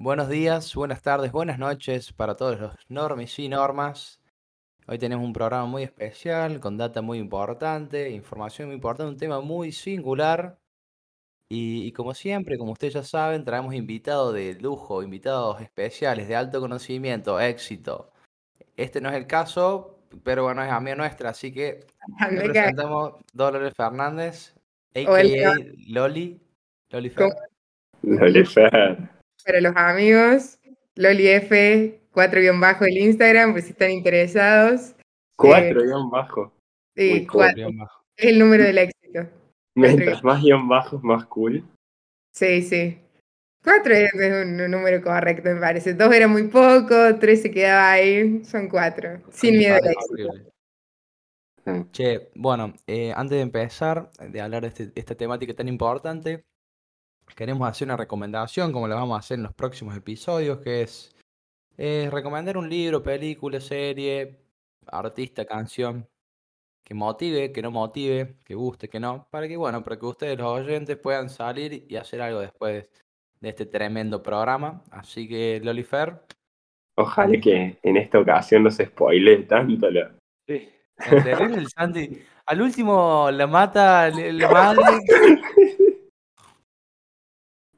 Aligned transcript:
Buenos 0.00 0.28
días, 0.28 0.76
buenas 0.76 1.02
tardes, 1.02 1.32
buenas 1.32 1.58
noches 1.58 2.12
para 2.12 2.36
todos 2.36 2.60
los 2.60 2.72
normis 2.88 3.36
y 3.40 3.48
normas. 3.48 4.20
Hoy 4.86 4.96
tenemos 4.96 5.26
un 5.26 5.32
programa 5.32 5.66
muy 5.66 5.82
especial, 5.82 6.60
con 6.60 6.76
data 6.76 7.02
muy 7.02 7.18
importante, 7.18 8.08
información 8.10 8.68
muy 8.68 8.76
importante, 8.76 9.10
un 9.10 9.18
tema 9.18 9.40
muy 9.40 9.72
singular. 9.72 10.56
Y, 11.48 11.82
y 11.82 11.90
como 11.90 12.14
siempre, 12.14 12.58
como 12.58 12.70
ustedes 12.70 12.94
ya 12.94 13.02
saben, 13.02 13.44
traemos 13.44 13.74
invitados 13.74 14.34
de 14.34 14.54
lujo, 14.54 15.02
invitados 15.02 15.60
especiales 15.60 16.28
de 16.28 16.36
alto 16.36 16.60
conocimiento, 16.60 17.40
éxito. 17.40 18.12
Este 18.76 19.00
no 19.00 19.08
es 19.08 19.16
el 19.16 19.26
caso, 19.26 19.98
pero 20.22 20.44
bueno, 20.44 20.62
es 20.62 20.70
amiga 20.70 20.94
nuestra, 20.94 21.30
así 21.30 21.52
que 21.52 21.84
le 22.30 22.48
presentamos 22.48 23.14
Dolores 23.32 23.74
Fernández, 23.74 24.54
a.k.a. 24.94 25.56
Loli. 25.88 26.40
Loli 26.90 27.10
Fer. 27.10 27.30
¿Cómo? 27.30 27.40
Lolifer. 28.02 29.17
Para 29.48 29.60
los 29.62 29.74
amigos, 29.76 30.58
Loli 30.94 31.26
F, 31.28 32.00
4 32.12 32.40
guion 32.42 32.60
bajo 32.60 32.84
el 32.84 32.98
Instagram, 32.98 33.52
pues 33.52 33.64
si 33.64 33.70
están 33.70 33.90
interesados. 33.90 34.94
Cuatro 35.36 35.82
guion 35.82 36.10
bajo. 36.10 36.52
Sí, 36.94 37.10
Muy 37.10 37.26
cool. 37.26 37.32
cuatro. 37.40 37.56
Bien 37.56 37.78
bajo. 37.78 38.04
Es 38.16 38.26
el 38.26 38.38
número 38.38 38.64
del 38.64 38.78
éxito. 38.78 39.26
Mientras 39.74 40.22
más 40.22 40.42
guion 40.42 40.68
bajos, 40.68 41.02
más 41.02 41.24
cool. 41.26 41.64
Sí, 42.34 42.60
sí. 42.62 42.98
4 43.64 43.94
es 43.94 44.12
un, 44.14 44.60
un 44.60 44.70
número 44.70 45.00
correcto, 45.02 45.48
me 45.48 45.60
parece. 45.60 45.94
2 45.94 46.12
era 46.14 46.28
muy 46.28 46.48
poco, 46.48 47.16
3 47.18 47.40
se 47.42 47.50
quedaba 47.50 47.92
ahí, 47.92 48.44
son 48.44 48.68
4. 48.68 49.22
Sin 49.30 49.56
miedo 49.56 49.76
al 49.76 49.86
éxito. 49.86 50.50
Che, 51.92 52.30
bueno, 52.34 52.74
eh, 52.86 53.12
antes 53.14 53.36
de 53.36 53.42
empezar, 53.42 54.10
de 54.20 54.40
hablar 54.40 54.62
de 54.62 54.68
este- 54.68 54.92
esta 54.94 55.14
temática 55.14 55.54
tan 55.54 55.68
importante, 55.68 56.44
queremos 57.34 57.68
hacer 57.68 57.86
una 57.86 57.96
recomendación, 57.96 58.72
como 58.72 58.88
la 58.88 58.96
vamos 58.96 59.16
a 59.16 59.20
hacer 59.20 59.38
en 59.38 59.44
los 59.44 59.54
próximos 59.54 59.96
episodios, 59.96 60.58
que 60.58 60.82
es 60.82 61.14
eh, 61.76 62.08
recomendar 62.10 62.56
un 62.56 62.68
libro, 62.68 63.02
película, 63.02 63.60
serie, 63.60 64.38
artista, 64.86 65.44
canción, 65.44 66.06
que 66.84 66.94
motive, 66.94 67.52
que 67.52 67.62
no 67.62 67.70
motive, 67.70 68.36
que 68.44 68.54
guste, 68.54 68.88
que 68.88 68.98
no, 68.98 69.28
para 69.30 69.46
que, 69.46 69.56
bueno, 69.56 69.82
para 69.82 69.98
que 69.98 70.06
ustedes, 70.06 70.38
los 70.38 70.60
oyentes, 70.60 70.96
puedan 70.96 71.28
salir 71.28 71.86
y 71.88 71.96
hacer 71.96 72.20
algo 72.22 72.40
después 72.40 72.88
de 73.40 73.48
este 73.48 73.66
tremendo 73.66 74.22
programa. 74.22 74.82
Así 74.90 75.28
que, 75.28 75.60
Lolifer, 75.62 76.22
Ojalá 77.00 77.38
que 77.40 77.78
en 77.80 77.96
esta 77.96 78.18
ocasión 78.18 78.64
no 78.64 78.72
se 78.72 78.86
spoile 78.86 79.44
tanto. 79.44 79.88
Lo... 79.88 80.00
¿entendés? 80.48 81.40
El 81.40 81.68
Santi, 81.68 82.22
al 82.44 82.60
último 82.60 83.30
la 83.30 83.46
mata 83.46 84.10
la 84.10 84.50
madre. 84.50 84.82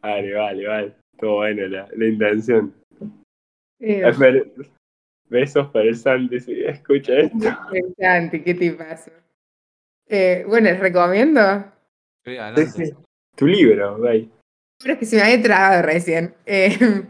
Vale, 0.03 0.35
vale, 0.35 0.67
vale. 0.67 0.95
Todo 1.19 1.37
bueno 1.37 1.67
la, 1.69 1.89
la 1.95 2.07
intención. 2.07 2.75
Eh, 3.81 4.03
Besos 5.29 5.69
para 5.69 5.85
el 5.85 5.97
Santi 5.97 6.41
si 6.41 6.65
escucha 6.65 7.15
esto. 7.15 7.37
interesante, 7.73 8.43
¿qué 8.43 8.55
te 8.55 8.73
pasa? 8.73 9.13
Eh, 10.09 10.45
bueno, 10.47 10.69
les 10.71 10.81
recomiendo. 10.81 11.41
Sí, 12.25 12.33
Sí, 12.33 12.37
adelante. 12.37 12.87
sí. 12.87 12.93
Tu 13.37 13.47
libro, 13.47 13.97
güey. 13.99 14.29
Pero 14.83 14.95
es 14.95 14.99
que 14.99 15.07
se 15.07 15.17
me 15.17 15.23
había 15.23 15.41
trabado 15.41 15.83
recién. 15.83 16.35
Eh, 16.47 16.77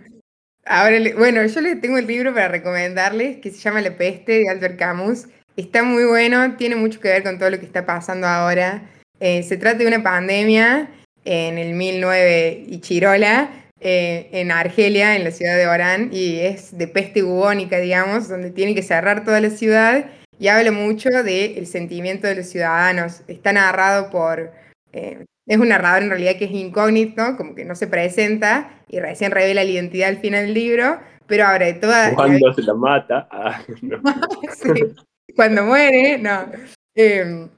ahora, 0.67 0.99
bueno, 1.17 1.45
yo 1.47 1.61
les 1.63 1.81
tengo 1.81 1.97
el 1.97 2.07
libro 2.07 2.35
para 2.35 2.49
recomendarles 2.49 3.39
que 3.39 3.51
se 3.51 3.59
llama 3.59 3.81
La 3.81 3.97
peste 3.97 4.33
de 4.33 4.49
Albert 4.51 4.79
Camus. 4.79 5.27
Está 5.57 5.83
muy 5.83 6.05
bueno, 6.05 6.57
tiene 6.57 6.77
mucho 6.77 7.01
que 7.01 7.09
ver 7.09 7.23
con 7.23 7.39
todo 7.39 7.51
lo 7.51 7.59
que 7.59 7.67
está 7.67 7.87
pasando 7.87 8.27
ahora. 8.27 8.83
Eh, 9.19 9.43
se 9.43 9.57
trata 9.57 9.79
de 9.79 9.87
una 9.89 10.03
pandemia 10.03 10.91
en 11.25 11.59
el 11.59 11.75
1009 11.75 12.65
y 12.67 12.81
Chirola, 12.81 13.51
eh, 13.81 14.29
en 14.33 14.51
Argelia, 14.51 15.17
en 15.17 15.25
la 15.25 15.31
ciudad 15.31 15.57
de 15.57 15.67
Orán, 15.67 16.11
y 16.13 16.39
es 16.41 16.77
de 16.77 16.87
peste 16.87 17.23
bubónica, 17.23 17.79
digamos, 17.79 18.29
donde 18.29 18.51
tiene 18.51 18.75
que 18.75 18.83
cerrar 18.83 19.25
toda 19.25 19.41
la 19.41 19.51
ciudad 19.51 20.07
y 20.39 20.49
habla 20.49 20.73
mucho 20.73 21.11
del 21.11 21.67
sentimiento 21.67 22.27
de 22.27 22.37
los 22.37 22.47
ciudadanos. 22.47 23.23
Está 23.29 23.53
narrado 23.53 24.11
por... 24.11 24.53
eh, 24.93 25.25
es 25.47 25.59
un 25.59 25.69
narrador 25.71 26.05
en 26.05 26.11
realidad 26.11 26.37
que 26.37 26.45
es 26.45 26.53
incógnito, 26.53 27.37
como 27.37 27.57
que 27.57 27.65
no 27.65 27.75
se 27.75 27.89
presenta 27.89 28.71
y 28.89 29.01
recién 29.01 29.33
revela 29.33 29.65
la 29.65 29.71
identidad 29.71 30.09
al 30.09 30.19
final 30.19 30.47
del 30.47 30.55
libro, 30.55 31.01
pero 31.27 31.47
ahora 31.47 31.67
de 31.67 31.75
toda... 31.75 32.11
la 32.11 32.15
Cuando 32.15 32.53
se 32.55 32.63
la 32.63 32.75
mata. 32.75 33.29
Ah, 33.31 33.61
no. 33.83 34.01
Sí, 34.53 34.95
Cuando 35.35 35.65
muere, 35.65 36.19
no. 36.19 36.47
Eh, 36.95 37.49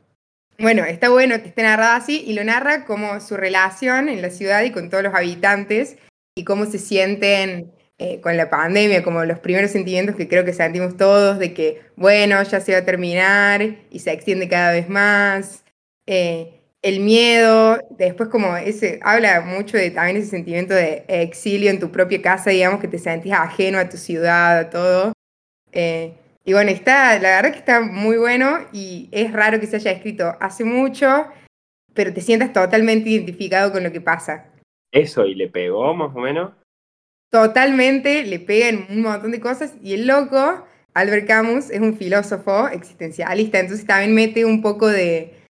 bueno, 0.62 0.84
está 0.84 1.08
bueno 1.08 1.40
que 1.42 1.48
esté 1.48 1.62
narrado 1.62 1.96
así 1.96 2.22
y 2.24 2.34
lo 2.34 2.44
narra 2.44 2.84
como 2.84 3.20
su 3.20 3.36
relación 3.36 4.08
en 4.08 4.22
la 4.22 4.30
ciudad 4.30 4.62
y 4.62 4.70
con 4.70 4.90
todos 4.90 5.02
los 5.02 5.14
habitantes 5.14 5.96
y 6.36 6.44
cómo 6.44 6.66
se 6.66 6.78
sienten 6.78 7.72
eh, 7.98 8.20
con 8.20 8.36
la 8.36 8.48
pandemia, 8.48 9.02
como 9.02 9.24
los 9.24 9.40
primeros 9.40 9.72
sentimientos 9.72 10.16
que 10.16 10.28
creo 10.28 10.44
que 10.44 10.52
sentimos 10.52 10.96
todos 10.96 11.38
de 11.38 11.52
que, 11.52 11.82
bueno, 11.96 12.42
ya 12.42 12.60
se 12.60 12.72
va 12.72 12.78
a 12.78 12.84
terminar 12.84 13.62
y 13.90 13.98
se 13.98 14.12
extiende 14.12 14.48
cada 14.48 14.72
vez 14.72 14.88
más. 14.88 15.64
Eh, 16.06 16.60
el 16.82 17.00
miedo, 17.00 17.78
después 17.90 18.28
como 18.28 18.56
ese, 18.56 18.98
habla 19.02 19.40
mucho 19.40 19.76
de 19.76 19.90
también 19.90 20.16
ese 20.16 20.30
sentimiento 20.30 20.74
de 20.74 21.04
exilio 21.08 21.70
en 21.70 21.78
tu 21.78 21.92
propia 21.92 22.22
casa, 22.22 22.50
digamos, 22.50 22.80
que 22.80 22.88
te 22.88 22.98
sentís 22.98 23.32
ajeno 23.32 23.78
a 23.78 23.88
tu 23.88 23.96
ciudad, 23.96 24.58
a 24.58 24.70
todo. 24.70 25.12
Eh, 25.72 26.14
y 26.44 26.52
bueno, 26.52 26.70
está, 26.70 27.18
la 27.20 27.36
verdad 27.36 27.52
que 27.52 27.58
está 27.58 27.80
muy 27.80 28.16
bueno 28.16 28.58
y 28.72 29.08
es 29.12 29.32
raro 29.32 29.60
que 29.60 29.66
se 29.66 29.76
haya 29.76 29.92
escrito 29.92 30.36
hace 30.40 30.64
mucho, 30.64 31.26
pero 31.94 32.12
te 32.12 32.20
sientas 32.20 32.52
totalmente 32.52 33.10
identificado 33.10 33.70
con 33.70 33.84
lo 33.84 33.92
que 33.92 34.00
pasa. 34.00 34.50
Eso, 34.90 35.24
y 35.24 35.34
le 35.34 35.48
pegó 35.48 35.94
más 35.94 36.14
o 36.14 36.18
menos. 36.18 36.52
Totalmente 37.30 38.24
le 38.24 38.40
pega 38.40 38.68
en 38.68 38.86
un 38.90 39.02
montón 39.02 39.30
de 39.30 39.40
cosas 39.40 39.74
y 39.82 39.94
el 39.94 40.06
loco, 40.06 40.66
Albert 40.94 41.26
Camus, 41.26 41.70
es 41.70 41.80
un 41.80 41.96
filósofo 41.96 42.68
existencialista, 42.68 43.60
entonces 43.60 43.86
también 43.86 44.14
mete 44.14 44.44
un 44.44 44.60
poco 44.60 44.88
de, 44.88 45.42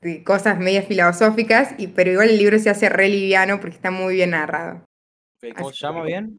de 0.00 0.24
cosas 0.24 0.58
medias 0.58 0.86
filosóficas, 0.86 1.74
y, 1.78 1.88
pero 1.88 2.10
igual 2.10 2.30
el 2.30 2.38
libro 2.38 2.58
se 2.58 2.70
hace 2.70 2.88
re 2.88 3.08
liviano 3.08 3.60
porque 3.60 3.76
está 3.76 3.90
muy 3.90 4.14
bien 4.14 4.30
narrado. 4.30 4.82
¿Cómo 5.56 5.70
se 5.70 5.86
llama 5.86 6.02
bien? 6.04 6.38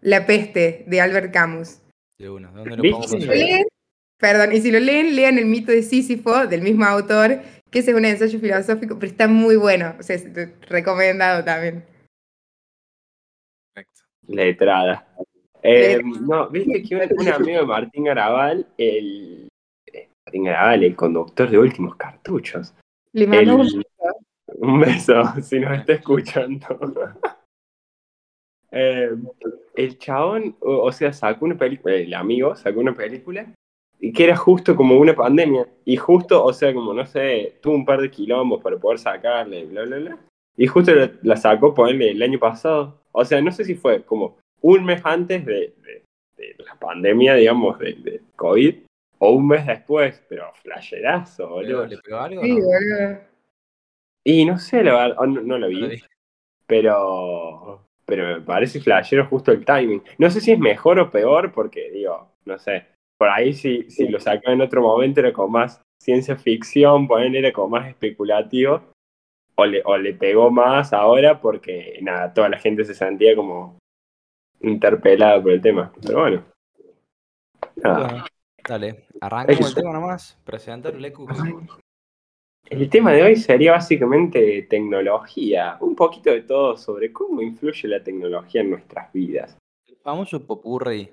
La 0.00 0.26
peste 0.26 0.84
de 0.86 1.00
Albert 1.00 1.32
Camus. 1.32 1.80
De 2.18 2.28
una, 2.28 2.50
¿dónde 2.50 2.76
lo 2.76 2.82
¿Viste? 2.82 2.90
podemos 2.98 3.10
Si 3.10 3.26
lo 3.26 3.32
conseguir? 3.32 3.46
leen, 3.46 3.66
perdón, 4.18 4.52
y 4.52 4.60
si 4.60 4.72
lo 4.72 4.80
leen, 4.80 5.14
lean 5.14 5.38
el 5.38 5.46
mito 5.46 5.70
de 5.70 5.82
Sísifo 5.82 6.46
del 6.48 6.62
mismo 6.62 6.84
autor, 6.84 7.40
que 7.70 7.78
ese 7.78 7.92
es 7.92 7.96
un 7.96 8.04
ensayo 8.04 8.40
filosófico, 8.40 8.98
pero 8.98 9.12
está 9.12 9.28
muy 9.28 9.54
bueno, 9.56 9.94
o 9.98 10.02
sea, 10.02 10.16
es 10.16 10.26
recomendado 10.68 11.44
también. 11.44 11.84
Perfecto. 13.72 14.02
Letrada. 14.26 15.06
Eh, 15.62 16.00
no, 16.02 16.48
viste 16.48 16.82
que 16.82 16.96
un, 16.96 17.28
amigo 17.28 17.60
de 17.60 17.66
Martín 17.66 18.04
Garabal, 18.04 18.66
el. 18.76 19.48
eh, 19.92 20.08
Martín 20.26 20.44
Garabal, 20.44 20.82
el 20.84 20.96
conductor 20.96 21.48
de 21.48 21.58
últimos 21.58 21.94
cartuchos. 21.96 22.74
Le 23.12 23.26
mando 23.28 23.56
un 23.56 23.66
El- 23.66 23.84
un 24.60 24.80
beso, 24.80 25.22
si 25.42 25.60
nos 25.60 25.78
está 25.78 25.92
escuchando. 25.92 26.66
Eh, 28.70 29.10
el 29.74 29.98
chabón, 29.98 30.56
o, 30.60 30.82
o 30.82 30.92
sea, 30.92 31.12
sacó 31.12 31.44
una 31.46 31.56
película, 31.56 31.94
el 31.94 32.12
amigo 32.14 32.54
sacó 32.56 32.80
una 32.80 32.94
película 32.94 33.46
y 34.00 34.12
que 34.12 34.24
era 34.24 34.36
justo 34.36 34.76
como 34.76 34.96
una 34.98 35.14
pandemia. 35.14 35.66
Y 35.84 35.96
justo, 35.96 36.44
o 36.44 36.52
sea, 36.52 36.72
como 36.74 36.92
no 36.92 37.06
sé, 37.06 37.54
tuvo 37.60 37.74
un 37.74 37.84
par 37.84 38.00
de 38.00 38.10
quilombos 38.10 38.62
para 38.62 38.76
poder 38.76 38.98
sacarle, 38.98 39.64
bla, 39.66 39.82
bla, 39.84 39.96
bla. 39.98 40.18
Y 40.56 40.66
justo 40.66 40.94
la, 40.94 41.10
la 41.22 41.36
sacó, 41.36 41.72
ponerle 41.72 42.10
el 42.10 42.22
año 42.22 42.38
pasado. 42.38 43.00
O 43.12 43.24
sea, 43.24 43.40
no 43.40 43.50
sé 43.52 43.64
si 43.64 43.74
fue 43.74 44.02
como 44.04 44.38
un 44.60 44.84
mes 44.84 45.00
antes 45.04 45.44
de, 45.46 45.72
de- 45.82 46.02
de 46.36 46.54
la 46.64 46.74
pandemia, 46.76 47.34
digamos, 47.34 47.78
de, 47.80 47.94
de 47.94 48.20
COVID, 48.36 48.76
o 49.18 49.30
un 49.32 49.48
mes 49.48 49.66
después, 49.66 50.22
pero 50.28 50.52
flasherazo, 50.62 51.48
¿Le 51.62 51.72
boludo. 51.74 51.86
le 51.86 51.98
pegó 51.98 52.18
algo? 52.18 52.42
Sí, 52.42 52.48
no? 52.56 52.64
boludo. 52.64 53.20
Y 54.24 54.44
no 54.44 54.58
sé, 54.58 54.84
la 54.84 54.94
verdad, 54.94 55.16
no, 55.26 55.40
no 55.42 55.58
lo 55.58 55.66
No 55.66 55.68
vi, 55.68 55.80
lo 55.80 55.88
vi. 55.88 56.02
pero, 56.66 57.87
pero 58.08 58.26
me 58.26 58.40
parece 58.40 58.80
flashero 58.80 59.26
justo 59.26 59.52
el 59.52 59.66
timing. 59.66 60.02
No 60.16 60.30
sé 60.30 60.40
si 60.40 60.52
es 60.52 60.58
mejor 60.58 60.98
o 60.98 61.10
peor, 61.10 61.52
porque 61.52 61.90
digo, 61.90 62.32
no 62.46 62.58
sé, 62.58 62.86
por 63.18 63.28
ahí 63.28 63.52
si, 63.52 63.90
si 63.90 64.08
lo 64.08 64.18
sacaba 64.18 64.54
en 64.54 64.62
otro 64.62 64.80
momento 64.80 65.20
era 65.20 65.30
como 65.30 65.48
más 65.48 65.82
ciencia 66.02 66.34
ficción, 66.34 67.06
poner 67.06 67.36
era 67.36 67.52
como 67.52 67.68
más 67.76 67.86
especulativo, 67.86 68.80
o 69.56 69.66
le, 69.66 69.82
o 69.84 69.98
le 69.98 70.14
pegó 70.14 70.50
más 70.50 70.94
ahora 70.94 71.38
porque 71.38 71.98
nada, 72.00 72.32
toda 72.32 72.48
la 72.48 72.58
gente 72.58 72.82
se 72.86 72.94
sentía 72.94 73.36
como 73.36 73.76
interpelada 74.60 75.42
por 75.42 75.52
el 75.52 75.60
tema. 75.60 75.92
Pero 76.00 76.20
bueno. 76.20 76.44
Nada. 77.76 78.06
Bueno, 78.06 78.24
dale, 78.66 79.06
arrancamos 79.20 79.68
el 79.68 79.74
tema 79.74 79.92
nomás. 79.92 80.38
Presentar 80.44 80.94
el 80.94 81.04
EQ. 81.04 81.28
El 82.70 82.90
tema 82.90 83.12
de 83.12 83.22
hoy 83.22 83.36
sería 83.36 83.72
básicamente 83.72 84.62
tecnología, 84.68 85.78
un 85.80 85.96
poquito 85.96 86.30
de 86.30 86.42
todo 86.42 86.76
sobre 86.76 87.10
cómo 87.12 87.40
influye 87.40 87.88
la 87.88 88.02
tecnología 88.02 88.60
en 88.60 88.70
nuestras 88.70 89.10
vidas. 89.12 89.56
El 89.86 89.96
famoso 89.96 90.44
popurrí. 90.46 91.10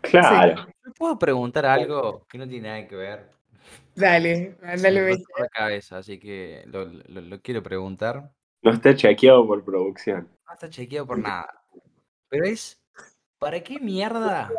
Claro, 0.00 0.64
¿Me 0.84 0.92
puedo 0.92 1.18
preguntar 1.18 1.66
algo 1.66 2.26
que 2.26 2.38
no 2.38 2.48
tiene 2.48 2.68
nada 2.68 2.88
que 2.88 2.96
ver? 2.96 3.30
Dale, 3.94 4.56
pasó 4.60 5.22
por 5.28 5.40
la 5.40 5.48
cabeza, 5.48 5.98
así 5.98 6.18
que 6.18 6.62
lo, 6.66 6.86
lo- 6.86 7.20
lo 7.20 7.40
quiero 7.40 7.62
preguntar. 7.62 8.32
no 8.62 8.70
está 8.72 8.94
chequeado 8.96 9.46
por 9.46 9.62
producción. 9.64 10.28
No 10.46 10.54
está 10.54 10.68
chequeado 10.70 11.06
por 11.06 11.18
nada. 11.18 11.62
Pero 12.28 12.46
es, 12.46 12.80
¿para 13.38 13.62
qué 13.62 13.78
mierda 13.78 14.50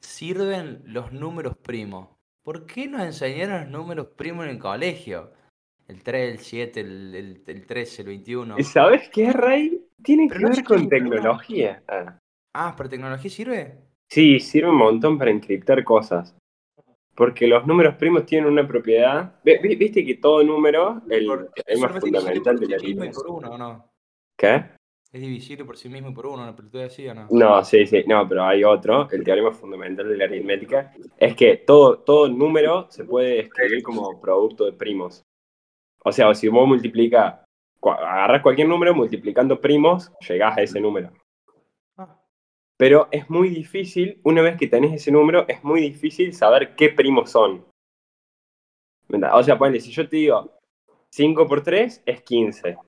sirven 0.00 0.82
los 0.86 1.12
números 1.12 1.56
primos? 1.58 2.08
¿Por 2.50 2.66
qué 2.66 2.88
nos 2.88 3.02
enseñaron 3.02 3.60
los 3.60 3.70
números 3.70 4.08
primos 4.16 4.44
en 4.44 4.50
el 4.50 4.58
colegio? 4.58 5.30
El 5.86 6.02
3, 6.02 6.32
el 6.32 6.38
7, 6.40 6.80
el, 6.80 7.14
el, 7.14 7.42
el 7.46 7.64
13, 7.64 8.02
el 8.02 8.08
21. 8.08 8.58
¿Y 8.58 8.64
sabes 8.64 9.08
qué, 9.10 9.32
Rey? 9.32 9.86
Tiene 10.02 10.26
Pero 10.26 10.40
que 10.40 10.46
no 10.46 10.50
ver 10.56 10.64
con 10.64 10.88
tecnología. 10.88 11.80
Ah. 11.86 12.18
Ah, 12.52 12.74
¿para 12.76 12.88
tecnología 12.88 13.30
sirve? 13.30 13.78
Sí, 14.08 14.40
sirve 14.40 14.68
un 14.68 14.78
montón 14.78 15.16
para 15.16 15.30
encriptar 15.30 15.84
cosas. 15.84 16.34
Porque 17.14 17.46
los 17.46 17.64
números 17.68 17.94
primos 17.94 18.26
tienen 18.26 18.50
una 18.50 18.66
propiedad. 18.66 19.32
¿Viste 19.44 20.04
que 20.04 20.16
todo 20.16 20.42
número, 20.42 21.02
el 21.08 21.30
es 21.64 21.78
más 21.78 22.00
fundamental 22.00 22.58
de 22.58 22.66
la 22.66 23.58
no? 23.58 23.92
¿Qué? 24.36 24.64
Es 25.12 25.20
divisible 25.20 25.64
por 25.64 25.76
sí 25.76 25.88
mismo 25.88 26.10
y 26.10 26.12
por 26.12 26.26
uno, 26.26 26.46
¿no? 26.46 26.54
Pero 26.54 26.68
tú 26.68 26.78
decías, 26.78 27.16
¿no? 27.16 27.26
No, 27.30 27.64
sí, 27.64 27.84
sí, 27.84 28.04
no, 28.06 28.28
pero 28.28 28.44
hay 28.44 28.62
otro, 28.62 29.08
el 29.10 29.24
teorema 29.24 29.50
fundamental 29.50 30.08
de 30.08 30.16
la 30.16 30.24
aritmética, 30.24 30.94
es 31.18 31.34
que 31.34 31.56
todo, 31.56 31.98
todo 31.98 32.28
número 32.28 32.86
se 32.90 33.04
puede 33.04 33.40
escribir 33.40 33.82
como 33.82 34.20
producto 34.20 34.66
de 34.66 34.72
primos. 34.72 35.24
O 36.04 36.12
sea, 36.12 36.32
si 36.34 36.46
vos 36.46 36.66
multiplicas, 36.66 37.40
agarras 37.82 38.40
cualquier 38.40 38.68
número, 38.68 38.94
multiplicando 38.94 39.60
primos, 39.60 40.12
llegás 40.28 40.56
a 40.56 40.62
ese 40.62 40.80
número. 40.80 41.10
Ah, 41.96 42.16
Pero 42.76 43.08
es 43.10 43.28
muy 43.28 43.48
difícil, 43.48 44.20
una 44.22 44.42
vez 44.42 44.56
que 44.56 44.68
tenés 44.68 44.92
ese 44.92 45.10
número, 45.10 45.44
es 45.48 45.64
muy 45.64 45.80
difícil 45.80 46.32
saber 46.34 46.76
qué 46.76 46.88
primos 46.88 47.30
son. 47.30 47.64
O 49.32 49.42
sea, 49.42 49.58
ponle, 49.58 49.80
si 49.80 49.90
yo 49.90 50.08
te 50.08 50.16
digo 50.16 50.56
5 51.10 51.48
por 51.48 51.64
3 51.64 52.04
es 52.06 52.22
15. 52.22 52.78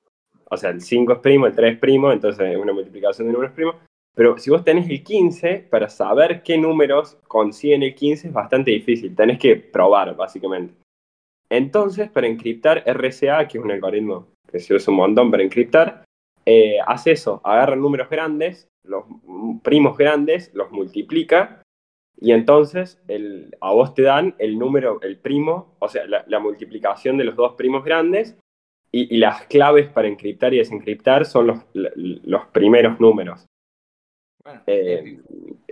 O 0.52 0.56
sea, 0.58 0.69
el 0.69 0.82
5 0.82 1.14
es 1.14 1.19
primo, 1.20 1.46
el 1.46 1.54
3 1.54 1.72
es 1.72 1.78
primo, 1.78 2.12
entonces 2.12 2.50
es 2.50 2.58
una 2.58 2.75
multiplicación 2.75 3.26
de 3.26 3.32
números 3.32 3.54
primos. 3.54 3.76
Pero 4.14 4.37
si 4.37 4.50
vos 4.50 4.62
tenés 4.62 4.87
el 4.90 5.02
15, 5.02 5.66
para 5.70 5.88
saber 5.88 6.43
qué 6.43 6.58
números 6.58 7.16
consiguen 7.26 7.82
el 7.82 7.94
15 7.94 8.28
es 8.28 8.34
bastante 8.34 8.70
difícil. 8.70 9.16
Tenés 9.16 9.38
que 9.38 9.56
probar, 9.56 10.14
básicamente. 10.14 10.75
Entonces, 11.49 12.10
para 12.10 12.26
encriptar 12.26 12.84
RSA, 12.87 13.49
que 13.49 13.56
es 13.56 13.64
un 13.64 13.70
algoritmo 13.70 14.26
que 14.46 14.60
se 14.60 14.75
usa 14.75 14.90
un 14.90 14.99
montón 14.99 15.31
para 15.31 15.43
encriptar, 15.43 16.04
eh, 16.44 16.76
hace 16.87 17.12
eso, 17.12 17.40
agarra 17.44 17.75
números 17.75 18.10
grandes, 18.10 18.69
los 18.84 19.04
primos 19.62 19.96
grandes, 19.96 20.50
los 20.52 20.70
multiplica, 20.70 21.62
y 22.20 22.32
entonces 22.32 23.02
a 23.62 23.72
vos 23.72 23.94
te 23.94 24.02
dan 24.02 24.34
el 24.38 24.58
número, 24.58 25.00
el 25.00 25.16
primo, 25.16 25.75
o 25.78 25.88
sea, 25.88 26.04
la 26.06 26.38
multiplicación 26.40 27.16
de 27.16 27.25
los 27.25 27.37
dos 27.37 27.54
primos 27.54 27.84
grandes, 27.84 28.37
y, 28.92 29.14
y 29.14 29.18
las 29.18 29.46
claves 29.46 29.88
para 29.88 30.08
encriptar 30.08 30.52
y 30.54 30.58
desencriptar 30.58 31.24
son 31.24 31.46
los, 31.48 31.58
los 31.74 32.46
primeros 32.46 33.00
números. 33.00 33.46
bueno, 34.44 34.60
Eh, 34.66 35.18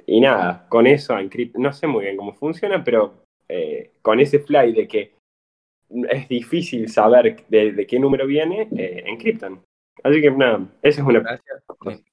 y 0.07 0.21
nada, 0.21 0.67
con 0.69 0.87
eso, 0.87 1.15
no 1.55 1.73
sé 1.73 1.87
muy 1.87 2.05
bien 2.05 2.17
cómo 2.17 2.33
funciona, 2.33 2.83
pero 2.83 3.23
eh, 3.49 3.93
con 4.03 4.19
ese 4.19 4.41
fly 4.41 4.73
de 4.73 4.89
que 4.89 5.15
es 6.09 6.29
difícil 6.29 6.89
saber 6.89 7.45
de, 7.49 7.73
de 7.73 7.87
qué 7.87 7.99
número 7.99 8.27
viene, 8.27 8.69
eh, 8.77 9.05
encriptan. 9.07 9.61
Así 10.03 10.21
que 10.23 10.31
nada, 10.31 10.67
esa 10.83 11.01
es 11.03 11.07
una... 11.07 11.21
Gracias. 11.21 11.63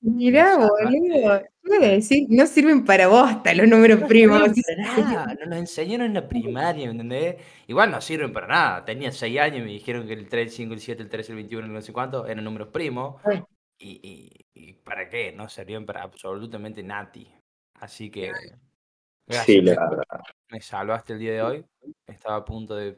Mirá, 0.01 0.57
me 0.57 0.65
boludo. 0.67 1.41
iba 1.63 1.85
a 1.85 1.89
decir, 1.89 2.27
no 2.29 2.45
sirven 2.45 2.83
para 2.85 3.07
bosta 3.07 3.53
los 3.53 3.67
números 3.67 4.01
primos. 4.07 4.39
No 4.39 4.53
sirven 4.53 4.85
para 4.85 5.03
nada, 5.11 5.33
nos 5.35 5.47
lo 5.47 5.55
enseñaron 5.55 6.07
en 6.07 6.13
la 6.15 6.27
primaria, 6.27 6.85
¿me 6.85 6.91
entendés? 6.91 7.37
Igual 7.67 7.91
no 7.91 8.01
sirven 8.01 8.33
para 8.33 8.47
nada. 8.47 8.85
Tenía 8.85 9.11
6 9.11 9.39
años 9.39 9.59
y 9.59 9.61
me 9.61 9.67
dijeron 9.71 10.05
que 10.07 10.13
el 10.13 10.27
3, 10.27 10.47
el 10.47 10.51
5, 10.51 10.73
el 10.73 10.79
7, 10.79 11.03
el 11.03 11.09
13, 11.09 11.31
el 11.31 11.35
21, 11.37 11.65
el 11.65 11.73
no 11.73 11.81
sé 11.81 11.93
cuánto 11.93 12.25
eran 12.27 12.43
números 12.43 12.69
primos. 12.69 13.21
¿Y, 13.79 13.99
y, 14.03 14.45
y 14.53 14.73
para 14.73 15.07
qué? 15.09 15.31
No 15.31 15.47
servían 15.47 15.85
para 15.85 16.03
absolutamente 16.03 16.83
nati. 16.83 17.31
Así 17.75 18.09
que. 18.09 18.31
Gracias, 19.27 19.45
Sí, 19.45 19.61
me, 19.61 19.75
la 19.75 19.89
verdad. 19.89 20.21
me 20.49 20.61
salvaste 20.61 21.13
el 21.13 21.19
día 21.19 21.33
de 21.33 21.41
hoy. 21.41 21.65
Estaba 22.05 22.37
a 22.37 22.45
punto 22.45 22.75
de. 22.75 22.97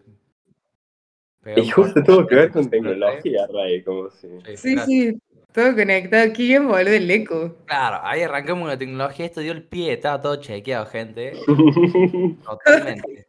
Y 1.45 1.69
justo 1.69 2.03
tuvo 2.03 2.27
que 2.27 2.35
ver 2.35 2.51
con 2.51 2.65
con 2.65 2.73
el 2.73 2.81
3. 2.81 2.83
tecnología, 2.83 3.47
Ray, 3.53 3.83
como 3.83 4.09
si... 4.09 4.27
Sí, 4.55 4.77
sí, 4.85 5.19
todo 5.53 5.73
conectado. 5.73 6.33
Qué 6.33 6.43
bien, 6.43 6.67
boludo, 6.67 6.93
el 6.93 7.09
eco. 7.09 7.55
Claro, 7.65 7.99
ahí 8.03 8.21
arrancamos 8.21 8.63
con 8.63 8.69
la 8.69 8.77
tecnología. 8.77 9.25
Esto 9.25 9.41
dio 9.41 9.53
el 9.53 9.63
pie, 9.63 9.93
estaba 9.93 10.21
todo 10.21 10.35
chequeado, 10.35 10.85
gente. 10.85 11.33
Totalmente. 12.43 13.25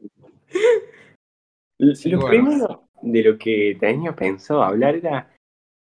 Sí, 1.94 2.10
lo 2.10 2.20
bueno. 2.20 2.28
primero 2.28 2.82
de 3.02 3.22
lo 3.22 3.38
que 3.38 3.76
tenía 3.78 4.14
pensado 4.14 4.62
hablar 4.62 4.96
era... 4.96 5.30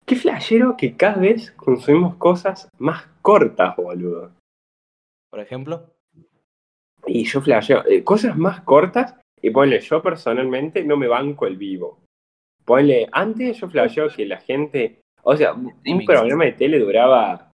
Qué 0.05 0.17
flashero 0.17 0.75
que 0.75 0.97
cada 0.97 1.15
vez 1.15 1.51
consumimos 1.51 2.15
cosas 2.15 2.67
más 2.77 3.05
cortas, 3.21 3.75
boludo. 3.77 4.31
Por 5.29 5.39
ejemplo. 5.39 5.93
Y 7.05 7.23
yo 7.23 7.41
flasheo, 7.41 7.85
eh, 7.85 8.03
cosas 8.03 8.37
más 8.37 8.61
cortas, 8.61 9.15
y 9.41 9.49
ponle, 9.49 9.79
yo 9.79 10.01
personalmente 10.01 10.83
no 10.83 10.97
me 10.97 11.07
banco 11.07 11.45
el 11.47 11.57
vivo. 11.57 12.02
Ponle, 12.65 13.07
antes 13.11 13.57
yo 13.59 13.67
flasheo 13.69 14.07
que 14.09 14.25
la 14.25 14.37
gente, 14.39 14.99
o 15.23 15.35
sea, 15.35 15.53
un 15.53 16.05
programa 16.05 16.45
de 16.45 16.51
tele 16.53 16.79
duraba 16.79 17.49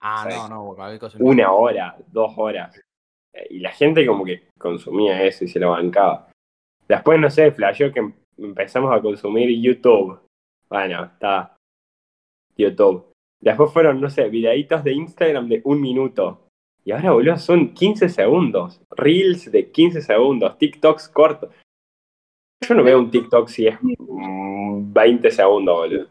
Ah, 0.00 0.26
Sí. 0.30 0.36
no, 0.36 0.48
no, 0.48 0.76
una 1.18 1.50
hora, 1.52 1.96
dos 2.12 2.32
horas, 2.36 2.80
eh, 3.34 3.46
y 3.50 3.58
la 3.58 3.72
gente 3.72 4.06
como 4.06 4.24
que 4.24 4.44
consumía 4.56 5.20
eso 5.24 5.44
y 5.44 5.48
se 5.48 5.58
lo 5.58 5.70
bancaba. 5.72 6.28
Después, 6.86 7.18
no 7.18 7.28
sé, 7.28 7.50
flasheo 7.50 7.92
que 7.92 7.98
em- 7.98 8.12
empezamos 8.38 8.94
a 8.96 9.00
consumir 9.02 9.50
YouTube. 9.60 10.20
Bueno, 10.70 11.04
está 11.04 11.56
YouTube. 12.56 13.10
Después 13.40 13.72
fueron, 13.72 14.00
no 14.00 14.08
sé, 14.08 14.28
videitos 14.28 14.84
de 14.84 14.92
Instagram 14.92 15.48
de 15.48 15.60
un 15.64 15.80
minuto. 15.80 16.46
Y 16.84 16.92
ahora, 16.92 17.10
boludo, 17.12 17.36
son 17.36 17.74
15 17.74 18.08
segundos. 18.08 18.80
Reels 18.96 19.50
de 19.50 19.70
15 19.70 20.00
segundos. 20.00 20.56
TikToks 20.58 21.08
cortos. 21.08 21.50
Yo 22.68 22.74
no 22.74 22.84
veo 22.84 22.98
un 22.98 23.10
TikTok 23.10 23.48
si 23.48 23.66
es 23.66 23.76
mm, 23.80 24.92
20 24.92 25.30
segundos, 25.30 25.76
boludo. 25.76 26.08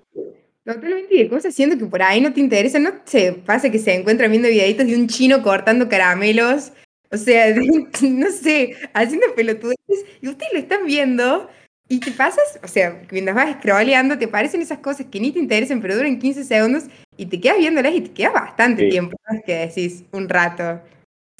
Totalmente 0.65 1.15
de 1.15 1.29
cosas, 1.29 1.53
siento 1.55 1.77
que 1.77 1.85
por 1.85 2.01
ahí 2.01 2.19
no 2.19 2.33
te 2.33 2.39
interesa, 2.41 2.77
no 2.79 2.91
se 3.05 3.31
pasa 3.33 3.69
que 3.71 3.79
se 3.79 3.93
encuentran 3.93 4.29
viendo 4.31 4.49
videitos 4.49 4.85
de 4.85 4.95
un 4.97 5.07
chino 5.07 5.41
cortando 5.41 5.87
caramelos, 5.87 6.73
o 7.09 7.15
sea, 7.17 7.53
de- 7.53 7.87
no 8.09 8.29
sé, 8.31 8.75
haciendo 8.93 9.27
pelotudeces, 9.35 10.05
y 10.21 10.27
ustedes 10.27 10.51
lo 10.53 10.59
están 10.59 10.85
viendo, 10.85 11.49
y 11.87 12.01
te 12.01 12.11
pasas, 12.11 12.59
o 12.61 12.67
sea, 12.67 13.01
mientras 13.11 13.33
vas 13.35 13.55
scrolleando, 13.59 14.17
te 14.17 14.25
aparecen 14.25 14.61
esas 14.61 14.79
cosas 14.79 15.05
que 15.09 15.21
ni 15.21 15.31
te 15.31 15.39
interesan, 15.39 15.79
pero 15.79 15.95
duran 15.95 16.19
15 16.19 16.43
segundos, 16.43 16.83
y 17.15 17.27
te 17.27 17.39
quedas 17.39 17.59
viéndolas 17.59 17.95
y 17.95 18.01
te 18.01 18.11
queda 18.11 18.31
bastante 18.31 18.83
Sí. 18.83 18.89
tiempo, 18.89 19.15
no 19.29 19.37
es 19.37 19.45
que 19.45 19.53
decís 19.55 20.03
un 20.11 20.27
rato. 20.27 20.81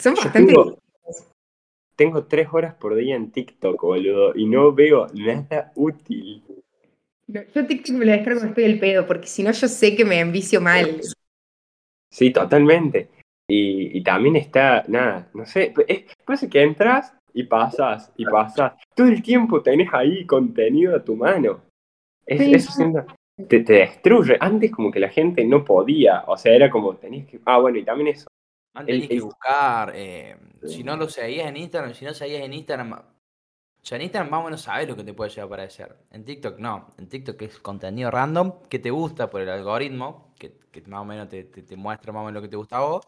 Son 0.02 0.16
Yo 0.16 0.22
bastante... 0.24 0.54
tengo, 0.54 0.80
tengo 1.98 2.24
tres 2.26 2.48
horas 2.52 2.76
por 2.76 2.96
día 2.96 3.16
en 3.16 3.32
TikTok, 3.32 3.82
boludo, 3.82 4.34
y 4.36 4.46
no 4.46 4.72
veo 4.72 5.08
nada 5.14 5.72
útil. 5.76 6.44
No, 7.28 7.42
Yo 7.54 7.66
TikTok 7.68 7.96
me 7.98 8.06
lo 8.06 8.12
descargo 8.14 8.40
cuando 8.40 8.52
estoy 8.52 8.64
el 8.64 8.80
pedo, 8.80 9.06
porque 9.06 9.28
si 9.28 9.44
no 9.44 9.52
yo 9.52 9.68
sé 9.68 9.96
que 9.96 10.06
me 10.06 10.20
envicio 10.22 10.62
mal. 10.62 11.02
Sí, 12.10 12.32
totalmente. 12.32 13.10
Y, 13.50 13.98
y 13.98 14.04
también 14.04 14.36
está, 14.36 14.84
nada, 14.88 15.30
no 15.34 15.46
sé, 15.46 15.74
es, 15.88 16.04
pasa 16.26 16.50
que 16.50 16.62
entras 16.62 17.14
y 17.34 17.44
pasas 17.44 18.12
y 18.18 18.26
pasas. 18.26 18.74
Todo 18.96 19.08
el 19.08 19.22
tiempo 19.22 19.62
tenés 19.62 19.90
ahí 19.94 20.26
contenido 20.26 20.96
a 20.96 21.04
tu 21.04 21.16
mano. 21.16 21.62
Es- 22.26 22.42
Sí. 22.44 22.54
eso 22.54 22.72
siento- 22.72 23.06
te, 23.48 23.60
te 23.62 23.74
destruye. 23.74 24.38
Antes 24.40 24.72
como 24.72 24.92
que 24.92 25.00
la 25.00 25.10
gente 25.10 25.46
no 25.46 25.64
podía, 25.64 26.24
o 26.28 26.38
sea, 26.38 26.54
era 26.54 26.70
como 26.70 26.96
tenías 26.96 27.28
que... 27.28 27.40
Ah, 27.46 27.60
bueno, 27.60 27.78
y 27.78 27.84
también 27.84 28.10
eso. 28.10 28.27
Antes 28.78 28.96
El- 28.96 29.02
tenías 29.02 29.10
que 29.10 29.16
el- 29.16 29.22
buscar, 29.24 29.92
eh, 29.96 30.38
si 30.68 30.84
no 30.84 30.96
lo 30.98 31.10
seguías 31.10 31.48
en 31.48 31.58
Instagram, 31.58 31.94
si 31.94 32.06
no 32.06 32.14
seguías 32.14 32.44
en 32.44 32.54
Instagram, 32.54 32.94
o 32.94 33.04
sea, 33.90 33.98
en 33.98 34.04
Instagram 34.04 34.30
más 34.32 34.42
o 34.42 34.44
menos 34.46 34.62
sabes 34.62 34.88
lo 34.88 34.96
que 34.96 35.04
te 35.04 35.14
puede 35.14 35.30
llegar 35.32 35.44
a 35.46 35.48
aparecer. 35.48 35.98
En 36.12 36.26
TikTok 36.26 36.60
no, 36.60 36.90
en 36.98 37.08
TikTok 37.10 37.42
es 37.44 37.60
contenido 37.60 38.12
random 38.12 38.64
que 38.70 38.80
te 38.80 38.92
gusta 38.92 39.30
por 39.30 39.42
el 39.42 39.50
algoritmo, 39.50 40.34
que, 40.40 40.58
que 40.72 40.82
más 40.84 41.02
o 41.02 41.06
menos 41.06 41.30
te, 41.30 41.44
te- 41.46 41.64
te 41.64 41.76
muestra 41.78 42.12
más 42.14 42.22
o 42.22 42.26
menos 42.26 42.36
lo 42.36 42.42
que 42.44 42.50
te 42.50 42.58
gusta 42.58 42.78
a 42.78 42.82
vos, 42.82 43.08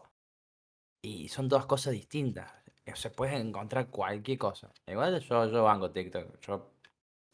y 1.02 1.28
son 1.28 1.48
todas 1.48 1.66
cosas 1.66 1.92
distintas. 1.92 2.50
O 2.92 2.96
sea, 2.96 3.12
puedes 3.12 3.34
encontrar 3.40 3.88
cualquier 3.88 4.38
cosa. 4.38 4.72
Igual 4.86 5.20
yo, 5.20 5.46
yo 5.50 5.64
banco 5.64 5.90
TikTok, 5.90 6.40
yo 6.40 6.72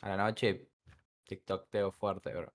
a 0.02 0.08
la 0.10 0.16
noche 0.16 0.68
TikTok 1.24 1.68
teo 1.70 1.90
fuerte, 1.92 2.32
bro. 2.34 2.52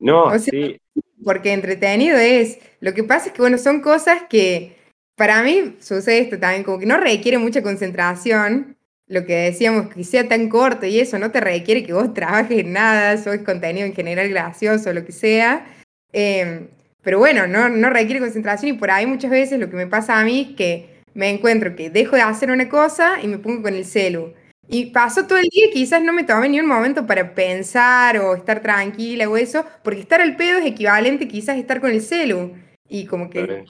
No, 0.00 0.24
O 0.24 0.30
sea, 0.30 0.40
sí, 0.40 0.80
porque 1.24 1.52
entretenido 1.52 2.18
es. 2.18 2.58
Lo 2.80 2.92
que 2.94 3.04
pasa 3.04 3.28
es 3.28 3.32
que, 3.34 3.40
bueno, 3.42 3.56
son 3.58 3.80
cosas 3.80 4.24
que 4.28 4.76
para 5.16 5.42
mí 5.42 5.76
sucede 5.80 6.18
esto 6.18 6.38
también, 6.38 6.64
como 6.64 6.78
que 6.78 6.86
no 6.86 6.98
requiere 6.98 7.38
mucha 7.38 7.62
concentración. 7.62 8.76
Lo 9.06 9.26
que 9.26 9.34
decíamos, 9.34 9.92
que 9.92 10.02
sea 10.02 10.28
tan 10.28 10.48
corto 10.48 10.86
y 10.86 10.98
eso 10.98 11.18
no 11.18 11.30
te 11.30 11.40
requiere 11.40 11.84
que 11.84 11.92
vos 11.92 12.14
trabajes 12.14 12.58
en 12.58 12.72
nada, 12.72 13.16
subes 13.22 13.42
contenido 13.42 13.86
en 13.86 13.94
general 13.94 14.28
gracioso, 14.28 14.92
lo 14.92 15.04
que 15.04 15.12
sea. 15.12 15.66
Eh, 16.12 16.68
pero 17.02 17.18
bueno, 17.18 17.46
no, 17.46 17.68
no 17.68 17.90
requiere 17.90 18.20
concentración 18.20 18.74
y 18.74 18.78
por 18.78 18.90
ahí 18.90 19.06
muchas 19.06 19.30
veces 19.30 19.60
lo 19.60 19.68
que 19.68 19.76
me 19.76 19.86
pasa 19.86 20.18
a 20.18 20.24
mí 20.24 20.48
es 20.50 20.56
que 20.56 21.02
me 21.12 21.30
encuentro 21.30 21.76
que 21.76 21.90
dejo 21.90 22.16
de 22.16 22.22
hacer 22.22 22.50
una 22.50 22.68
cosa 22.68 23.18
y 23.22 23.28
me 23.28 23.38
pongo 23.38 23.62
con 23.62 23.74
el 23.74 23.84
celu. 23.84 24.32
Y 24.66 24.86
paso 24.86 25.26
todo 25.26 25.38
el 25.38 25.48
día 25.48 25.66
y 25.66 25.70
quizás 25.70 26.02
no 26.02 26.14
me 26.14 26.24
tomé 26.24 26.48
ni 26.48 26.58
un 26.58 26.66
momento 26.66 27.06
para 27.06 27.34
pensar 27.34 28.16
o 28.18 28.34
estar 28.34 28.62
tranquila 28.62 29.28
o 29.28 29.36
eso, 29.36 29.64
porque 29.82 30.00
estar 30.00 30.22
al 30.22 30.36
pedo 30.36 30.58
es 30.58 30.66
equivalente 30.66 31.28
quizás 31.28 31.56
a 31.56 31.58
estar 31.58 31.82
con 31.82 31.90
el 31.90 32.00
celu. 32.00 32.54
Y 32.88 33.04
como 33.04 33.28
que 33.28 33.64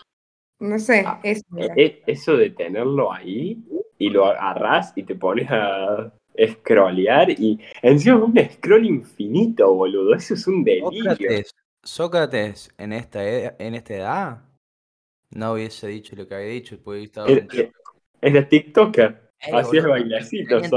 No 0.64 0.78
sé, 0.78 1.02
Ah, 1.06 1.20
eso. 1.22 1.42
E- 1.58 1.70
e- 1.76 2.02
Eso 2.06 2.36
de 2.38 2.50
tenerlo 2.50 3.12
ahí 3.12 3.62
y 3.98 4.08
lo 4.08 4.24
agarrás 4.26 4.92
y 4.96 5.02
te 5.02 5.14
pones 5.14 5.46
a 5.50 6.10
scrollear 6.42 7.30
y 7.30 7.60
encima 7.82 8.16
es 8.16 8.22
un 8.22 8.50
scroll 8.50 8.86
infinito, 8.86 9.72
boludo. 9.74 10.14
Eso 10.14 10.34
es 10.34 10.46
un 10.46 10.64
delirio. 10.64 11.02
Sócrates, 11.12 11.54
Sócrates 11.82 12.74
en 12.78 12.92
esta, 12.94 13.22
ed- 13.28 13.54
en 13.58 13.74
esta 13.74 13.94
edad 13.94 14.42
no 15.30 15.52
hubiese 15.52 15.88
dicho 15.88 16.16
lo 16.16 16.26
que 16.26 16.34
había 16.34 16.48
dicho, 16.48 16.78
puede 16.82 17.04
estar 17.04 17.28
Es, 17.28 17.44
es- 17.52 17.70
es 18.22 18.32
de 18.32 18.42
TikToker. 18.42 19.24
Así 19.52 19.76
es 19.76 19.84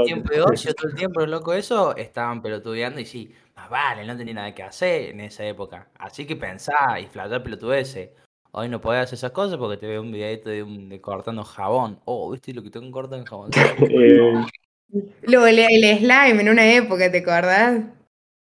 tiempo 0.04 0.28
de 0.30 0.40
Sócrates. 0.40 0.60
ocio 0.60 0.74
todo 0.74 0.88
el 0.88 0.94
tiempo, 0.94 1.20
los 1.20 1.28
locos 1.30 1.56
eso, 1.56 1.96
estaban 1.96 2.42
pelotudeando 2.42 3.00
y 3.00 3.06
sí, 3.06 3.32
más 3.56 3.70
vale, 3.70 4.04
no 4.04 4.16
tenía 4.16 4.34
nada 4.34 4.54
que 4.54 4.62
hacer 4.62 5.10
en 5.10 5.20
esa 5.20 5.46
época. 5.46 5.88
Así 5.98 6.26
que 6.26 6.36
pensá 6.36 7.00
y 7.00 7.06
flashear 7.06 7.42
pelotudeces. 7.42 8.10
Hoy 8.52 8.68
no 8.68 8.80
podés 8.80 9.04
hacer 9.04 9.14
esas 9.16 9.32
cosas 9.32 9.58
porque 9.58 9.76
te 9.76 9.86
veo 9.86 10.00
un 10.02 10.10
videito 10.10 10.48
de, 10.50 10.62
un, 10.62 10.88
de 10.88 11.00
cortando 11.00 11.44
jabón. 11.44 12.00
Oh, 12.06 12.30
¿viste 12.30 12.52
lo 12.54 12.62
que 12.62 12.70
tengo 12.70 12.90
cortando 12.90 13.26
jabón? 13.26 13.50
Eh, 13.90 14.46
Lo, 15.22 15.46
el, 15.46 15.58
el 15.58 15.98
slime 15.98 16.40
en 16.40 16.48
una 16.48 16.72
época, 16.72 17.12
¿te 17.12 17.18
acordás? 17.18 17.84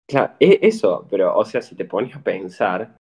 claro, 0.07 0.33
e- 0.39 0.59
eso, 0.61 1.07
pero, 1.09 1.35
o 1.37 1.45
sea, 1.45 1.61
si 1.61 1.75
te 1.75 1.85
pones 1.85 2.15
a 2.15 2.21
pensar 2.21 2.97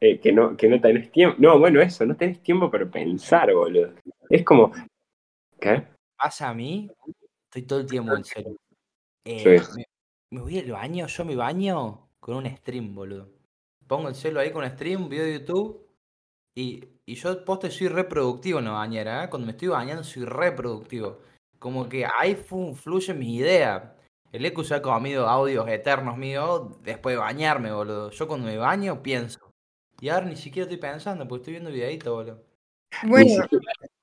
eh, 0.00 0.18
que, 0.20 0.32
no, 0.32 0.56
que 0.56 0.68
no 0.68 0.80
tenés 0.80 1.10
tiempo. 1.10 1.36
No, 1.38 1.58
bueno, 1.58 1.80
eso, 1.80 2.04
no 2.04 2.16
tenés 2.16 2.42
tiempo 2.42 2.70
para 2.70 2.90
pensar, 2.90 3.52
boludo. 3.54 3.94
Es 4.28 4.44
como. 4.44 4.72
¿Qué? 5.60 5.84
Pasa 6.16 6.48
a 6.48 6.54
mí, 6.54 6.90
estoy 7.44 7.62
todo 7.62 7.80
el 7.80 7.86
tiempo 7.86 8.14
en 8.16 8.24
serio. 8.24 8.56
Eh, 9.24 9.58
Sí. 9.60 9.72
me, 9.76 9.84
me 10.30 10.40
voy 10.42 10.58
al 10.58 10.70
baño, 10.72 11.06
yo 11.06 11.24
me 11.24 11.36
baño 11.36 12.08
con 12.20 12.36
un 12.36 12.56
stream, 12.56 12.94
boludo. 12.94 13.28
Pongo 13.86 14.08
el 14.08 14.14
celo 14.14 14.40
ahí 14.40 14.50
con 14.50 14.68
stream, 14.68 15.08
video 15.08 15.24
de 15.24 15.38
YouTube. 15.40 15.83
Y, 16.56 16.84
y 17.06 17.14
yo 17.14 17.44
poste 17.44 17.70
soy 17.70 17.88
reproductivo 17.88 18.60
en 18.60 18.66
la 18.66 18.72
bañera, 18.72 19.24
¿eh? 19.24 19.28
Cuando 19.28 19.46
me 19.46 19.52
estoy 19.52 19.68
bañando 19.68 20.04
soy 20.04 20.24
reproductivo. 20.24 21.18
Como 21.58 21.88
que 21.88 22.06
ahí 22.06 22.36
fluyen 22.36 23.18
mis 23.18 23.40
ideas. 23.40 23.82
El 24.32 24.44
Ecu 24.44 24.64
se 24.64 24.74
ha 24.74 24.82
comido 24.82 25.28
audios 25.28 25.68
eternos 25.68 26.16
míos 26.16 26.82
después 26.82 27.14
de 27.14 27.20
bañarme, 27.20 27.72
boludo. 27.72 28.10
Yo 28.10 28.28
cuando 28.28 28.46
me 28.46 28.56
baño 28.56 29.02
pienso. 29.02 29.38
Y 30.00 30.08
ahora 30.08 30.26
ni 30.26 30.36
siquiera 30.36 30.64
estoy 30.64 30.78
pensando, 30.78 31.26
porque 31.26 31.42
estoy 31.42 31.52
viendo 31.54 31.70
videito, 31.70 32.14
boludo. 32.14 32.44
Bueno, 33.04 33.46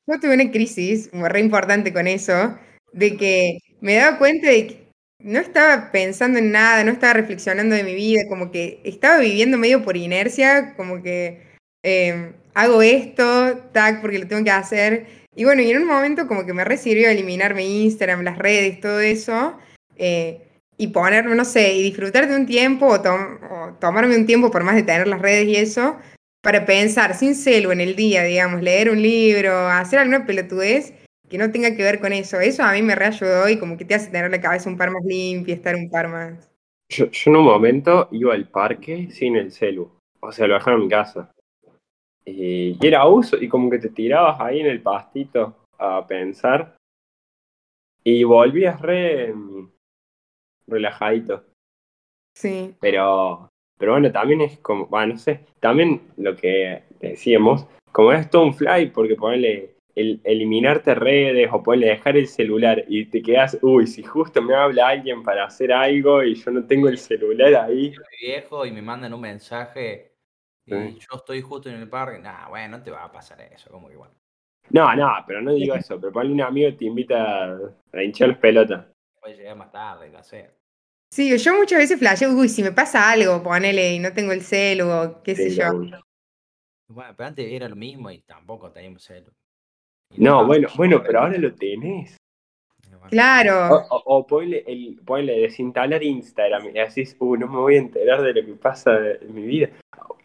yo 0.07 0.19
tuve 0.19 0.33
una 0.33 0.51
crisis 0.51 1.13
muy 1.13 1.29
re 1.29 1.39
importante 1.39 1.93
con 1.93 2.07
eso, 2.07 2.57
de 2.93 3.17
que 3.17 3.59
me 3.81 3.95
daba 3.95 4.17
cuenta 4.17 4.47
de 4.47 4.67
que 4.67 4.91
no 5.19 5.39
estaba 5.39 5.91
pensando 5.91 6.39
en 6.39 6.51
nada, 6.51 6.83
no 6.83 6.91
estaba 6.91 7.13
reflexionando 7.13 7.75
de 7.75 7.83
mi 7.83 7.93
vida, 7.93 8.23
como 8.27 8.51
que 8.51 8.81
estaba 8.83 9.19
viviendo 9.19 9.57
medio 9.57 9.83
por 9.83 9.95
inercia, 9.95 10.73
como 10.75 11.01
que 11.03 11.50
eh, 11.83 12.33
hago 12.53 12.81
esto, 12.81 13.57
tac, 13.71 14.01
porque 14.01 14.19
lo 14.19 14.27
tengo 14.27 14.43
que 14.43 14.51
hacer. 14.51 15.07
Y 15.35 15.45
bueno, 15.45 15.61
y 15.61 15.71
en 15.71 15.77
un 15.81 15.87
momento 15.87 16.27
como 16.27 16.45
que 16.45 16.53
me 16.53 16.63
re 16.65 16.77
sirvió 16.77 17.09
eliminarme 17.09 17.65
Instagram, 17.65 18.23
las 18.23 18.37
redes, 18.37 18.79
todo 18.81 18.99
eso, 18.99 19.57
eh, 19.97 20.41
y 20.77 20.87
ponerme, 20.87 21.35
no 21.35 21.45
sé, 21.45 21.73
y 21.73 21.83
disfrutar 21.83 22.27
de 22.27 22.35
un 22.35 22.45
tiempo 22.45 22.87
o, 22.87 23.01
tom- 23.01 23.37
o 23.49 23.73
tomarme 23.79 24.15
un 24.17 24.25
tiempo 24.25 24.51
por 24.51 24.63
más 24.63 24.75
de 24.75 24.83
tener 24.83 25.07
las 25.07 25.21
redes 25.21 25.47
y 25.47 25.55
eso, 25.55 25.97
para 26.41 26.65
pensar 26.65 27.13
sin 27.15 27.35
celo 27.35 27.71
en 27.71 27.81
el 27.81 27.95
día, 27.95 28.23
digamos, 28.23 28.61
leer 28.61 28.89
un 28.89 29.01
libro, 29.01 29.67
hacer 29.69 29.99
alguna 29.99 30.25
pelotudez 30.25 30.93
que 31.29 31.37
no 31.37 31.51
tenga 31.51 31.75
que 31.75 31.83
ver 31.83 31.99
con 31.99 32.11
eso. 32.13 32.39
Eso 32.41 32.63
a 32.63 32.73
mí 32.73 32.81
me 32.81 32.95
reayudó 32.95 33.47
y 33.47 33.57
como 33.57 33.77
que 33.77 33.85
te 33.85 33.95
hace 33.95 34.09
tener 34.11 34.31
la 34.31 34.41
cabeza 34.41 34.69
un 34.69 34.77
par 34.77 34.91
más 34.91 35.03
limpia, 35.05 35.55
estar 35.55 35.75
un 35.75 35.89
par 35.89 36.07
más. 36.09 36.49
Yo, 36.89 37.09
yo 37.09 37.31
en 37.31 37.37
un 37.37 37.45
momento 37.45 38.09
iba 38.11 38.33
al 38.33 38.49
parque 38.49 39.09
sin 39.11 39.35
el 39.37 39.51
celu. 39.51 39.89
O 40.19 40.31
sea, 40.31 40.47
lo 40.47 40.55
dejaba 40.55 40.75
en 40.77 40.83
mi 40.83 40.89
casa. 40.89 41.31
Y, 42.25 42.77
y 42.79 42.87
era 42.87 43.07
uso, 43.07 43.37
y 43.37 43.47
como 43.47 43.69
que 43.69 43.79
te 43.79 43.89
tirabas 43.89 44.39
ahí 44.39 44.59
en 44.59 44.67
el 44.67 44.81
pastito 44.81 45.55
a 45.77 46.05
pensar. 46.05 46.75
Y 48.03 48.23
volvías 48.23 48.81
re 48.81 49.33
mm, 49.33 49.69
relajadito. 50.67 51.43
Sí. 52.35 52.75
Pero, 52.79 53.49
pero 53.77 53.93
bueno, 53.93 54.11
también 54.11 54.41
es 54.41 54.57
como, 54.59 54.87
bueno, 54.87 55.13
no 55.13 55.19
sé, 55.19 55.45
también 55.59 56.01
lo 56.17 56.35
que 56.35 56.83
decíamos, 56.99 57.67
como 57.91 58.11
es 58.13 58.29
todo 58.29 58.43
un 58.43 58.53
fly, 58.53 58.91
porque 58.91 59.15
ponerle 59.15 59.75
el, 59.95 60.21
eliminarte 60.23 60.95
redes 60.95 61.49
o 61.51 61.61
ponerle 61.61 61.87
dejar 61.87 62.17
el 62.17 62.27
celular 62.27 62.85
y 62.87 63.05
te 63.05 63.21
quedas, 63.21 63.57
uy, 63.61 63.87
si 63.87 64.03
justo 64.03 64.41
me 64.41 64.55
habla 64.55 64.87
alguien 64.87 65.23
para 65.23 65.45
hacer 65.45 65.71
algo 65.71 66.23
y 66.23 66.35
yo 66.35 66.51
no 66.51 66.65
tengo 66.65 66.87
el 66.87 66.97
celular 66.97 67.53
ahí. 67.55 67.93
Soy 67.93 68.05
viejo 68.21 68.65
y 68.65 68.71
me 68.71 68.81
mandan 68.81 69.13
un 69.13 69.21
mensaje 69.21 70.10
Sí. 70.77 70.99
yo 70.99 71.17
estoy 71.17 71.41
justo 71.41 71.69
en 71.69 71.75
el 71.75 71.89
parque. 71.89 72.19
Nah, 72.19 72.47
bueno, 72.49 72.77
no 72.77 72.83
te 72.83 72.91
va 72.91 73.03
a 73.03 73.11
pasar 73.11 73.41
eso, 73.41 73.69
como 73.69 73.89
que 73.89 73.95
bueno. 73.95 74.13
No, 74.69 74.95
no, 74.95 75.11
pero 75.27 75.41
no 75.41 75.53
digo 75.53 75.75
eso, 75.75 75.99
pero 75.99 76.13
ponle 76.13 76.31
un 76.33 76.41
amigo 76.41 76.75
te 76.77 76.85
invita 76.85 77.57
a 77.93 78.03
hinchar 78.03 78.29
las 78.29 78.37
pelotas. 78.37 78.85
Puede 79.19 79.35
llegar 79.35 79.57
más 79.57 79.71
tarde, 79.71 80.09
no 80.09 80.23
sé. 80.23 80.49
Sí, 81.13 81.37
yo 81.37 81.55
muchas 81.55 81.79
veces 81.79 81.99
flasheo, 81.99 82.31
uy, 82.31 82.47
si 82.47 82.63
me 82.63 82.71
pasa 82.71 83.11
algo, 83.11 83.43
ponele 83.43 83.93
y 83.93 83.99
no 83.99 84.13
tengo 84.13 84.31
el 84.31 84.41
celu 84.41 84.89
o 84.89 85.21
qué 85.23 85.35
sé 85.35 85.49
yo. 85.49 85.73
no. 85.73 86.01
Bueno, 86.87 87.13
pero 87.15 87.27
antes 87.27 87.51
era 87.51 87.67
lo 87.69 87.75
mismo 87.75 88.11
y 88.11 88.21
tampoco 88.21 88.71
teníamos 88.71 89.03
celo. 89.03 89.31
Y 90.09 90.21
No, 90.21 90.45
bueno, 90.45 90.69
bueno, 90.75 91.01
pero 91.03 91.21
ahora 91.21 91.37
lo 91.37 91.53
tenés. 91.53 92.17
Bueno, 93.01 93.07
O, 93.07 93.09
Claro, 93.09 93.87
o, 93.89 94.01
o 94.05 94.27
ponle, 94.27 94.63
el, 94.67 94.99
ponle 95.05 95.39
desinstalar 95.39 96.03
Instagram 96.03 96.67
y 96.67 96.71
decís, 96.73 97.15
uh, 97.19 97.35
no 97.35 97.47
me 97.47 97.57
voy 97.57 97.75
a 97.75 97.79
enterar 97.79 98.21
de 98.21 98.33
lo 98.33 98.45
que 98.45 98.53
pasa 98.53 98.91
en 99.19 99.33
mi 99.33 99.43
vida. 99.43 99.69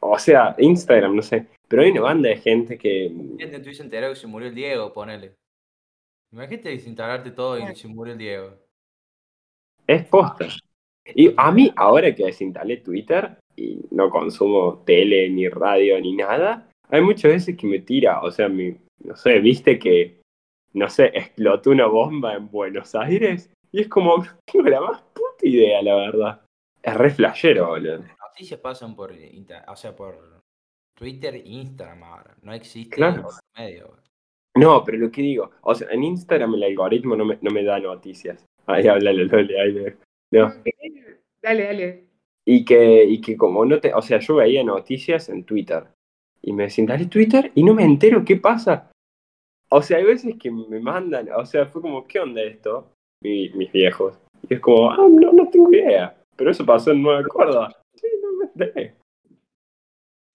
O 0.01 0.19
sea, 0.19 0.55
Instagram, 0.59 1.17
no 1.17 1.23
sé. 1.23 1.47
Pero 1.69 1.83
hay 1.83 1.91
una 1.91 2.03
banda 2.03 2.29
de 2.29 2.37
gente 2.37 2.79
que. 2.79 3.09
Gente, 3.39 3.59
te 3.59 3.63
hubiese 3.63 3.83
enterado 3.83 4.13
que 4.13 4.21
se 4.21 4.27
murió 4.27 4.49
el 4.49 4.55
Diego, 4.55 4.93
ponele. 4.93 5.33
Imagínate 6.33 6.69
desinstalarte 6.71 7.31
todo 7.31 7.57
Claro. 7.57 7.73
y 7.73 7.77
se 7.77 7.89
murió 7.89 8.13
el 8.13 8.19
Diego. 8.19 8.53
Es 9.87 10.05
posta. 10.05 10.47
Y 11.15 11.33
a 11.37 11.51
mí, 11.53 11.73
ahora 11.77 12.15
que 12.15 12.25
desinstalé 12.27 12.79
Twitter 12.79 13.39
y 13.57 13.81
no 13.91 14.11
consumo 14.11 14.83
tele, 14.85 15.31
ni 15.31 15.49
radio, 15.49 16.01
ni 16.01 16.15
nada, 16.15 16.69
hay 16.91 17.01
muchas 17.01 17.33
veces 17.33 17.57
que 17.57 17.67
me 17.67 17.79
tira. 17.79 18.21
O 18.23 18.31
sea, 18.31 18.49
mi, 18.49 18.77
no 19.05 19.17
sé, 19.17 19.39
viste 19.39 19.79
que, 19.79 20.21
no 20.77 20.89
sé, 20.91 21.07
explotó 21.15 21.71
una 21.71 21.87
bomba 21.87 22.35
en 22.35 22.51
Buenos 22.51 22.95
Aires 22.95 23.51
y 23.73 23.81
es 23.81 23.89
como, 23.89 24.19
no 24.19 24.25
tengo 24.45 24.69
la 24.69 24.81
más 24.81 25.03
puta 25.15 25.27
idea, 25.43 25.83
la 25.83 25.97
verdad. 25.97 26.41
Es 26.83 26.95
re 26.95 27.11
flashero, 27.11 27.67
boludo. 27.69 27.99
Las 27.99 28.17
noticias 28.31 28.61
pasan 28.61 28.95
por, 28.95 29.13
inter- 29.13 29.65
o 29.69 29.75
sea, 29.75 29.97
por 29.97 30.41
Twitter 30.97 31.35
e 31.35 31.43
Instagram 31.45 32.03
ahora. 32.05 32.37
No 32.43 32.53
existe 32.53 32.95
Claro. 32.97 33.23
otro 33.27 33.39
medio. 33.57 33.97
No, 34.57 34.85
pero 34.85 34.99
lo 34.99 35.11
que 35.11 35.23
digo, 35.23 35.51
o 35.63 35.75
sea, 35.75 35.89
en 35.91 36.05
Instagram 36.05 36.55
el 36.55 36.63
algoritmo 36.65 37.17
no 37.17 37.25
me, 37.25 37.39
no 37.43 37.51
me 37.51 37.63
da 37.65 37.79
noticias. 37.79 38.45
Ahí 38.67 38.87
háblale, 38.87 39.25
Loli, 39.25 39.57
ahí 39.57 39.73
me- 39.73 39.97
No. 40.33 40.53
dale, 41.43 41.65
dale. 41.65 42.05
Y 42.47 42.65
que, 42.65 43.05
y 43.05 43.21
que 43.21 43.37
como 43.37 43.65
no 43.65 43.81
te, 43.81 43.93
o 43.93 44.01
sea, 44.03 44.19
yo 44.19 44.37
veía 44.37 44.63
noticias 44.63 45.29
en 45.29 45.45
Twitter 45.45 45.85
y 46.43 46.53
me 46.53 46.65
desinstalé 46.65 47.07
Twitter 47.07 47.51
y 47.55 47.65
no 47.65 47.75
me 47.75 47.85
entero 47.85 48.25
qué 48.25 48.37
pasa. 48.37 48.91
O 49.69 49.83
sea, 49.83 49.99
hay 49.99 50.05
veces 50.05 50.35
que 50.41 50.51
me 50.51 50.81
mandan, 50.81 51.29
o 51.33 51.45
sea, 51.45 51.67
fue 51.67 51.83
como, 51.83 52.07
¿qué 52.07 52.21
onda 52.21 52.43
esto? 52.43 52.93
Mi- 53.23 53.49
mis 53.51 53.73
viejos. 53.73 54.19
Y 54.49 54.55
es 54.55 54.61
como, 54.61 54.91
ah, 54.91 55.07
no, 55.11 55.33
no 55.33 55.49
tengo 55.49 55.73
idea. 55.73 56.17
Pero 56.37 56.51
eso 56.51 56.65
pasó 56.65 56.93
en 56.93 57.03
Nueva 57.03 57.23
Córdoba. 57.25 57.73
Sí, 57.95 58.07
no 58.23 58.33
me 58.39 58.45
enteré. 58.45 58.95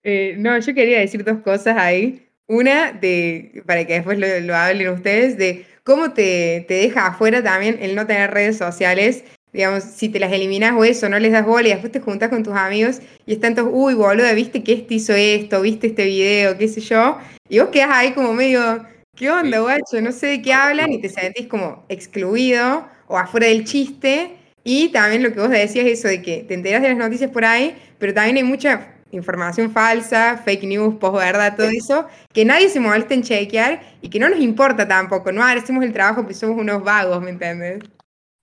Eh, 0.04 0.36
no, 0.38 0.58
yo 0.60 0.74
quería 0.74 1.00
decir 1.00 1.24
dos 1.24 1.40
cosas 1.40 1.78
ahí. 1.78 2.28
Una, 2.48 2.92
de, 2.92 3.64
para 3.66 3.86
que 3.86 3.94
después 3.94 4.20
lo, 4.20 4.28
lo 4.42 4.56
hablen 4.56 4.90
ustedes, 4.90 5.38
de 5.38 5.66
cómo 5.84 6.12
te, 6.12 6.66
te 6.68 6.74
deja 6.76 7.08
afuera 7.08 7.42
también 7.44 7.78
el 7.82 7.96
no 7.96 8.06
tener 8.08 8.32
redes 8.32 8.58
sociales. 8.58 9.24
Digamos, 9.54 9.84
si 9.84 10.10
te 10.10 10.20
las 10.20 10.32
eliminas 10.32 10.74
o 10.78 10.84
eso, 10.84 11.10
no 11.10 11.20
les 11.20 11.32
das 11.34 11.46
bola 11.46 11.68
y 11.68 11.72
después 11.72 11.92
te 11.92 12.00
juntas 12.00 12.30
con 12.30 12.42
tus 12.42 12.54
amigos 12.54 13.02
y 13.26 13.34
están 13.34 13.54
todos, 13.54 13.70
uy, 13.72 13.94
boluda, 13.94 14.34
viste 14.34 14.64
que 14.64 14.74
este 14.74 14.94
hizo 14.96 15.14
esto, 15.14 15.62
viste 15.62 15.88
este 15.88 16.06
video, 16.06 16.58
qué 16.58 16.68
sé 16.70 16.80
yo. 16.82 17.18
Y 17.50 17.60
vos 17.60 17.68
quedás 17.70 17.90
ahí 17.92 18.14
como 18.14 18.34
medio, 18.34 18.86
¿qué 19.22 19.30
onda, 19.30 19.60
guacho? 19.60 20.02
No 20.02 20.12
sé 20.12 20.28
de 20.28 20.42
qué 20.42 20.52
hablan 20.52 20.92
y 20.92 21.00
te 21.00 21.08
sentís 21.08 21.46
como 21.46 21.86
excluido 21.90 22.88
o 23.08 23.20
afuera 23.20 23.46
del 23.46 23.66
chiste. 23.66 24.36
Y 24.64 24.90
también 24.90 25.22
lo 25.22 25.32
que 25.32 25.40
vos 25.40 25.50
decías, 25.50 25.86
eso 25.86 26.08
de 26.08 26.24
que 26.24 26.44
te 26.44 26.56
enterás 26.56 26.82
de 26.82 26.90
las 26.90 26.98
noticias 26.98 27.30
por 27.30 27.46
ahí, 27.46 27.76
pero 28.00 28.16
también 28.16 28.38
hay 28.38 28.44
mucha 28.44 28.96
información 29.12 29.70
falsa, 29.70 30.38
fake 30.38 30.64
news, 30.64 30.96
posverdad, 30.96 31.56
todo 31.56 31.68
eso, 31.68 32.08
que 32.34 32.46
nadie 32.46 32.70
se 32.70 32.80
molesta 32.80 33.14
en 33.14 33.22
chequear 33.22 33.82
y 34.02 34.10
que 34.10 34.20
no 34.20 34.28
nos 34.28 34.40
importa 34.40 34.88
tampoco, 34.88 35.32
no 35.32 35.44
hacemos 35.44 35.84
el 35.84 35.94
trabajo 35.94 36.22
porque 36.22 36.34
somos 36.34 36.58
unos 36.58 36.84
vagos, 36.84 37.22
¿me 37.22 37.30
entiendes? 37.30 37.84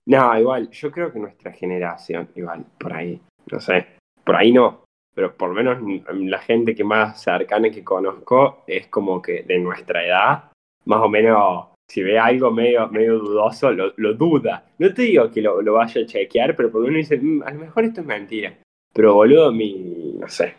No, 0.05 0.39
igual, 0.39 0.69
yo 0.69 0.91
creo 0.91 1.11
que 1.11 1.19
nuestra 1.19 1.51
generación, 1.51 2.29
igual, 2.35 2.65
por 2.79 2.93
ahí, 2.93 3.19
no 3.51 3.59
sé, 3.59 3.87
por 4.23 4.35
ahí 4.35 4.51
no, 4.51 4.83
pero 5.15 5.35
por 5.35 5.49
lo 5.49 5.55
menos 5.55 5.77
la 6.13 6.39
gente 6.39 6.75
que 6.75 6.83
más 6.83 7.21
cercana 7.21 7.69
que 7.69 7.83
conozco 7.83 8.63
es 8.67 8.87
como 8.87 9.21
que 9.21 9.43
de 9.43 9.57
nuestra 9.57 10.05
edad, 10.05 10.48
más 10.89 11.01
o 11.01 11.07
menos, 11.07 11.67
si 11.87 12.01
ve 12.03 12.17
algo 12.17 12.51
medio, 12.51 12.87
medio 12.89 13.19
dudoso, 13.19 13.71
lo, 13.71 13.93
lo 13.97 14.13
duda. 14.15 14.65
No 14.79 14.93
te 14.93 15.03
digo 15.03 15.29
que 15.31 15.41
lo, 15.41 15.61
lo 15.61 15.73
vaya 15.73 16.01
a 16.01 16.05
chequear, 16.05 16.55
pero 16.55 16.71
por 16.71 16.81
lo 16.81 16.87
menos 16.87 17.07
dice, 17.09 17.21
"Mm, 17.21 17.43
a 17.43 17.51
lo 17.51 17.59
mejor 17.59 17.83
esto 17.85 18.01
es 18.01 18.07
mentira. 18.07 18.57
Pero 18.93 19.13
boludo, 19.13 19.51
mi, 19.51 20.15
no 20.19 20.27
sé, 20.27 20.55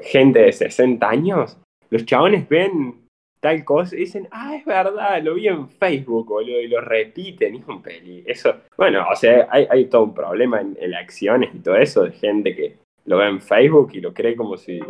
gente 0.00 0.40
de 0.40 0.52
60 0.52 1.08
años 1.08 1.56
los 1.90 2.04
chabones 2.06 2.48
ven 2.48 3.02
tal 3.40 3.64
cosa 3.64 3.94
y 3.94 4.00
dicen, 4.00 4.26
ah, 4.30 4.56
es 4.56 4.64
verdad, 4.64 5.22
lo 5.22 5.34
vi 5.34 5.48
en 5.48 5.68
Facebook, 5.68 6.26
boludo, 6.26 6.60
y 6.60 6.68
lo 6.68 6.80
repiten, 6.80 7.56
es 7.56 7.68
un 7.68 7.82
peli. 7.82 8.22
Eso, 8.26 8.54
bueno, 8.78 9.04
o 9.10 9.14
sea, 9.14 9.46
hay, 9.50 9.66
hay 9.68 9.84
todo 9.86 10.04
un 10.04 10.14
problema 10.14 10.60
en, 10.60 10.76
en 10.80 10.94
acciones 10.94 11.54
y 11.54 11.58
todo 11.58 11.76
eso, 11.76 12.04
de 12.04 12.12
gente 12.12 12.56
que 12.56 12.76
lo 13.04 13.18
ve 13.18 13.28
en 13.28 13.40
Facebook 13.40 13.90
y 13.92 14.00
lo 14.00 14.14
cree 14.14 14.34
como 14.36 14.56
si, 14.56 14.80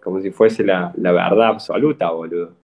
como 0.00 0.20
si 0.20 0.30
fuese 0.30 0.62
la, 0.62 0.92
la 0.96 1.10
verdad 1.10 1.48
absoluta, 1.48 2.10
boludo. 2.12 2.61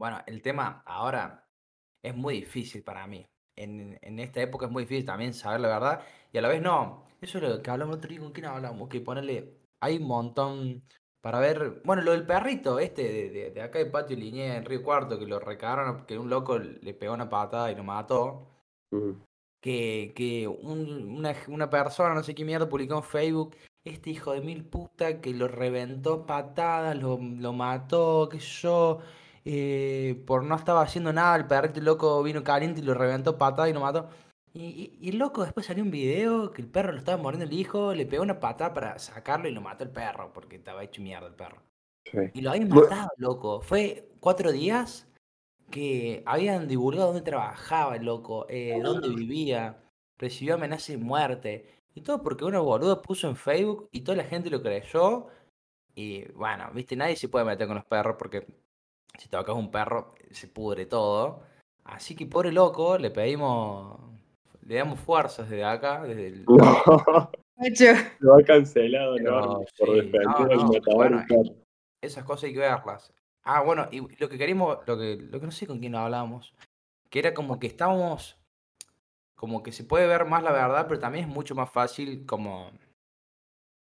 Bueno, 0.00 0.22
el 0.26 0.40
tema 0.40 0.82
ahora 0.86 1.46
es 2.02 2.16
muy 2.16 2.36
difícil 2.36 2.82
para 2.82 3.06
mí. 3.06 3.26
En, 3.54 3.98
en 4.00 4.18
esta 4.18 4.40
época 4.40 4.64
es 4.64 4.72
muy 4.72 4.84
difícil 4.84 5.04
también 5.04 5.34
saber 5.34 5.60
la 5.60 5.68
verdad 5.68 6.02
y 6.32 6.38
a 6.38 6.40
la 6.40 6.48
vez 6.48 6.62
no. 6.62 7.04
Eso 7.20 7.36
es 7.36 7.44
lo 7.44 7.60
que 7.62 7.70
hablamos 7.70 7.94
el 7.94 7.98
otro 7.98 8.08
día, 8.08 8.20
¿con 8.20 8.32
quién 8.32 8.46
hablamos? 8.46 8.88
Que 8.88 9.02
ponerle, 9.02 9.58
hay 9.80 9.98
un 9.98 10.04
montón 10.08 10.82
para 11.20 11.38
ver, 11.38 11.82
bueno, 11.84 12.00
lo 12.00 12.12
del 12.12 12.24
perrito 12.24 12.78
este 12.78 13.02
de, 13.12 13.28
de, 13.30 13.50
de 13.50 13.60
acá 13.62 13.78
de 13.78 13.86
Patio 13.86 14.16
Liñé 14.16 14.56
en 14.56 14.64
Río 14.64 14.82
Cuarto, 14.82 15.18
que 15.18 15.26
lo 15.26 15.38
recagaron, 15.38 16.06
que 16.06 16.18
un 16.18 16.30
loco 16.30 16.58
le 16.58 16.94
pegó 16.94 17.12
una 17.12 17.28
patada 17.28 17.70
y 17.70 17.74
lo 17.74 17.84
mató. 17.84 18.46
Que, 19.60 20.14
que 20.16 20.48
un- 20.48 21.18
una, 21.18 21.34
una 21.48 21.68
persona, 21.68 22.14
no 22.14 22.22
sé 22.22 22.34
qué 22.34 22.46
mierda, 22.46 22.68
publicó 22.70 22.96
en 22.96 23.02
Facebook, 23.02 23.54
este 23.84 24.08
hijo 24.10 24.32
de 24.32 24.40
mil 24.40 24.64
puta 24.64 25.20
que 25.20 25.34
lo 25.34 25.48
reventó 25.48 26.24
patadas, 26.24 26.96
lo, 26.96 27.18
lo 27.20 27.52
mató, 27.52 28.28
qué 28.30 28.40
sé 28.40 28.62
yo, 28.62 29.00
eh, 29.44 30.22
por 30.26 30.44
no 30.44 30.54
estaba 30.56 30.82
haciendo 30.82 31.12
nada, 31.12 31.36
el 31.36 31.46
perrito 31.46 31.80
loco 31.80 32.22
vino 32.22 32.42
caliente 32.44 32.80
y 32.80 32.84
lo 32.84 32.94
reventó 32.94 33.30
a 33.30 33.38
patadas 33.38 33.70
y 33.70 33.74
lo 33.74 33.80
mató. 33.80 34.08
Y, 34.52 34.62
y- 34.64 34.98
y 35.00 35.08
el 35.10 35.18
loco 35.18 35.42
después 35.44 35.66
salió 35.66 35.84
un 35.84 35.90
video 35.92 36.50
que 36.52 36.62
el 36.62 36.68
perro 36.68 36.92
lo 36.92 36.98
estaba 36.98 37.22
mordiendo 37.22 37.46
el 37.52 37.58
hijo, 37.58 37.94
le 37.94 38.04
pegó 38.06 38.22
una 38.22 38.40
patada 38.40 38.74
para 38.74 38.98
sacarlo 38.98 39.48
y 39.48 39.52
lo 39.52 39.60
mató 39.60 39.84
el 39.84 39.90
perro, 39.90 40.32
porque 40.32 40.56
estaba 40.56 40.82
hecho 40.84 41.02
mierda 41.02 41.28
el 41.28 41.34
perro. 41.34 41.62
Sí. 42.04 42.18
Y 42.34 42.40
lo 42.40 42.50
habían 42.50 42.68
matado, 42.68 43.08
loco. 43.16 43.60
Fue 43.60 44.08
cuatro 44.20 44.50
días 44.52 45.06
que 45.70 46.22
habían 46.26 46.66
divulgado 46.66 47.08
dónde 47.12 47.22
trabajaba 47.22 47.94
el 47.96 48.04
loco, 48.06 48.46
eh, 48.48 48.80
dónde 48.82 49.08
vivía, 49.10 49.78
recibió 50.18 50.54
amenaza 50.54 50.92
de 50.92 50.98
muerte. 50.98 51.66
Y 51.94 52.00
todo 52.02 52.22
porque 52.22 52.44
una 52.44 52.58
boluda 52.60 53.00
puso 53.02 53.28
en 53.28 53.36
Facebook 53.36 53.88
y 53.92 54.00
toda 54.00 54.16
la 54.16 54.24
gente 54.24 54.50
lo 54.50 54.62
creyó. 54.62 55.28
Y 55.94 56.24
bueno, 56.32 56.70
viste, 56.74 56.96
nadie 56.96 57.14
se 57.16 57.28
puede 57.28 57.44
meter 57.44 57.66
con 57.68 57.76
los 57.76 57.84
perros 57.84 58.16
porque 58.18 58.46
si 59.20 59.28
tocas 59.28 59.54
un 59.54 59.70
perro 59.70 60.14
se 60.30 60.48
pudre 60.48 60.86
todo. 60.86 61.42
Así 61.84 62.16
que 62.16 62.24
pobre 62.24 62.52
loco, 62.52 62.96
le 62.96 63.10
pedimos, 63.10 64.00
le 64.62 64.76
damos 64.76 64.98
fuerzas 64.98 65.50
desde 65.50 65.64
acá, 65.64 66.02
desde 66.04 66.28
el... 66.28 66.44
No, 66.46 67.30
lo 68.20 68.36
ha 68.36 68.42
cancelado, 68.42 69.16
Pero 69.16 69.40
¿no? 69.40 69.64
Por 69.76 69.94
defender 69.94 70.56
no, 70.56 70.70
no, 70.70 70.80
bueno, 70.94 71.26
esas 72.00 72.24
cosas 72.24 72.44
hay 72.44 72.54
que 72.54 72.60
verlas. 72.60 73.12
Ah, 73.42 73.60
bueno, 73.60 73.88
y 73.90 74.00
lo 74.00 74.28
que 74.30 74.38
queríamos, 74.38 74.78
lo 74.86 74.96
que, 74.96 75.16
lo 75.16 75.38
que 75.38 75.46
no 75.46 75.52
sé 75.52 75.66
con 75.66 75.80
quién 75.80 75.94
hablábamos, 75.94 76.54
que 77.10 77.18
era 77.18 77.34
como 77.34 77.58
que 77.58 77.66
estábamos, 77.66 78.38
como 79.34 79.62
que 79.62 79.72
se 79.72 79.84
puede 79.84 80.06
ver 80.06 80.24
más 80.24 80.42
la 80.42 80.52
verdad, 80.52 80.86
pero 80.88 80.98
también 80.98 81.26
es 81.26 81.30
mucho 81.30 81.54
más 81.54 81.70
fácil 81.70 82.24
como, 82.24 82.70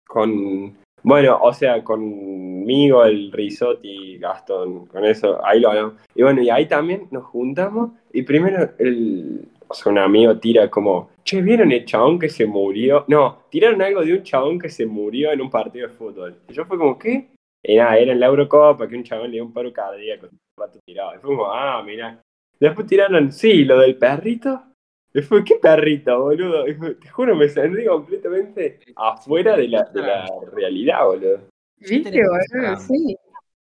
Con, 0.06 0.76
bueno, 1.02 1.38
o 1.42 1.52
sea, 1.52 1.82
conmigo, 1.84 3.04
el 3.04 3.30
Risotti, 3.32 4.18
Gastón, 4.18 4.86
con 4.86 5.04
eso, 5.04 5.44
ahí 5.44 5.60
lo 5.60 5.70
hablamos. 5.70 5.94
Y 6.14 6.22
bueno, 6.22 6.42
y 6.42 6.50
ahí 6.50 6.66
también 6.66 7.08
nos 7.10 7.24
juntamos 7.24 7.90
y 8.12 8.22
primero 8.22 8.70
el, 8.78 9.48
o 9.68 9.74
sea, 9.74 9.92
un 9.92 9.98
amigo 9.98 10.38
tira 10.38 10.70
como, 10.70 11.10
che, 11.24 11.42
¿vieron 11.42 11.72
el 11.72 11.84
chabón 11.84 12.18
que 12.18 12.28
se 12.28 12.46
murió? 12.46 13.04
No, 13.08 13.42
tiraron 13.50 13.82
algo 13.82 14.02
de 14.04 14.14
un 14.14 14.22
chabón 14.22 14.58
que 14.58 14.68
se 14.68 14.86
murió 14.86 15.32
en 15.32 15.40
un 15.40 15.50
partido 15.50 15.88
de 15.88 15.94
fútbol. 15.94 16.36
Y 16.48 16.52
yo 16.52 16.64
fue 16.64 16.78
como, 16.78 16.98
¿qué? 16.98 17.28
Nada, 17.68 17.98
era 17.98 18.12
en 18.12 18.20
la 18.20 18.26
Eurocopa, 18.26 18.86
que 18.86 18.96
un 18.96 19.02
chabón 19.02 19.26
le 19.26 19.34
dio 19.34 19.44
un 19.44 19.52
paro 19.52 19.72
cardíaco, 19.72 20.28
un 20.30 20.80
tirado. 20.84 21.14
Y 21.14 21.18
fue 21.18 21.30
como, 21.30 21.46
ah, 21.46 21.82
mira. 21.84 22.20
Después 22.60 22.86
tiraron, 22.86 23.32
sí, 23.32 23.64
lo 23.64 23.78
del 23.80 23.96
perrito. 23.96 24.62
Y 25.16 25.22
fue, 25.22 25.42
¿qué 25.44 25.54
perrito, 25.54 26.20
boludo? 26.20 26.68
Y 26.68 26.74
fue, 26.74 26.94
te 26.94 27.08
juro, 27.08 27.34
me 27.34 27.48
sentí 27.48 27.86
completamente 27.86 28.80
afuera 28.94 29.56
de 29.56 29.66
la, 29.66 29.84
de 29.84 30.02
la 30.02 30.26
realidad, 30.52 31.06
boludo. 31.06 31.40
¿viste, 31.78 32.10
boludo? 32.10 32.76
Sí. 32.80 33.16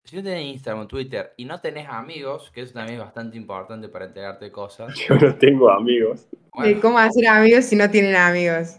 si 0.05 0.17
no 0.17 0.23
tenés 0.23 0.45
Instagram 0.45 0.85
o 0.85 0.87
Twitter 0.87 1.33
y 1.39 1.47
no 1.47 1.59
tenés 1.59 1.89
amigos, 1.89 2.51
que 2.51 2.61
eso 2.61 2.75
también 2.75 2.99
es 2.99 3.05
bastante 3.07 3.39
importante 3.39 3.89
para 3.89 4.05
enterarte 4.05 4.45
de 4.45 4.53
cosas, 4.53 4.95
Yo 5.09 5.15
no 5.15 5.35
tengo 5.37 5.71
amigos. 5.71 6.29
Bueno, 6.53 6.79
cómo 6.83 6.99
hacer 6.99 7.27
amigos 7.27 7.65
si 7.65 7.77
no 7.77 7.91
tienen 7.91 8.17
amigos. 8.17 8.79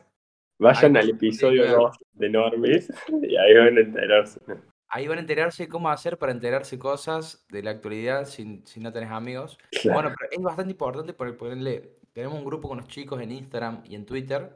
Vayan 0.59 0.95
Ay, 0.95 1.01
al 1.01 1.09
episodio 1.09 1.63
claro. 1.63 1.77
2 1.85 1.97
de 2.13 2.29
Normis 2.29 2.93
y 3.23 3.37
ahí 3.37 3.55
van 3.55 3.75
a 3.75 3.81
enterarse. 3.81 4.39
ahí 4.87 5.07
van 5.07 5.17
a 5.17 5.21
enterarse 5.21 5.67
cómo 5.67 5.89
hacer 5.89 6.19
para 6.19 6.31
enterarse 6.31 6.77
cosas 6.77 7.43
de 7.49 7.63
la 7.63 7.71
actualidad 7.71 8.25
si, 8.25 8.61
si 8.65 8.79
no 8.79 8.93
tenés 8.93 9.09
amigos. 9.09 9.57
Claro. 9.81 9.99
Bueno, 9.99 10.15
pero 10.15 10.29
es 10.31 10.43
bastante 10.43 10.73
importante 10.73 11.13
porque 11.13 11.33
ponerle, 11.33 12.00
tenemos 12.13 12.37
un 12.39 12.45
grupo 12.45 12.69
con 12.69 12.77
los 12.79 12.87
chicos 12.87 13.21
en 13.21 13.31
Instagram 13.31 13.83
y 13.85 13.95
en 13.95 14.05
Twitter. 14.05 14.51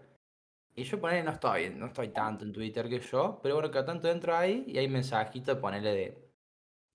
Y 0.76 0.84
yo 0.84 1.00
ponerle 1.00 1.24
no 1.24 1.32
estoy, 1.32 1.70
no 1.72 1.88
estoy 1.88 2.10
tanto 2.10 2.46
en 2.46 2.54
Twitter 2.54 2.90
que 2.90 3.00
yo, 3.00 3.40
pero 3.42 3.56
bueno, 3.56 3.72
cada 3.72 3.86
tanto 3.86 4.10
entro 4.10 4.36
ahí 4.36 4.66
y 4.68 4.78
hay 4.78 4.88
mensajitos 4.90 5.56
de 5.56 5.62
ponerle 5.62 5.94
de, 5.94 6.18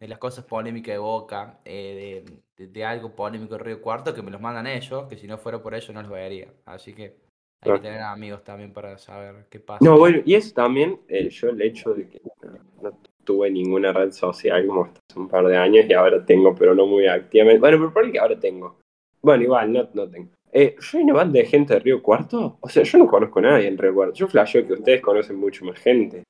de 0.00 0.08
las 0.08 0.18
cosas 0.18 0.44
polémicas 0.44 0.94
de 0.94 0.98
Boca, 0.98 1.60
eh, 1.64 2.24
de, 2.26 2.66
de- 2.66 2.72
de 2.72 2.84
algo 2.84 3.14
polémico 3.14 3.54
de 3.56 3.64
Río 3.64 3.82
Cuarto, 3.82 4.14
que 4.14 4.22
me 4.22 4.30
los 4.30 4.40
mandan 4.40 4.66
ellos, 4.66 5.08
que 5.08 5.16
si 5.16 5.26
no 5.26 5.38
fuera 5.38 5.62
por 5.62 5.74
ellos 5.74 5.94
no 5.94 6.02
los 6.02 6.10
vería. 6.10 6.52
Así 6.66 6.94
que 6.94 7.02
hay 7.04 7.16
Claro. 7.62 7.80
que 7.80 7.88
tener 7.88 8.02
amigos 8.02 8.44
también 8.44 8.72
para 8.72 8.98
saber 8.98 9.46
qué 9.50 9.60
pasa. 9.60 9.84
No, 9.84 9.98
bueno, 9.98 10.22
y 10.24 10.34
eso 10.34 10.54
también, 10.54 11.00
eh, 11.08 11.28
yo 11.30 11.48
el 11.50 11.60
hecho 11.62 11.94
de 11.94 12.08
que 12.08 12.20
no, 12.42 12.58
no 12.82 12.98
tuve 13.24 13.50
ninguna 13.50 13.92
red 13.92 14.10
social 14.12 14.66
como 14.66 14.84
hasta 14.84 15.00
hace 15.08 15.18
un 15.18 15.28
par 15.28 15.46
de 15.46 15.56
años 15.56 15.86
y 15.88 15.92
ahora 15.92 16.24
tengo, 16.24 16.54
pero 16.54 16.74
no 16.74 16.86
muy 16.86 17.06
activamente. 17.06 17.60
Bueno, 17.60 17.78
pero 17.78 17.92
por 17.94 18.12
que 18.12 18.18
ahora 18.18 18.38
tengo. 18.38 18.78
Bueno, 19.22 19.42
igual, 19.44 19.72
no, 19.72 19.88
no 19.94 20.08
tengo. 20.10 20.30
Eh, 20.52 20.76
¿Yo 20.80 20.98
hay 20.98 21.04
una 21.04 21.14
banda 21.14 21.38
de 21.38 21.46
gente 21.46 21.74
de 21.74 21.80
Río 21.80 22.02
Cuarto? 22.02 22.58
O 22.60 22.68
sea, 22.68 22.82
yo 22.82 22.98
no 22.98 23.06
conozco 23.06 23.38
a 23.38 23.42
nadie 23.42 23.68
en 23.68 23.78
Río 23.78 23.94
Cuarto. 23.94 24.14
Yo 24.14 24.28
flasheo 24.28 24.66
que 24.66 24.74
ustedes 24.74 25.00
conocen 25.00 25.36
mucho 25.36 25.64
más 25.64 25.78
gente. 25.78 26.24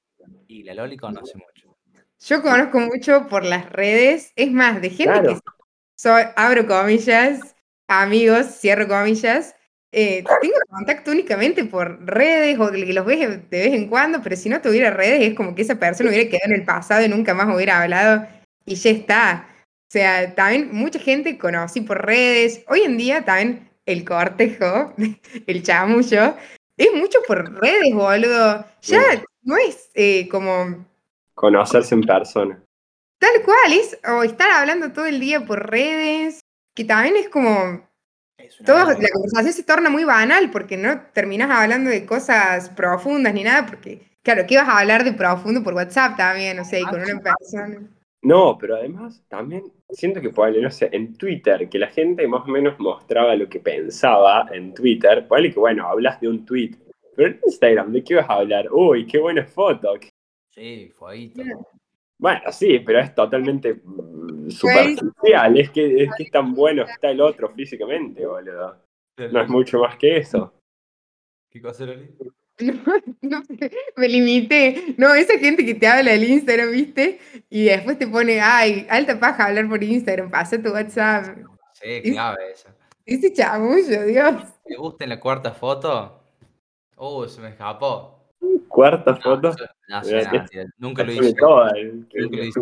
Y 0.46 0.62
la 0.62 0.74
Loli 0.74 0.96
conoce 0.96 1.38
mucho. 1.38 1.76
Yo 2.22 2.42
conozco 2.42 2.78
mucho 2.80 3.26
por 3.28 3.44
las 3.44 3.70
redes, 3.70 4.32
es 4.36 4.52
más, 4.52 4.82
de 4.82 4.90
gente 4.90 5.04
Claro. 5.12 5.34
que 5.34 5.40
soy, 5.96 6.22
abro 6.36 6.66
comillas, 6.66 7.56
amigos, 7.88 8.46
cierro 8.60 8.86
comillas. 8.88 9.54
eh, 9.92 10.22
tengo 10.40 10.54
contacto 10.68 11.10
únicamente 11.10 11.64
por 11.64 12.06
redes 12.06 12.56
o 12.60 12.70
que 12.70 12.92
los 12.92 13.04
ves 13.04 13.50
de 13.50 13.58
vez 13.58 13.72
en 13.74 13.88
cuando, 13.88 14.20
pero 14.22 14.36
si 14.36 14.48
no 14.48 14.60
tuviera 14.60 14.90
redes 14.92 15.22
es 15.22 15.34
como 15.34 15.52
que 15.54 15.62
esa 15.62 15.80
persona 15.80 16.10
hubiera 16.10 16.30
quedado 16.30 16.46
en 16.54 16.60
el 16.60 16.64
pasado 16.64 17.04
y 17.04 17.08
nunca 17.08 17.34
más 17.34 17.52
hubiera 17.52 17.82
hablado 17.82 18.24
y 18.66 18.76
ya 18.76 18.90
está. 18.90 19.48
O 19.58 19.90
sea, 19.90 20.32
también 20.36 20.68
mucha 20.72 21.00
gente 21.00 21.36
conocí 21.38 21.80
por 21.80 22.04
redes. 22.06 22.62
Hoy 22.68 22.82
en 22.82 22.98
día 22.98 23.24
también 23.24 23.68
el 23.86 24.04
cortejo, 24.04 24.94
el 25.46 25.62
chamullo, 25.62 26.34
es 26.76 26.92
mucho 26.94 27.18
por 27.26 27.60
redes, 27.60 27.94
boludo. 27.94 28.64
Ya 28.82 29.22
no 29.42 29.56
es 29.56 29.90
eh, 29.94 30.28
como 30.28 30.86
Conocerse 31.34 31.94
en 31.94 32.02
persona. 32.02 32.62
Tal 33.18 33.42
cual, 33.44 33.72
es 33.72 33.98
o 34.06 34.22
estar 34.22 34.50
hablando 34.50 34.92
todo 34.92 35.06
el 35.06 35.20
día 35.20 35.44
por 35.44 35.70
redes, 35.70 36.40
que 36.74 36.84
también 36.84 37.16
es 37.16 37.28
como, 37.28 37.86
Es 38.36 38.58
todo, 38.58 38.78
la 38.78 39.08
conversación 39.12 39.52
se 39.52 39.62
torna 39.62 39.88
muy 39.88 40.04
banal 40.04 40.50
porque 40.50 40.76
no 40.76 41.00
terminas 41.12 41.50
hablando 41.50 41.88
de 41.90 42.04
cosas 42.04 42.70
profundas 42.70 43.32
ni 43.32 43.44
nada, 43.44 43.66
porque, 43.66 44.02
claro, 44.22 44.44
¿qué 44.46 44.56
vas 44.56 44.68
a 44.68 44.80
hablar 44.80 45.04
de 45.04 45.12
profundo 45.12 45.62
por 45.62 45.74
WhatsApp 45.74 46.16
también? 46.16 46.58
O 46.58 46.64
sea, 46.64 46.80
y 46.80 46.84
con 46.84 47.00
una 47.00 47.20
persona. 47.20 47.88
No, 48.22 48.58
pero 48.58 48.76
además 48.76 49.22
también 49.28 49.64
siento 49.92 50.20
que 50.20 50.30
ponele, 50.30 50.62
no 50.62 50.70
sé, 50.70 50.88
en 50.92 51.16
Twitter, 51.16 51.68
que 51.68 51.78
la 51.78 51.88
gente 51.88 52.26
más 52.26 52.42
o 52.46 52.50
menos 52.50 52.78
mostraba 52.78 53.34
lo 53.34 53.48
que 53.48 53.60
pensaba 53.60 54.48
en 54.52 54.74
Twitter, 54.74 55.26
ponele 55.26 55.52
que 55.52 55.60
bueno, 55.60 55.86
hablas 55.86 56.20
de 56.20 56.28
un 56.28 56.44
tweet, 56.44 56.72
pero 57.16 57.30
en 57.30 57.40
Instagram, 57.44 57.92
¿de 57.92 58.04
qué 58.04 58.14
vas 58.14 58.30
a 58.30 58.34
hablar? 58.34 58.68
Uy, 58.72 59.06
qué 59.06 59.18
buena 59.18 59.44
foto. 59.44 59.94
Sí, 60.50 60.90
fueguito. 60.94 61.42
Bueno, 62.18 62.40
sí, 62.52 62.80
pero 62.80 63.00
es 63.00 63.14
totalmente 63.14 63.80
mm, 63.82 64.50
superficial, 64.50 65.58
es 65.58 65.70
que, 65.70 66.04
es 66.04 66.10
que 66.16 66.22
es 66.24 66.30
tan 66.30 66.54
bueno 66.54 66.82
está 66.82 67.10
el 67.10 67.20
otro 67.20 67.48
físicamente, 67.48 68.26
boludo. 68.26 68.76
No 69.16 69.40
es 69.40 69.48
mucho 69.48 69.78
más 69.80 69.96
que 69.96 70.18
eso. 70.18 70.52
¿Qué 71.50 71.60
cosa, 71.60 71.86
Loli? 71.86 72.10
No, 73.22 73.40
no, 73.40 73.42
me 73.96 74.08
limité. 74.08 74.94
No, 74.96 75.14
esa 75.14 75.38
gente 75.38 75.64
que 75.64 75.74
te 75.74 75.86
habla 75.86 76.12
del 76.12 76.24
Instagram, 76.24 76.70
¿viste? 76.72 77.18
Y 77.48 77.64
después 77.64 77.98
te 77.98 78.06
pone, 78.06 78.40
ay, 78.40 78.86
alta 78.90 79.18
paja 79.18 79.46
hablar 79.46 79.68
por 79.68 79.82
Instagram, 79.82 80.30
pasa 80.30 80.60
tu 80.62 80.70
WhatsApp. 80.70 81.38
Sí, 81.74 82.12
clave 82.12 82.52
esa. 82.52 82.74
Ese 83.06 83.32
chamullo, 83.32 84.04
Dios. 84.04 84.34
¿Te 84.64 84.76
gusta 84.76 85.04
en 85.04 85.10
la 85.10 85.20
cuarta 85.20 85.52
foto? 85.52 86.22
Uh, 86.96 87.26
se 87.26 87.40
me 87.40 87.48
escapó. 87.48 88.28
Cuarta 88.68 89.12
No, 89.12 89.20
foto. 89.20 89.54
no 89.88 90.02
no, 90.02 90.66
Nunca 90.78 91.04
lo 91.04 91.12
hice, 91.12 91.34
nunca 91.34 92.36
lo 92.36 92.44
hice. 92.44 92.60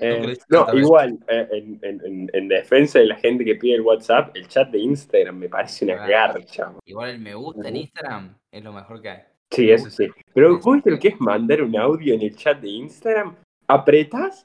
Eh, 0.00 0.36
no, 0.48 0.66
igual, 0.74 1.18
eh, 1.28 1.48
en, 1.52 1.78
en- 1.82 2.00
en- 2.06 2.30
en 2.32 2.48
defensa 2.48 2.98
de 3.00 3.06
la 3.06 3.16
gente 3.16 3.44
que 3.44 3.56
pide 3.56 3.74
el 3.74 3.80
WhatsApp, 3.80 4.34
el 4.36 4.46
chat 4.48 4.70
de 4.70 4.78
Instagram 4.78 5.36
me 5.38 5.48
parece 5.48 5.84
una 5.84 6.02
Ah. 6.04 6.06
garcha. 6.06 6.72
Igual 6.84 7.10
el 7.10 7.18
me 7.18 7.34
gusta 7.34 7.68
en 7.68 7.76
Instagram 7.76 8.34
es 8.50 8.62
lo 8.62 8.72
mejor 8.72 9.02
que 9.02 9.08
hay. 9.10 9.18
Sí, 9.50 9.70
eso 9.70 9.90
sí. 9.90 10.08
Pero 10.32 10.58
¿vos 10.60 10.74
viste 10.74 10.90
lo 10.90 10.98
que 10.98 11.08
es 11.08 11.20
mandar 11.20 11.62
un 11.62 11.76
audio 11.76 12.14
en 12.14 12.22
el 12.22 12.34
chat 12.36 12.60
de 12.60 12.68
Instagram? 12.68 13.34
Apretás 13.66 14.44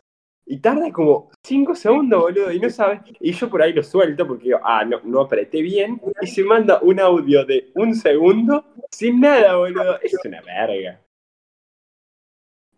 Y 0.50 0.60
tarda 0.60 0.89
como 0.93 1.30
5 1.45 1.76
segundos, 1.76 2.21
boludo, 2.21 2.54
y 2.54 2.60
no 2.62 2.69
sabes. 2.69 3.02
Y 3.19 3.34
yo 3.34 3.50
por 3.50 3.62
ahí 3.62 3.73
lo 3.73 3.84
suelto 3.84 4.26
porque 4.26 4.45
digo, 4.45 4.60
ah, 4.63 4.86
no, 4.86 5.02
no 5.04 5.19
apreté 5.19 5.62
bien. 5.62 6.00
Y 6.21 6.28
se 6.28 6.41
manda 6.41 6.80
un 6.82 7.02
audio 7.02 7.43
de 7.43 7.69
un 7.76 7.93
segundo 7.93 8.63
sin 8.89 9.19
nada, 9.19 9.58
boludo. 9.58 10.00
Es 10.02 10.17
una 10.23 10.39
verga. 10.41 11.02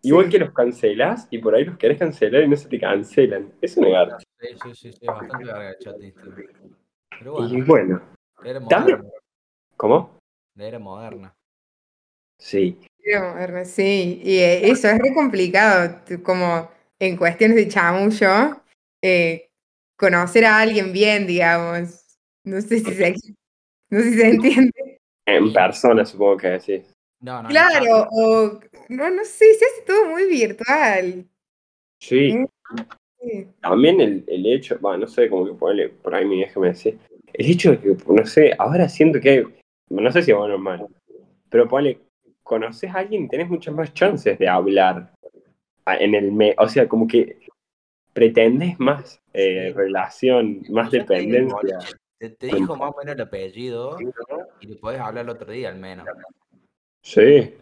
Igual 0.02 0.26
Sí. 0.26 0.30
que 0.32 0.38
los 0.38 0.52
cancelas 0.52 1.28
y 1.30 1.38
por 1.38 1.54
ahí 1.54 1.64
los 1.64 1.76
querés 1.76 1.98
cancelar 1.98 2.42
y 2.42 2.48
no 2.48 2.56
se 2.56 2.68
te 2.68 2.80
cancelan. 2.80 3.52
Es 3.60 3.76
una 3.76 3.88
garcha. 3.90 4.16
Sí, 4.38 4.46
sí, 4.62 4.74
sí, 4.74 4.92
sí, 4.92 5.06
bastante 5.06 5.44
verga 5.44 5.70
el 5.70 5.78
chat 5.78 5.96
de 5.96 6.06
Instagram. 6.06 6.46
Pero 7.18 7.46
Y 7.48 7.60
bueno, 7.60 7.66
bueno, 7.66 8.02
la 8.42 8.50
era 8.50 8.66
también- 8.68 8.98
moderna. 8.98 9.18
¿cómo? 9.76 10.18
La 10.56 10.66
era 10.66 10.78
moderna. 10.78 11.34
Sí. 12.38 12.78
Quiero 12.98 13.34
verme, 13.34 13.64
Sí, 13.64 14.20
y 14.24 14.38
eh, 14.38 14.70
eso 14.70 14.88
es 14.88 14.98
re 14.98 15.12
complicado, 15.14 16.00
como 16.22 16.70
en 16.98 17.16
cuestiones 17.16 17.56
de 17.56 17.68
chamullo, 17.68 18.62
eh, 19.02 19.48
conocer 19.98 20.44
a 20.46 20.58
alguien 20.58 20.92
bien, 20.92 21.26
digamos. 21.26 22.18
No 22.44 22.60
sé 22.60 22.78
si 22.80 22.94
se, 22.94 23.14
no 23.90 24.00
sé 24.00 24.10
si 24.12 24.18
se 24.18 24.28
entiende. 24.28 25.00
En 25.26 25.52
persona 25.52 26.04
supongo 26.04 26.36
que 26.38 26.60
sí. 26.60 26.82
No, 27.20 27.36
no, 27.36 27.42
no. 27.44 27.48
Claro, 27.50 28.08
o 28.10 28.60
no, 28.90 29.08
no 29.10 29.24
sé, 29.24 29.54
se 29.54 29.64
hace 29.64 29.82
todo 29.86 30.06
muy 30.06 30.26
virtual. 30.28 31.24
Sí. 32.00 32.44
Sí. 33.20 33.46
También 33.60 34.00
el, 34.00 34.24
el 34.26 34.46
hecho, 34.46 34.78
bueno, 34.80 34.98
no 34.98 35.06
sé, 35.06 35.28
como 35.28 35.46
que 35.46 35.52
ponerle, 35.52 35.90
por 35.90 36.14
ahí 36.14 36.24
mi 36.24 36.36
vieja 36.36 36.58
me 36.58 36.68
decía, 36.68 36.94
el 37.34 37.50
hecho 37.50 37.72
de 37.72 37.78
que, 37.78 37.96
no 38.08 38.26
sé, 38.26 38.52
ahora 38.58 38.88
siento 38.88 39.20
que 39.20 39.30
hay, 39.30 39.44
no 39.90 40.10
sé 40.10 40.22
si 40.22 40.30
es 40.30 40.36
bueno 40.36 40.54
o 40.54 40.58
malo, 40.58 40.88
pero 41.50 41.68
ponle, 41.68 42.00
conoces 42.42 42.90
a 42.90 42.98
alguien 42.98 43.24
y 43.24 43.28
tenés 43.28 43.48
muchas 43.48 43.74
más 43.74 43.92
chances 43.94 44.38
de 44.38 44.48
hablar 44.48 45.12
en 45.86 46.14
el 46.14 46.32
me, 46.32 46.54
o 46.58 46.68
sea, 46.68 46.88
como 46.88 47.06
que 47.06 47.38
pretendes 48.12 48.78
más 48.80 49.20
eh, 49.34 49.68
Sí. 49.68 49.72
relación, 49.74 50.62
más 50.70 50.90
Ya 50.90 51.04
te 51.04 51.14
digo, 51.20 51.30
dependencia. 51.60 51.78
Te, 52.18 52.30
te 52.30 52.46
dijo 52.48 52.76
más 52.76 52.92
o 52.92 52.98
menos 52.98 53.14
el 53.14 53.20
apellido 53.20 53.98
y 54.60 54.66
le 54.66 54.76
podés 54.76 55.00
hablar 55.00 55.24
el 55.24 55.30
otro 55.30 55.52
día 55.52 55.68
al 55.68 55.78
menos. 55.78 56.06
Sí, 57.02 57.54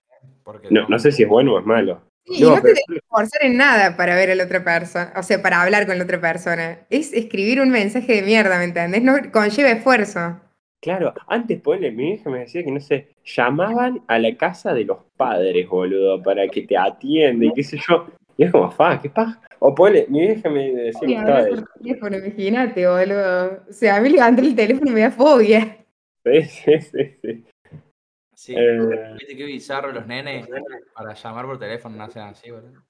Porque 0.48 0.68
no, 0.70 0.88
no 0.88 0.98
sé 0.98 1.12
si 1.12 1.24
es 1.24 1.28
bueno 1.28 1.56
o 1.56 1.58
es 1.58 1.66
malo. 1.66 2.00
Sí, 2.24 2.36
y 2.38 2.40
No, 2.40 2.52
no 2.52 2.54
te 2.56 2.68
tenés 2.68 2.84
que 2.88 2.96
esforzar 2.96 3.42
en 3.42 3.58
nada 3.58 3.98
para 3.98 4.14
ver 4.14 4.30
a 4.30 4.34
la 4.34 4.44
otra 4.44 4.64
persona, 4.64 5.12
o 5.14 5.22
sea, 5.22 5.42
para 5.42 5.60
hablar 5.60 5.86
con 5.86 5.98
la 5.98 6.04
otra 6.04 6.18
persona. 6.22 6.86
Es 6.88 7.12
escribir 7.12 7.60
un 7.60 7.68
mensaje 7.68 8.14
de 8.14 8.22
mierda, 8.22 8.56
¿me 8.56 8.64
entendés? 8.64 9.02
No 9.02 9.12
conlleva 9.30 9.68
esfuerzo. 9.68 10.40
Claro, 10.80 11.12
antes 11.26 11.60
ponle, 11.60 11.90
mi 11.90 12.04
vieja 12.04 12.30
me 12.30 12.38
decía 12.38 12.64
que 12.64 12.70
no 12.70 12.80
sé, 12.80 13.08
llamaban 13.26 14.00
a 14.06 14.18
la 14.18 14.34
casa 14.38 14.72
de 14.72 14.86
los 14.86 14.96
padres, 15.18 15.68
boludo, 15.68 16.22
para 16.22 16.48
que 16.48 16.62
te 16.62 16.78
atienda 16.78 17.44
y 17.44 17.52
qué 17.52 17.62
sé 17.62 17.78
yo. 17.86 18.06
Y 18.38 18.44
es 18.44 18.50
como, 18.50 18.70
fa, 18.70 18.98
qué 19.02 19.10
paja. 19.10 19.38
O 19.58 19.74
ponle, 19.74 20.06
mi 20.08 20.20
vieja 20.20 20.48
me 20.48 20.72
decía 20.72 21.06
Y 21.06 21.12
que 21.12 21.18
estaba 21.18 21.44
teléfono, 21.78 22.16
imagínate, 22.16 22.88
boludo. 22.88 23.64
O 23.68 23.72
sea, 23.74 23.96
a 23.96 24.00
mí 24.00 24.08
levantar 24.08 24.46
el 24.46 24.56
teléfono 24.56 24.92
me 24.92 25.00
da 25.02 25.10
fobia. 25.10 25.76
Sí, 26.24 26.42
sí, 26.42 26.80
sí, 26.80 27.18
sí. 27.20 27.44
Sí. 28.48 28.54
Eh, 28.56 29.14
Viste 29.18 29.36
qué 29.36 29.44
bizarro 29.44 29.92
los 29.92 30.06
nenes 30.06 30.48
para 30.94 31.12
llamar 31.12 31.44
por 31.44 31.58
teléfono 31.58 31.96
no 31.96 32.04
hacen 32.04 32.22
así, 32.22 32.50
boludo. 32.50 32.82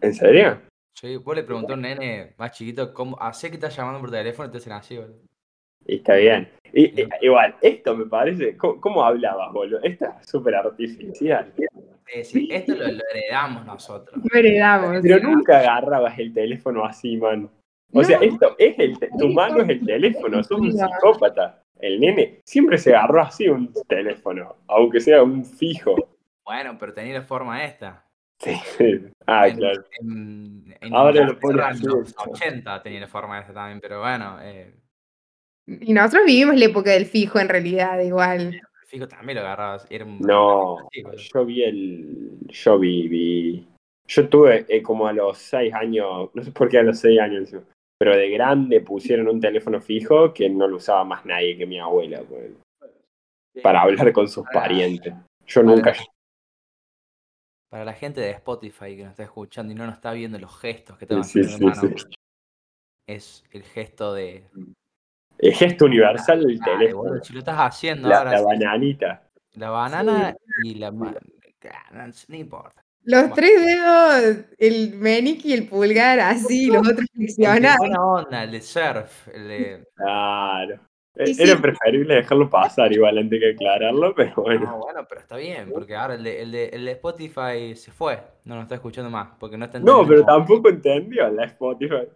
¿En 0.00 0.14
serio? 0.14 0.60
Sí, 0.96 1.16
vos 1.16 1.34
le 1.34 1.42
preguntó 1.42 1.72
a 1.72 1.74
un 1.76 1.82
nene 1.82 2.34
más 2.38 2.52
chiquito 2.52 2.94
cómo 2.94 3.20
hace 3.20 3.48
que 3.48 3.54
estás 3.56 3.76
llamando 3.76 3.98
por 4.00 4.12
teléfono 4.12 4.48
y 4.48 4.52
te 4.52 4.58
hacen 4.58 4.72
así, 4.74 4.96
boludo. 4.96 5.18
Y 5.86 5.96
está 5.96 6.14
bien. 6.14 6.48
Y, 6.72 7.02
y- 7.02 7.08
igual, 7.22 7.56
esto 7.60 7.96
me 7.96 8.06
parece, 8.06 8.56
¿cómo, 8.56 8.80
cómo 8.80 9.04
hablabas, 9.04 9.52
boludo? 9.52 9.80
Esto 9.82 10.04
es 10.20 10.28
súper 10.30 10.54
artificial. 10.54 11.52
Sí, 12.06 12.24
sí, 12.24 12.48
esto 12.52 12.76
lo, 12.76 12.86
lo 12.86 13.02
heredamos 13.12 13.66
nosotros. 13.66 14.16
No 14.22 14.38
heredamos. 14.38 14.98
Pero 15.02 15.18
nunca 15.18 15.58
agarrabas 15.58 16.16
el 16.20 16.32
teléfono 16.32 16.84
así, 16.84 17.16
man. 17.16 17.50
O 17.92 18.04
sea, 18.04 18.18
esto 18.20 18.54
es 18.58 18.78
el 18.78 18.96
te- 18.98 19.10
tu 19.18 19.28
mano 19.30 19.60
es 19.62 19.68
el 19.70 19.84
teléfono, 19.84 20.42
sos 20.44 20.60
un 20.60 20.72
psicópata. 20.72 21.63
El 21.84 22.00
nene 22.00 22.40
siempre 22.46 22.78
se 22.78 22.94
agarró 22.94 23.20
así 23.22 23.46
un 23.48 23.70
teléfono, 23.86 24.56
aunque 24.68 25.00
sea 25.00 25.22
un 25.22 25.44
fijo. 25.44 25.94
Bueno, 26.44 26.76
pero 26.78 26.94
tenía 26.94 27.14
la 27.14 27.22
forma 27.22 27.62
esta. 27.64 28.04
Sí. 28.40 28.52
Ah, 29.26 29.48
En- 29.48 29.56
claro. 29.56 29.84
En, 30.00 30.76
en 30.80 30.94
Ahora 30.94 31.24
lo 31.24 31.38
pone 31.38 31.54
Inglaterra, 31.54 31.68
así, 31.68 31.84
en 31.84 31.90
los 31.90 32.08
esto. 32.08 32.22
80 32.30 32.82
tenía 32.82 33.00
la 33.00 33.06
forma 33.08 33.38
esta 33.38 33.54
también, 33.54 33.80
pero 33.80 34.00
bueno, 34.00 34.38
eh, 34.42 34.74
Y 35.66 35.92
nosotros 35.94 36.24
vivimos 36.26 36.56
la 36.56 36.66
época 36.66 36.90
del 36.90 37.06
fijo 37.06 37.38
en 37.38 37.48
realidad, 37.48 38.00
igual. 38.00 38.60
fijo 38.86 39.08
también 39.08 39.36
lo 39.38 39.44
agarrabas. 39.44 39.86
Era 39.90 40.04
un, 40.04 40.18
No, 40.20 40.76
yo 41.32 41.44
vi 41.46 41.62
el. 41.64 42.38
Yo 42.48 42.78
vi. 42.78 43.08
vi- 43.08 43.68
Yo 44.06 44.28
tuve 44.28 44.66
eh, 44.68 44.82
como 44.82 45.06
a 45.06 45.12
los 45.14 45.38
seis 45.38 45.72
años, 45.72 46.28
no 46.34 46.42
sé 46.42 46.50
por 46.52 46.68
qué 46.68 46.78
a 46.78 46.82
los 46.82 46.98
seis 46.98 47.18
años, 47.20 47.40
encima, 47.40 47.62
pero 47.98 48.16
de 48.16 48.28
grande 48.30 48.80
pusieron 48.80 49.28
un 49.28 49.40
teléfono 49.40 49.80
fijo 49.80 50.32
que 50.34 50.48
no 50.50 50.66
lo 50.66 50.76
usaba 50.76 51.04
más 51.04 51.24
nadie 51.24 51.56
que 51.56 51.66
mi 51.66 51.78
abuela, 51.78 52.22
pues, 52.28 52.52
para 53.62 53.82
hablar 53.82 54.12
con 54.12 54.28
sus 54.28 54.44
parientes. 54.52 55.14
Yo 55.46 55.62
Para- 55.62 55.74
nunca. 55.74 55.92
Para 57.70 57.84
la 57.84 57.92
gente 57.92 58.20
de 58.20 58.30
Spotify 58.30 58.96
que 58.96 59.02
nos 59.02 59.10
está 59.10 59.24
escuchando 59.24 59.72
y 59.72 59.76
no 59.76 59.86
nos 59.86 59.96
está 59.96 60.12
viendo 60.12 60.38
los 60.38 60.56
gestos 60.60 60.96
que 60.96 61.06
estamos 61.06 61.26
Sí, 61.26 61.40
haciendo 61.40 61.74
sí, 61.74 61.88
sí. 61.96 62.04
es 63.08 63.44
el 63.50 63.62
gesto 63.64 64.14
de. 64.14 64.48
El 65.38 65.52
gesto 65.54 65.86
universal 65.86 66.44
del 66.44 66.60
teléfono. 66.60 67.10
boludo, 67.10 67.24
si 67.24 67.32
lo 67.32 67.40
estás 67.40 67.56
haciendo 67.58 68.08
La, 68.08 68.18
ahora, 68.18 68.30
la 68.32 68.42
bananita. 68.42 69.28
la 69.54 69.70
banana 69.70 70.36
y 70.62 70.76
la. 70.76 70.90
no 70.92 72.36
importa. 72.36 72.83
Los 73.04 73.32
tres 73.34 73.64
dedos, 73.64 74.44
el 74.58 74.94
meñique 74.94 75.48
y 75.48 75.52
el 75.52 75.66
pulgar 75.68 76.20
así, 76.20 76.66
los 76.66 76.82
otros 76.88 77.06
flexionados. 77.14 77.78
buena 77.78 78.00
onda, 78.04 78.44
el 78.44 78.50
de 78.52 78.60
surf, 78.62 79.28
el 79.28 79.48
de. 79.48 79.84
Claro. 79.96 80.80
Y 81.16 81.30
Eh, 81.30 81.36
Era 81.38 81.54
sí. 81.54 81.62
preferible 81.62 82.14
dejarlo 82.16 82.50
pasar 82.50 82.92
igual 82.92 83.18
antes 83.18 83.38
que 83.38 83.50
aclararlo, 83.52 84.12
pero 84.16 84.34
bueno. 84.36 84.64
No, 84.66 84.78
bueno, 84.78 85.06
pero 85.08 85.20
está 85.20 85.36
bien, 85.36 85.70
porque 85.72 85.94
ahora 85.94 86.14
el 86.14 86.24
de, 86.24 86.42
el 86.42 86.50
de, 86.50 86.64
el 86.70 86.84
de 86.86 86.90
Spotify 86.92 87.76
se 87.76 87.92
fue, 87.92 88.20
no 88.44 88.56
nos 88.56 88.64
está 88.64 88.74
escuchando 88.76 89.10
más, 89.10 89.28
porque 89.38 89.56
no 89.56 89.64
está 89.66 89.78
No, 89.78 90.04
pero 90.06 90.24
tampoco 90.24 90.68
entendió 90.70 91.28
la 91.30 91.44
Spotify. 91.44 92.08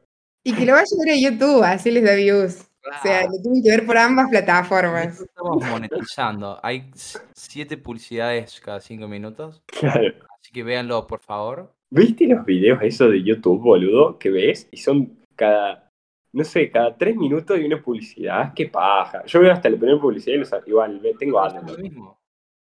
Y 0.44 0.52
que 0.52 0.66
lo 0.66 0.72
vaya 0.72 0.82
a 0.84 1.04
ver 1.04 1.14
a 1.14 1.18
YouTube, 1.30 1.62
así 1.62 1.90
les 1.92 2.02
da 2.04 2.14
views. 2.14 2.64
O 2.90 3.02
sea, 3.02 3.22
lo 3.24 3.40
tienen 3.42 3.62
que 3.62 3.70
ver 3.70 3.84
por 3.86 3.98
ambas 3.98 4.30
plataformas. 4.30 5.20
Estamos 5.20 5.62
monetizando. 5.68 6.58
Hay 6.62 6.90
siete 7.34 7.76
publicidades 7.76 8.60
cada 8.60 8.80
cinco 8.80 9.06
minutos. 9.06 9.62
Claro. 9.66 10.14
Así 10.48 10.54
que 10.54 10.62
véanlo, 10.62 11.06
por 11.06 11.20
favor. 11.20 11.74
¿Viste 11.90 12.26
los 12.26 12.42
videos 12.46 12.78
esos 12.80 13.10
de 13.10 13.22
YouTube, 13.22 13.60
boludo? 13.60 14.18
Que 14.18 14.30
ves 14.30 14.66
y 14.72 14.78
son 14.78 15.18
cada, 15.36 15.90
no 16.32 16.42
sé, 16.42 16.70
cada 16.70 16.96
tres 16.96 17.14
minutos 17.16 17.54
hay 17.54 17.66
una 17.66 17.82
publicidad. 17.82 18.54
Qué 18.54 18.66
paja. 18.66 19.26
Yo 19.26 19.40
veo 19.40 19.52
hasta 19.52 19.68
la 19.68 19.76
primera 19.76 20.00
publicidad 20.00 20.36
y 20.36 20.40
sab- 20.40 20.66
igual, 20.66 21.02
tengo 21.18 21.38
algo. 21.38 21.70
lo 21.70 21.76
mismo. 21.76 22.18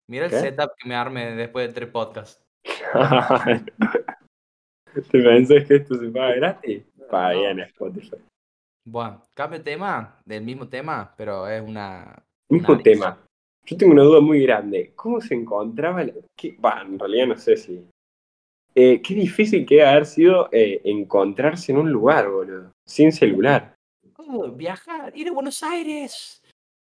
Mira 0.09 0.25
el 0.25 0.33
setup 0.33 0.73
que 0.77 0.89
me 0.89 0.97
arme 0.97 1.37
después 1.37 1.69
de 1.69 1.73
tres 1.75 1.89
podcasts. 1.91 2.43
¿Te 5.13 5.23
pensás 5.23 5.65
que 5.65 5.77
esto 5.77 5.95
se 5.95 6.09
paga 6.09 6.35
gratis? 6.35 6.83
Paga 7.09 7.35
No. 7.35 7.41
bien 7.41 7.61
Spotify. 7.61 8.17
Bueno, 8.85 9.23
cambio 9.37 9.61
de 9.61 9.65
tema, 9.65 10.21
del 10.25 10.43
mismo 10.43 10.69
tema, 10.69 11.15
pero 11.17 11.47
es 11.47 11.63
una. 11.63 12.21
Mismo 12.51 12.75
una- 12.75 12.83
tema. 12.83 13.19
Yo 13.67 13.77
tengo 13.77 13.93
una 13.93 14.03
duda 14.03 14.21
muy 14.21 14.43
grande. 14.43 14.93
¿Cómo 14.97 15.21
se 15.21 15.35
encontraba? 15.35 16.03
la- 16.05 16.13
qué- 16.37 16.57
bah, 16.59 16.83
en 16.87 16.99
realidad 16.99 17.27
no 17.27 17.37
sé 17.37 17.57
si. 17.57 17.85
Eh, 18.75 19.01
qué 19.03 19.15
difícil 19.15 19.67
que 19.67 19.85
haber 19.85 20.07
sido 20.07 20.49
eh, 20.53 20.81
encontrarse 20.85 21.73
en 21.73 21.79
un 21.79 21.91
lugar, 21.93 22.29
boludo. 22.31 22.73
Sin 22.87 23.13
celular. 23.13 23.75
Oh, 24.17 24.49
viajar, 24.51 25.13
ir 25.17 25.29
a 25.29 25.33
Buenos 25.33 25.63
Aires. 25.63 26.41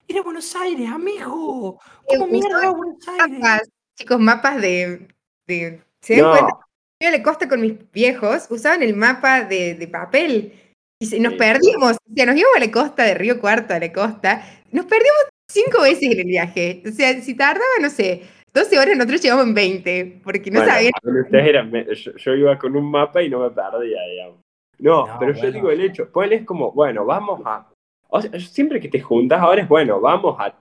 Ir 0.08 0.17
a 0.17 0.21
Buenos 0.21 0.54
Aires, 0.56 0.89
amigo. 0.89 1.80
Eh, 2.08 2.17
¿Cómo 2.17 2.28
mierda 2.28 2.67
a 2.67 2.71
Buenos 2.71 3.08
Aires? 3.08 3.39
Mapas, 3.39 3.69
chicos, 3.97 4.19
mapas 4.19 4.62
de. 4.62 5.08
de 5.47 5.82
¿Se 6.02 6.17
dan 6.21 6.32
cuenta? 6.32 6.47
No, 6.54 6.60
Yo 7.02 7.08
a 7.08 7.12
la 7.12 7.24
costa 7.24 7.47
con 7.50 7.62
mis 7.62 7.91
viejos 7.91 8.47
usaban 8.50 8.84
el 8.84 8.95
mapa 8.95 9.43
de, 9.45 9.76
de 9.76 9.88
papel 9.88 10.54
y 11.00 11.06
se- 11.06 11.19
nos 11.19 11.34
perdimos. 11.34 11.93
O 11.93 12.13
sea, 12.15 12.26
nos 12.26 12.36
íbamos 12.36 12.58
a 12.58 12.60
la 12.60 12.71
costa 12.71 13.04
de 13.04 13.13
Río 13.15 13.39
Cuarto, 13.39 13.74
a 13.74 13.80
la 13.80 13.91
costa. 13.93 14.43
Nos 14.71 14.86
perdimos 14.86 15.21
cinco 15.51 15.81
veces 15.81 16.11
en 16.11 16.19
el 16.19 16.25
viaje. 16.27 16.81
O 16.87 16.91
sea, 16.91 17.13
si 17.21 17.35
tardaba, 17.35 17.65
no 17.81 17.89
sé, 17.89 18.21
12 18.53 18.77
horas, 18.79 18.95
nosotros 18.97 19.21
llegamos 19.21 19.45
en 19.45 19.53
20, 19.53 20.21
porque 20.23 20.51
no 20.51 20.59
bueno, 20.59 20.73
sabían. 20.73 20.91
ustedes 21.03 21.47
eran 21.47 21.71
me- 21.71 21.95
yo, 21.95 22.11
yo 22.17 22.33
iba 22.35 22.57
con 22.57 22.75
un 22.75 22.89
mapa 22.91 23.21
y 23.23 23.29
no 23.29 23.39
me 23.39 23.49
perdía, 23.51 24.01
digamos. 24.11 24.39
No, 24.79 25.05
No, 25.07 25.17
pero 25.19 25.33
yo 25.33 25.39
bueno. 25.39 25.53
digo 25.53 25.69
el 25.71 25.81
hecho. 25.81 26.09
Pues 26.11 26.31
es 26.31 26.43
como, 26.45 26.71
bueno, 26.71 27.05
vamos 27.05 27.41
a. 27.45 27.67
O 28.09 28.21
sea, 28.21 28.37
siempre 28.39 28.79
que 28.79 28.89
te 28.89 28.99
juntas 28.99 29.39
ahora 29.39 29.61
es 29.61 29.67
bueno, 29.69 30.01
vamos 30.01 30.35
a 30.39 30.53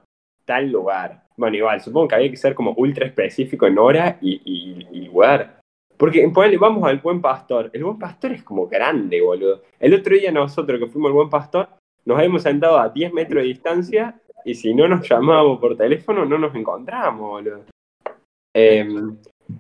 tal 0.45 0.71
lugar. 0.71 1.25
Bueno, 1.37 1.57
igual, 1.57 1.81
supongo 1.81 2.09
que 2.09 2.15
había 2.17 2.31
que 2.31 2.37
ser 2.37 2.55
como 2.55 2.73
ultra 2.73 3.07
específico 3.07 3.67
en 3.67 3.79
hora 3.79 4.19
y, 4.21 4.41
y- 4.45 4.87
y 4.93 5.07
lugar. 5.07 5.59
Porque 5.97 6.27
ponele, 6.33 6.57
vamos 6.59 6.89
al 6.89 6.99
Buen 6.99 7.21
Pastor. 7.21 7.71
El 7.73 7.83
Buen 7.85 7.99
Pastor 7.99 8.33
es 8.33 8.43
como 8.43 8.67
grande, 8.69 9.21
boludo. 9.21 9.63
El 9.79 9.95
otro 9.95 10.15
día 10.15 10.31
nosotros 10.31 10.79
que 10.79 10.87
fuimos 10.87 11.09
al 11.09 11.15
Buen 11.15 11.29
Pastor, 11.31 11.69
nos 12.05 12.17
habíamos 12.19 12.43
sentado 12.43 12.79
a 12.79 12.89
10 12.89 13.13
metros 13.13 13.43
de 13.43 13.49
distancia 13.49 14.21
y 14.45 14.55
si 14.55 14.75
no 14.75 14.89
nos 14.89 15.09
llamábamos 15.09 15.59
por 15.59 15.77
teléfono 15.77 16.25
no 16.25 16.39
nos 16.39 16.55
encontrábamos, 16.55 17.31
boludo. 17.31 17.65
Eh, 18.55 18.89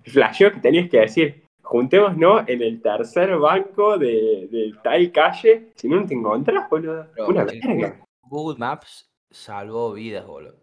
flasheo 0.05 0.53
que 0.53 0.61
tenías 0.61 0.89
que 0.89 1.01
decir, 1.01 1.45
juntémonos 1.63 2.49
en 2.49 2.63
el 2.63 2.83
tercer 2.83 3.37
banco 3.39 3.99
de, 3.99 4.49
de 4.51 4.75
tal 4.83 5.13
calle. 5.13 5.73
Si 5.77 5.89
no, 5.89 6.01
no 6.01 6.07
te 6.07 6.15
encontrás, 6.15 6.69
boludo. 6.69 7.07
Pero 7.15 7.29
Una 7.29 7.45
verga. 7.45 8.05
Google 8.23 8.59
Maps 8.59 9.11
salvó 9.31 9.93
vidas, 9.93 10.27
boludo. 10.27 10.57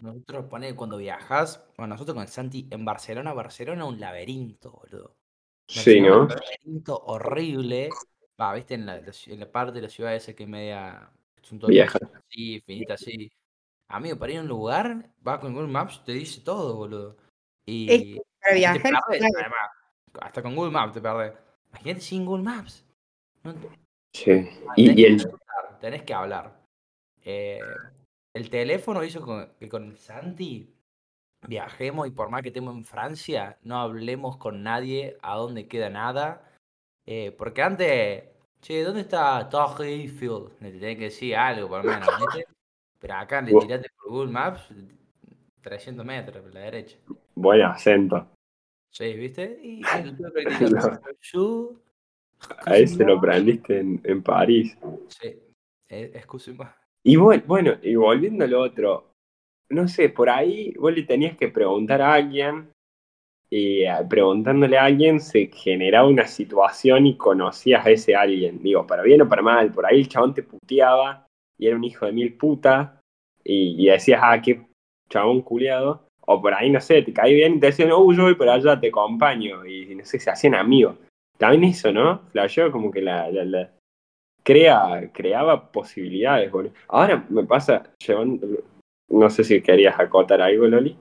Nosotros 0.00 0.46
pone 0.46 0.74
cuando 0.76 0.96
viajas, 0.96 1.66
bueno, 1.76 1.94
nosotros 1.94 2.14
con 2.14 2.22
el 2.22 2.28
Santi 2.28 2.68
en 2.70 2.84
Barcelona, 2.84 3.32
Barcelona 3.32 3.84
un 3.84 3.98
laberinto, 3.98 4.70
boludo. 4.70 5.16
Sí, 5.68 6.00
¿no? 6.00 6.22
Un 6.22 6.28
laberinto 6.28 6.96
horrible. 7.06 7.90
Va, 8.40 8.54
viste, 8.54 8.74
en 8.74 8.86
la, 8.86 8.96
en 8.98 9.40
la 9.40 9.50
parte 9.50 9.72
de 9.72 9.82
la 9.82 9.88
ciudad 9.88 10.14
esa 10.14 10.34
que 10.34 10.44
es 10.44 10.48
media. 10.48 11.10
Todas 11.48 11.68
Vieja. 11.68 11.98
casitas 11.98 12.22
así, 12.28 12.60
finitas 12.60 13.02
así. 13.02 13.32
Amigo, 13.90 14.18
para 14.18 14.32
ir 14.32 14.38
a 14.38 14.42
un 14.42 14.48
lugar, 14.48 15.10
va 15.26 15.40
con 15.40 15.54
Google 15.54 15.68
Maps, 15.72 16.02
te 16.04 16.12
dice 16.12 16.42
todo, 16.42 16.76
boludo. 16.76 17.16
Y, 17.66 17.86
Para 18.40 18.52
y 18.52 18.54
te 18.54 18.54
viajar, 18.58 18.82
perdés, 18.82 19.18
claro. 19.18 19.34
además. 19.38 19.70
Hasta 20.20 20.42
con 20.42 20.54
Google 20.54 20.72
Maps 20.72 20.92
te 20.94 21.00
perdés. 21.00 21.32
Imagínate 21.70 22.00
sin 22.00 22.24
Google 22.26 22.44
Maps. 22.44 22.84
No, 23.44 23.54
Sí. 24.14 24.24
tenés 24.24 24.52
Y, 24.76 24.90
y 24.90 24.94
que 24.94 25.06
hablar, 25.22 25.78
tenés 25.80 26.02
que 26.02 26.14
hablar. 26.14 26.60
Eh, 27.24 27.60
el 28.34 28.50
teléfono 28.50 29.04
hizo 29.04 29.20
con- 29.22 29.52
que 29.58 29.68
con 29.68 29.84
el 29.84 29.96
Santi 29.98 30.74
viajemos 31.46 32.06
y 32.08 32.10
por 32.10 32.30
más 32.30 32.42
que 32.42 32.48
estemos 32.48 32.74
en 32.74 32.84
Francia, 32.84 33.58
no 33.62 33.78
hablemos 33.78 34.36
con 34.38 34.62
nadie 34.62 35.16
a 35.22 35.36
dónde 35.36 35.68
queda 35.68 35.88
nada. 35.88 36.50
Eh, 37.06 37.32
porque 37.38 37.62
antes, 37.62 38.24
che, 38.60 38.82
¿dónde 38.82 39.02
está 39.02 39.48
Torre 39.48 39.88
Eiffel? 39.88 40.48
Le 40.60 40.72
tenés 40.72 40.96
que 40.98 41.04
decir 41.04 41.36
algo 41.36 41.68
por 41.68 41.84
lo 41.84 41.90
menos. 41.92 42.08
Pero 42.98 43.14
acá 43.14 43.40
le 43.40 43.52
tiraste 43.60 43.88
por 43.96 44.10
Google 44.12 44.32
Maps 44.32 44.68
300 45.60 46.04
metros 46.04 46.42
por 46.42 46.54
la 46.54 46.60
derecha. 46.60 46.96
buen 47.34 47.62
acento. 47.62 48.28
Sí, 48.90 49.12
¿viste? 49.14 49.58
Y 49.62 49.82
el 49.96 50.16
tuve 50.16 50.30
practicando. 50.32 51.00
Yo- 51.20 51.72
A 52.66 52.76
ese 52.76 53.04
lo 53.04 53.18
aprendiste 53.18 53.78
en, 53.80 54.00
en 54.04 54.22
París. 54.22 54.76
Sí, 55.08 55.36
eh, 55.88 56.10
excusez-moi. 56.14 56.68
Y 57.04 57.16
bueno, 57.16 57.42
bueno, 57.46 57.72
y 57.82 57.94
volviendo 57.94 58.44
a 58.44 58.48
lo 58.48 58.60
otro, 58.60 59.12
no 59.70 59.86
sé, 59.88 60.08
por 60.08 60.28
ahí 60.30 60.72
vos 60.78 60.92
le 60.94 61.02
tenías 61.04 61.36
que 61.36 61.48
preguntar 61.48 62.00
a 62.02 62.14
alguien 62.14 62.70
y 63.50 63.82
eh, 63.84 63.92
preguntándole 64.08 64.76
a 64.78 64.84
alguien 64.84 65.20
se 65.20 65.46
generaba 65.52 66.08
una 66.08 66.26
situación 66.26 67.06
y 67.06 67.16
conocías 67.16 67.84
a 67.86 67.90
ese 67.90 68.14
alguien. 68.14 68.62
Digo, 68.62 68.86
para 68.86 69.02
bien 69.02 69.22
o 69.22 69.28
para 69.28 69.42
mal, 69.42 69.72
por 69.72 69.86
ahí 69.86 70.00
el 70.00 70.08
chabón 70.08 70.34
te 70.34 70.42
puteaba 70.42 71.26
y 71.58 71.66
era 71.66 71.76
un 71.76 71.84
hijo 71.84 72.06
de 72.06 72.12
mil 72.12 72.34
putas 72.34 72.90
y, 73.44 73.74
y 73.82 73.90
decías, 73.90 74.20
ah, 74.22 74.40
qué 74.40 74.62
chabón 75.10 75.42
culiado. 75.42 76.06
O 76.30 76.40
por 76.42 76.52
ahí, 76.54 76.68
no 76.70 76.80
sé, 76.80 77.02
te 77.02 77.12
caí 77.12 77.34
bien 77.34 77.54
y 77.54 77.60
te 77.60 77.66
decían, 77.66 77.90
oh, 77.92 78.12
yo 78.12 78.24
voy 78.24 78.34
para 78.34 78.54
allá, 78.54 78.78
te 78.78 78.88
acompaño. 78.88 79.64
Y 79.66 79.94
no 79.94 80.04
sé, 80.04 80.18
se 80.18 80.30
hacían 80.30 80.54
amigos. 80.54 80.96
También 81.38 81.64
eso, 81.64 81.90
¿no? 81.92 82.20
Flasheo 82.32 82.70
como 82.70 82.90
que 82.90 83.00
la, 83.00 83.30
la, 83.30 83.44
la- 83.44 83.70
crea, 84.42 85.10
creaba 85.12 85.70
posibilidades, 85.70 86.50
boludo. 86.50 86.72
Ahora 86.88 87.24
me 87.28 87.44
pasa, 87.44 87.90
llevando, 87.98 88.46
no 89.08 89.30
sé 89.30 89.44
si 89.44 89.60
querías 89.60 89.98
acotar 89.98 90.40
algo, 90.40 90.66
Loli. 90.66 90.96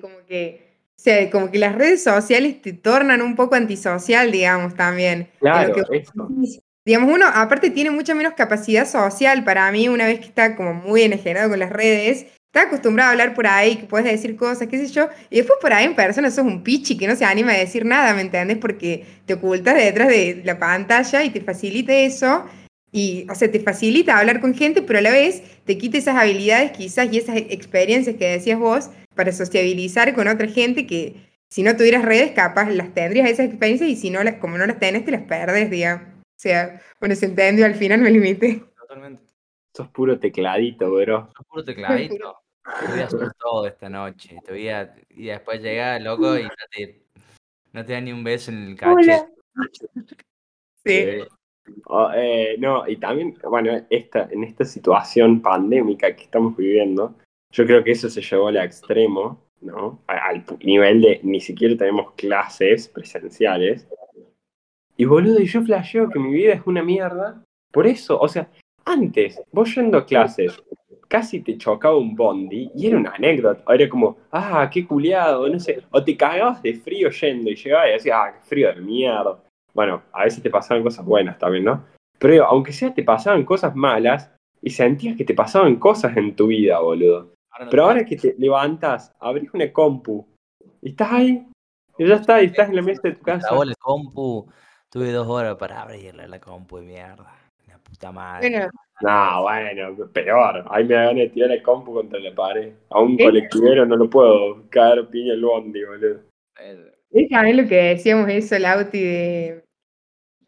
como 0.00 0.18
que, 0.26 0.72
o 0.96 1.02
sea, 1.02 1.30
como 1.30 1.50
que 1.50 1.58
las 1.58 1.74
redes 1.74 2.02
sociales 2.02 2.60
te 2.62 2.72
tornan 2.72 3.22
un 3.22 3.34
poco 3.36 3.54
antisocial, 3.54 4.32
digamos, 4.32 4.74
también. 4.74 5.28
Claro, 5.40 5.74
que- 5.74 5.98
eso. 5.98 6.28
Digamos, 6.86 7.12
uno 7.12 7.26
aparte 7.26 7.70
tiene 7.70 7.90
mucha 7.90 8.14
menos 8.14 8.34
capacidad 8.34 8.88
social 8.88 9.42
para 9.42 9.70
mí, 9.72 9.88
una 9.88 10.06
vez 10.06 10.20
que 10.20 10.26
está 10.26 10.54
como 10.54 10.72
muy 10.72 11.02
enajenado 11.02 11.50
con 11.50 11.58
las 11.58 11.70
redes, 11.70 12.26
está 12.46 12.68
acostumbrado 12.68 13.08
a 13.08 13.10
hablar 13.10 13.34
por 13.34 13.48
ahí, 13.48 13.74
que 13.74 13.86
puedes 13.86 14.06
decir 14.06 14.36
cosas, 14.36 14.68
qué 14.68 14.78
sé 14.78 14.86
yo, 14.92 15.08
y 15.28 15.38
después 15.38 15.58
por 15.60 15.72
ahí 15.72 15.84
en 15.84 15.96
persona 15.96 16.30
sos 16.30 16.46
un 16.46 16.62
pichi 16.62 16.96
que 16.96 17.08
no 17.08 17.16
se 17.16 17.24
anima 17.24 17.50
a 17.50 17.58
decir 17.58 17.84
nada, 17.84 18.14
¿me 18.14 18.20
entiendes? 18.20 18.58
Porque 18.58 19.04
te 19.26 19.34
ocultas 19.34 19.74
detrás 19.74 20.06
de 20.06 20.42
la 20.44 20.60
pantalla 20.60 21.24
y 21.24 21.30
te 21.30 21.40
facilita 21.40 21.92
eso, 21.92 22.44
y, 22.92 23.26
o 23.28 23.34
sea, 23.34 23.50
te 23.50 23.58
facilita 23.58 24.16
hablar 24.16 24.40
con 24.40 24.54
gente, 24.54 24.80
pero 24.80 25.00
a 25.00 25.02
la 25.02 25.10
vez 25.10 25.42
te 25.64 25.76
quita 25.78 25.98
esas 25.98 26.14
habilidades 26.14 26.70
quizás 26.70 27.12
y 27.12 27.18
esas 27.18 27.36
experiencias 27.36 28.14
que 28.14 28.28
decías 28.28 28.60
vos 28.60 28.90
para 29.16 29.32
sociabilizar 29.32 30.14
con 30.14 30.28
otra 30.28 30.46
gente 30.46 30.86
que 30.86 31.16
si 31.50 31.64
no 31.64 31.76
tuvieras 31.76 32.04
redes, 32.04 32.30
capaz 32.30 32.70
las 32.70 32.94
tendrías 32.94 33.28
esas 33.28 33.46
experiencias 33.46 33.90
y 33.90 33.96
si 33.96 34.10
no, 34.10 34.22
las, 34.22 34.34
como 34.36 34.56
no 34.56 34.66
las 34.66 34.78
tenés, 34.78 35.04
te 35.04 35.10
las 35.10 35.22
perdes, 35.22 35.68
digamos. 35.68 36.15
O 36.36 36.38
sea, 36.38 36.82
bueno, 37.00 37.14
se 37.14 37.26
entendió, 37.26 37.64
al 37.64 37.74
final 37.74 38.00
me 38.00 38.10
limité. 38.10 38.62
Totalmente. 38.78 39.22
Sos 39.74 39.88
puro 39.88 40.18
tecladito, 40.18 40.90
bro. 40.90 41.30
Sos 41.34 41.46
puro 41.46 41.64
tecladito. 41.64 42.42
Te 42.80 42.92
voy 42.92 43.00
a 43.00 43.04
hacer 43.06 43.32
todo 43.38 43.66
esta 43.66 43.88
noche. 43.88 44.36
Te 44.44 44.52
voy 44.52 44.68
a... 44.68 44.94
Y 45.08 45.26
después 45.26 45.62
llega 45.62 45.98
loco 45.98 46.36
y 46.36 46.42
no 46.42 46.50
te, 46.70 47.06
no 47.72 47.84
te 47.86 47.92
da 47.94 48.00
ni 48.02 48.12
un 48.12 48.22
beso 48.22 48.50
en 48.50 48.68
el 48.68 48.76
cachete. 48.76 49.32
Sí. 50.84 50.92
Eh, 50.92 51.28
oh, 51.86 52.10
eh, 52.14 52.56
no, 52.58 52.86
y 52.86 52.96
también, 52.98 53.34
bueno, 53.42 53.86
esta, 53.88 54.28
en 54.30 54.44
esta 54.44 54.66
situación 54.66 55.40
pandémica 55.40 56.14
que 56.14 56.24
estamos 56.24 56.54
viviendo, 56.54 57.14
yo 57.50 57.64
creo 57.64 57.82
que 57.82 57.92
eso 57.92 58.10
se 58.10 58.20
llevó 58.20 58.48
al 58.48 58.58
extremo, 58.58 59.42
¿no? 59.62 60.02
Al 60.06 60.44
nivel 60.62 61.00
de 61.00 61.20
ni 61.22 61.40
siquiera 61.40 61.76
tenemos 61.76 62.12
clases 62.12 62.88
presenciales. 62.88 63.88
Y 64.96 65.04
boludo, 65.04 65.40
y 65.40 65.46
yo 65.46 65.62
flasheo 65.62 66.08
que 66.08 66.18
mi 66.18 66.32
vida 66.32 66.54
es 66.54 66.62
una 66.66 66.82
mierda. 66.82 67.42
Por 67.72 67.86
eso, 67.86 68.18
o 68.18 68.28
sea, 68.28 68.48
antes, 68.84 69.40
vos 69.52 69.74
yendo 69.74 69.98
a 69.98 70.06
clases, 70.06 70.62
casi 71.08 71.40
te 71.40 71.58
chocaba 71.58 71.96
un 71.96 72.14
bondi 72.14 72.70
y 72.74 72.86
era 72.86 72.96
una 72.96 73.10
anécdota. 73.10 73.62
Era 73.74 73.88
como, 73.88 74.16
ah, 74.32 74.68
qué 74.72 74.86
culiado, 74.86 75.48
no 75.48 75.60
sé. 75.60 75.82
O 75.90 76.02
te 76.02 76.16
cagabas 76.16 76.62
de 76.62 76.74
frío 76.74 77.10
yendo 77.10 77.50
y 77.50 77.56
llegabas 77.56 77.88
y 77.88 77.92
decías, 77.92 78.16
ah, 78.18 78.32
qué 78.34 78.40
frío 78.48 78.74
de 78.74 78.80
mierda. 78.80 79.38
Bueno, 79.74 80.02
a 80.12 80.24
veces 80.24 80.42
te 80.42 80.48
pasaban 80.50 80.82
cosas 80.82 81.04
buenas 81.04 81.38
también, 81.38 81.64
¿no? 81.64 81.84
Pero 82.18 82.46
aunque 82.46 82.72
sea 82.72 82.94
te 82.94 83.02
pasaban 83.02 83.44
cosas 83.44 83.74
malas 83.76 84.30
y 84.62 84.70
sentías 84.70 85.16
que 85.16 85.24
te 85.24 85.34
pasaban 85.34 85.76
cosas 85.76 86.16
en 86.16 86.34
tu 86.34 86.46
vida, 86.46 86.78
boludo. 86.80 87.34
Ahora 87.50 87.64
no 87.66 87.70
Pero 87.70 87.82
te- 87.82 87.88
ahora 87.88 88.04
que 88.06 88.16
te 88.16 88.34
levantas, 88.38 89.14
abrís 89.20 89.50
una 89.52 89.70
compu 89.70 90.24
y 90.80 90.90
estás 90.90 91.12
ahí, 91.12 91.46
y 91.98 92.06
ya 92.06 92.14
está, 92.14 92.42
y 92.42 92.46
estás 92.46 92.70
en 92.70 92.76
la 92.76 92.82
mesa 92.82 93.02
de 93.04 93.12
tu 93.12 93.22
casa. 93.22 93.48
trabó 93.48 93.64
la 93.64 93.74
compu. 93.78 94.46
Tuve 94.96 95.12
dos 95.12 95.28
horas 95.28 95.56
para 95.56 95.82
abrirle 95.82 96.26
la 96.26 96.40
compu 96.40 96.78
de 96.78 96.86
mierda. 96.86 97.30
La 97.68 97.76
puta 97.76 98.12
madre. 98.12 98.48
Bueno, 98.48 98.70
No, 99.02 99.42
bueno, 99.42 100.08
peor. 100.10 100.64
Ahí 100.70 100.84
me 100.84 100.94
de 100.94 101.28
tirar 101.28 101.50
la 101.50 101.62
compu 101.62 101.92
contra 101.92 102.18
la 102.18 102.34
pared. 102.34 102.72
A 102.88 103.00
un 103.00 103.14
¿Qué? 103.18 103.24
colectivero 103.24 103.84
no 103.84 103.94
lo 103.96 104.08
puedo 104.08 104.62
caer 104.70 105.06
piña 105.08 105.34
el 105.34 105.42
bondi, 105.42 105.84
boludo. 105.84 106.20
Es 107.10 107.28
también 107.28 107.58
lo 107.58 107.68
que 107.68 107.74
decíamos 107.74 108.30
eso, 108.30 108.58
Lauti, 108.58 108.98
de, 109.04 109.64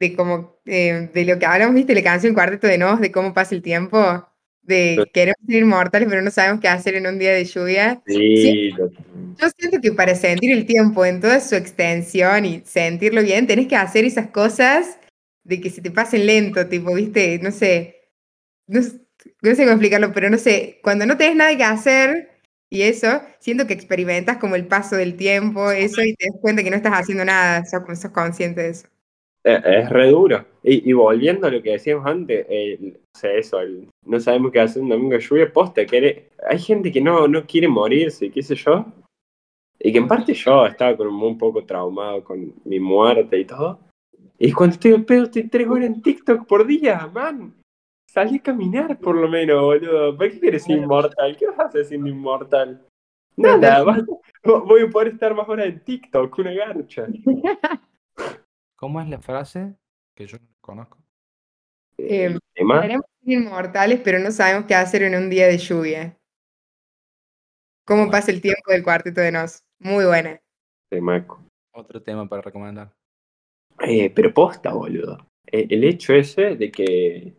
de 0.00 0.16
como, 0.16 0.56
eh, 0.64 1.10
de 1.12 1.24
lo 1.26 1.38
que 1.38 1.44
hablamos, 1.44 1.74
viste, 1.74 1.94
la 1.94 2.02
canción 2.02 2.32
Cuarteto 2.32 2.68
de 2.68 2.78
Nos, 2.78 3.02
de 3.02 3.12
cómo 3.12 3.34
pasa 3.34 3.54
el 3.54 3.60
tiempo, 3.60 3.98
de 4.68 4.96
Sí. 5.02 5.10
queremos 5.12 5.36
ser 5.46 5.56
inmortales, 5.62 6.08
pero 6.08 6.22
no 6.22 6.30
sabemos 6.30 6.60
qué 6.60 6.68
hacer 6.68 6.94
en 6.94 7.06
un 7.06 7.18
día 7.18 7.32
de 7.32 7.44
lluvia. 7.44 8.02
Sí, 8.06 8.70
Yo 9.40 9.46
siento 9.56 9.80
que 9.80 9.92
para 9.92 10.14
sentir 10.14 10.52
el 10.52 10.66
tiempo 10.66 11.04
en 11.04 11.20
toda 11.20 11.40
su 11.40 11.54
extensión 11.56 12.44
y 12.44 12.62
sentirlo 12.64 13.22
bien, 13.22 13.46
tenés 13.46 13.66
que 13.68 13.76
hacer 13.76 14.04
esas 14.04 14.28
cosas 14.28 14.98
de 15.44 15.60
que 15.60 15.70
se 15.70 15.80
te 15.80 15.90
pasen 15.90 16.26
lento, 16.26 16.66
tipo, 16.68 16.94
viste, 16.94 17.38
no 17.42 17.50
sé, 17.50 17.96
no, 18.66 18.80
no 18.80 19.54
sé 19.54 19.62
cómo 19.62 19.70
explicarlo, 19.72 20.12
pero 20.12 20.28
no 20.30 20.38
sé, 20.38 20.78
cuando 20.82 21.06
no 21.06 21.16
tenés 21.16 21.36
nada 21.36 21.56
que 21.56 21.64
hacer 21.64 22.30
y 22.70 22.82
eso, 22.82 23.22
siento 23.40 23.66
que 23.66 23.72
experimentas 23.74 24.36
como 24.36 24.54
el 24.56 24.66
paso 24.66 24.96
del 24.96 25.16
tiempo, 25.16 25.70
eso, 25.70 26.02
y 26.02 26.14
te 26.14 26.26
das 26.30 26.40
cuenta 26.42 26.62
que 26.62 26.70
no 26.70 26.76
estás 26.76 26.92
haciendo 26.92 27.24
nada, 27.24 27.64
sos, 27.64 27.82
sos 27.98 28.10
consciente 28.10 28.62
de 28.62 28.68
eso. 28.70 28.88
Eh, 29.44 29.60
Es 29.64 29.88
re 29.88 30.08
duro. 30.08 30.44
Y, 30.62 30.90
y 30.90 30.92
volviendo 30.92 31.46
a 31.46 31.50
lo 31.50 31.62
que 31.62 31.70
decíamos 31.72 32.04
antes, 32.06 32.44
el- 32.50 32.98
sea, 33.18 33.32
eso, 33.32 33.60
el- 33.60 33.88
no 34.06 34.18
sabemos 34.20 34.52
qué 34.52 34.60
hacer 34.60 34.82
un 34.82 34.88
domingo 34.88 35.14
de 35.14 35.20
lluvia, 35.20 35.52
posta, 35.52 35.84
quiere, 35.86 36.30
hay 36.48 36.58
gente 36.58 36.90
que 36.92 37.00
no, 37.00 37.26
no 37.28 37.44
quiere 37.46 37.68
morirse, 37.68 38.30
qué 38.30 38.42
sé 38.42 38.54
yo. 38.54 38.86
Y 39.80 39.92
que 39.92 39.98
en 39.98 40.08
parte 40.08 40.34
yo 40.34 40.66
estaba 40.66 40.96
como 40.96 41.26
un 41.26 41.38
poco 41.38 41.64
traumado 41.64 42.24
con 42.24 42.52
mi 42.64 42.80
muerte 42.80 43.38
y 43.38 43.44
todo. 43.44 43.78
Y 44.38 44.52
cuando 44.52 44.74
estoy 44.74 44.92
en 44.94 45.04
pedo, 45.04 45.24
estoy 45.24 45.48
tres 45.48 45.68
horas 45.68 45.86
en 45.86 46.02
TikTok 46.02 46.46
por 46.46 46.66
día, 46.66 47.06
man. 47.12 47.54
Salí 48.10 48.36
a 48.38 48.42
caminar 48.42 48.98
por 48.98 49.14
lo 49.16 49.28
menos, 49.28 49.60
boludo. 49.62 50.16
¿Para 50.16 50.30
qué 50.30 50.40
quieres 50.40 50.64
ser 50.64 50.78
inmortal? 50.78 51.36
¿Qué 51.36 51.46
vas 51.46 51.58
a 51.60 51.64
hacer 51.66 51.84
siendo 51.84 52.08
inmortal? 52.08 52.84
Nada, 53.36 53.84
vas- 53.84 54.02
voy 54.44 54.82
a 54.82 54.88
poder 54.90 55.08
estar 55.08 55.34
más 55.34 55.48
horas 55.48 55.66
en 55.66 55.84
TikTok, 55.84 56.38
una 56.38 56.52
garcha. 56.52 57.06
¿Cómo 58.76 59.00
es 59.00 59.08
la 59.08 59.18
frase? 59.20 59.76
Que 60.16 60.26
yo 60.26 60.38
no 60.38 60.46
conozco. 60.60 60.98
Eh, 61.98 62.38
¿Tema? 62.54 62.80
Queremos 62.82 63.06
ser 63.24 63.32
inmortales, 63.32 64.00
pero 64.02 64.18
no 64.18 64.30
sabemos 64.30 64.66
qué 64.66 64.74
hacer 64.74 65.02
en 65.02 65.14
un 65.14 65.30
día 65.30 65.46
de 65.46 65.58
lluvia. 65.58 66.16
¿Cómo 67.86 68.10
pasa 68.10 68.30
el 68.30 68.40
tiempo 68.40 68.70
del 68.70 68.82
cuarteto 68.84 69.20
de 69.20 69.32
Nos? 69.32 69.60
Muy 69.80 70.04
buena. 70.04 70.38
Temaco. 70.90 71.42
Otro 71.74 72.02
tema 72.02 72.28
para 72.28 72.42
recomendar. 72.42 72.92
Eh, 73.80 74.10
pero 74.10 74.32
posta, 74.34 74.72
boludo. 74.72 75.26
El, 75.46 75.72
el 75.72 75.84
hecho 75.84 76.12
ese 76.14 76.56
de 76.56 76.70
que 76.70 77.34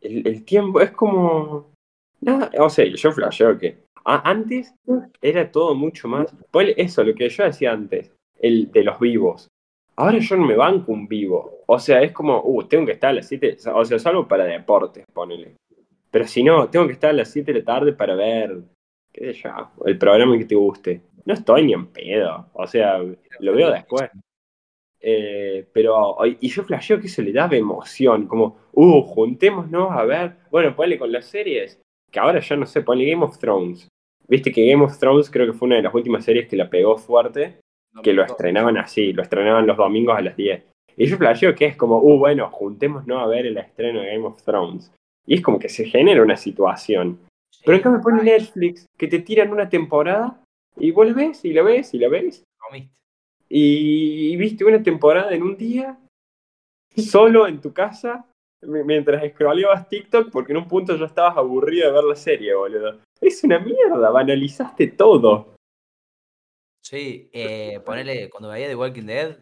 el, 0.00 0.26
el 0.26 0.44
tiempo 0.44 0.80
es 0.80 0.90
como. 0.90 1.72
Nada, 2.20 2.50
o 2.58 2.68
sea, 2.68 2.84
yo 2.86 3.12
flasheo 3.12 3.58
que 3.58 3.84
a- 4.04 4.28
antes 4.28 4.74
era 5.22 5.50
todo 5.50 5.74
mucho 5.74 6.08
más. 6.08 6.34
Eso, 6.76 7.04
lo 7.04 7.14
que 7.14 7.28
yo 7.28 7.44
decía 7.44 7.72
antes, 7.72 8.10
el 8.40 8.70
de 8.72 8.84
los 8.84 8.98
vivos. 9.00 9.48
Ahora 9.96 10.18
yo 10.18 10.36
no 10.36 10.44
me 10.44 10.56
banco 10.56 10.92
un 10.92 11.08
vivo. 11.08 11.62
O 11.66 11.78
sea, 11.78 12.02
es 12.02 12.12
como, 12.12 12.42
uh, 12.44 12.64
tengo 12.64 12.86
que 12.86 12.92
estar 12.92 13.10
a 13.10 13.14
las 13.14 13.28
7, 13.28 13.56
o 13.74 13.84
sea, 13.84 13.98
salvo 13.98 14.28
para 14.28 14.44
deportes, 14.44 15.04
ponele. 15.12 15.56
Pero 16.10 16.26
si 16.26 16.42
no, 16.42 16.68
tengo 16.68 16.86
que 16.86 16.92
estar 16.92 17.10
a 17.10 17.14
las 17.14 17.30
7 17.30 17.52
de 17.52 17.60
la 17.60 17.64
tarde 17.64 17.92
para 17.92 18.14
ver, 18.14 18.58
qué 19.12 19.32
sé 19.32 19.42
yo, 19.42 19.50
el 19.86 19.98
programa 19.98 20.36
que 20.38 20.44
te 20.44 20.54
guste. 20.54 21.00
No 21.24 21.34
estoy 21.34 21.64
ni 21.64 21.72
en 21.72 21.86
pedo. 21.86 22.50
O 22.52 22.66
sea, 22.66 22.98
lo 23.40 23.54
veo 23.54 23.70
después. 23.70 24.10
Eh, 25.00 25.66
pero, 25.72 26.16
y 26.24 26.48
yo 26.48 26.62
flasheo 26.64 27.00
que 27.00 27.06
eso 27.06 27.22
le 27.22 27.32
daba 27.32 27.56
emoción, 27.56 28.26
como, 28.26 28.58
uh, 28.72 29.02
juntémonos 29.02 29.92
a 29.92 30.04
ver, 30.04 30.36
bueno, 30.50 30.74
ponle 30.74 30.98
con 30.98 31.12
las 31.12 31.26
series, 31.26 31.80
que 32.10 32.18
ahora 32.18 32.40
ya 32.40 32.56
no 32.56 32.66
sé, 32.66 32.82
ponle 32.82 33.08
Game 33.08 33.24
of 33.24 33.38
Thrones. 33.38 33.88
Viste 34.28 34.50
que 34.52 34.66
Game 34.66 34.84
of 34.84 34.98
Thrones 34.98 35.30
creo 35.30 35.46
que 35.46 35.52
fue 35.52 35.66
una 35.66 35.76
de 35.76 35.82
las 35.82 35.94
últimas 35.94 36.24
series 36.24 36.48
que 36.48 36.56
la 36.56 36.68
pegó 36.68 36.96
fuerte, 36.96 37.60
que 38.02 38.12
lo 38.12 38.24
estrenaban 38.24 38.76
así, 38.78 39.12
lo 39.12 39.22
estrenaban 39.22 39.66
los 39.66 39.76
domingos 39.76 40.16
a 40.16 40.22
las 40.22 40.36
10. 40.36 40.62
Y 40.96 41.06
yo 41.06 41.16
flasheo 41.16 41.54
que 41.54 41.66
es 41.66 41.76
como, 41.76 41.98
uh, 41.98 42.18
bueno, 42.18 42.48
juntémonos 42.50 43.22
a 43.22 43.26
ver 43.26 43.46
el 43.46 43.58
estreno 43.58 44.00
de 44.00 44.12
Game 44.12 44.26
of 44.26 44.42
Thrones. 44.42 44.92
Y 45.26 45.34
es 45.34 45.42
como 45.42 45.58
que 45.58 45.68
se 45.68 45.84
genera 45.84 46.22
una 46.22 46.36
situación. 46.36 47.18
Pero 47.64 47.76
en 47.76 47.82
cambio 47.82 48.00
pone 48.00 48.22
Netflix, 48.22 48.86
que 48.96 49.08
te 49.08 49.18
tiran 49.20 49.52
una 49.52 49.68
temporada, 49.68 50.40
y 50.76 50.90
vos 50.90 51.06
la 51.06 51.14
ves, 51.14 51.44
y 51.44 51.52
la 51.52 51.62
ves, 51.62 51.92
y 51.94 51.98
la 51.98 52.08
ves. 52.08 52.44
Y 53.48 54.36
viste 54.36 54.64
una 54.64 54.82
temporada 54.82 55.32
en 55.32 55.42
un 55.42 55.56
día, 55.56 55.98
solo 56.96 57.46
en 57.46 57.60
tu 57.60 57.72
casa, 57.72 58.26
mientras 58.62 59.28
scrolleabas 59.30 59.88
TikTok, 59.88 60.30
porque 60.30 60.52
en 60.52 60.58
un 60.58 60.68
punto 60.68 60.96
ya 60.96 61.06
estabas 61.06 61.36
aburrido 61.36 61.88
de 61.88 61.92
ver 61.92 62.04
la 62.04 62.16
serie, 62.16 62.54
boludo. 62.54 62.98
Es 63.20 63.42
una 63.44 63.58
mierda, 63.58 64.10
banalizaste 64.10 64.88
todo. 64.88 65.55
Sí, 66.88 67.28
eh, 67.32 67.80
ponele, 67.84 68.30
cuando 68.30 68.48
veía 68.48 68.68
The 68.68 68.76
Walking 68.76 69.06
Dead, 69.06 69.36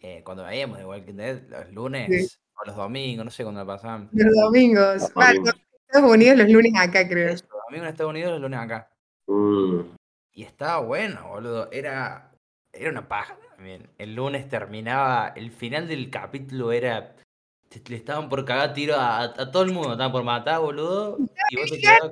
eh, 0.00 0.20
cuando 0.24 0.42
veíamos 0.42 0.78
The 0.78 0.84
Walking 0.84 1.14
Dead, 1.14 1.42
los 1.48 1.72
lunes 1.72 2.40
o 2.60 2.66
los 2.66 2.74
domingos, 2.74 3.24
no 3.24 3.30
sé 3.30 3.44
cuándo 3.44 3.60
la 3.60 3.66
pasaban. 3.66 4.08
Los 4.10 4.34
domingos. 4.34 5.12
en 5.14 5.46
Estados 5.86 6.10
Unidos 6.10 6.38
los 6.38 6.50
lunes 6.50 6.72
acá, 6.76 7.06
creo. 7.06 7.28
Eso, 7.28 7.44
los 7.52 7.62
domingos 7.68 7.86
en 7.86 7.92
Estados 7.92 8.10
Unidos, 8.10 8.32
los 8.32 8.40
lunes 8.40 8.58
acá. 8.58 8.90
Mm. 9.28 9.80
Y 10.32 10.42
estaba 10.42 10.80
bueno, 10.80 11.28
boludo. 11.28 11.70
Era, 11.70 12.32
era 12.72 12.90
una 12.90 13.06
paja 13.06 13.38
también. 13.54 13.88
El 13.96 14.16
lunes 14.16 14.48
terminaba, 14.48 15.32
el 15.36 15.52
final 15.52 15.86
del 15.86 16.10
capítulo 16.10 16.72
era 16.72 17.14
le 17.86 17.96
estaban 17.96 18.28
por 18.28 18.44
cagar 18.44 18.74
tiro 18.74 18.96
a, 18.98 19.32
todo 19.52 19.62
el 19.62 19.72
mundo, 19.72 19.92
estaban 19.92 20.10
por 20.10 20.24
matar, 20.24 20.60
boludo. 20.60 21.16
Y 21.50 21.56
vos 21.56 21.70
te 21.70 21.78
quedabas... 21.78 22.10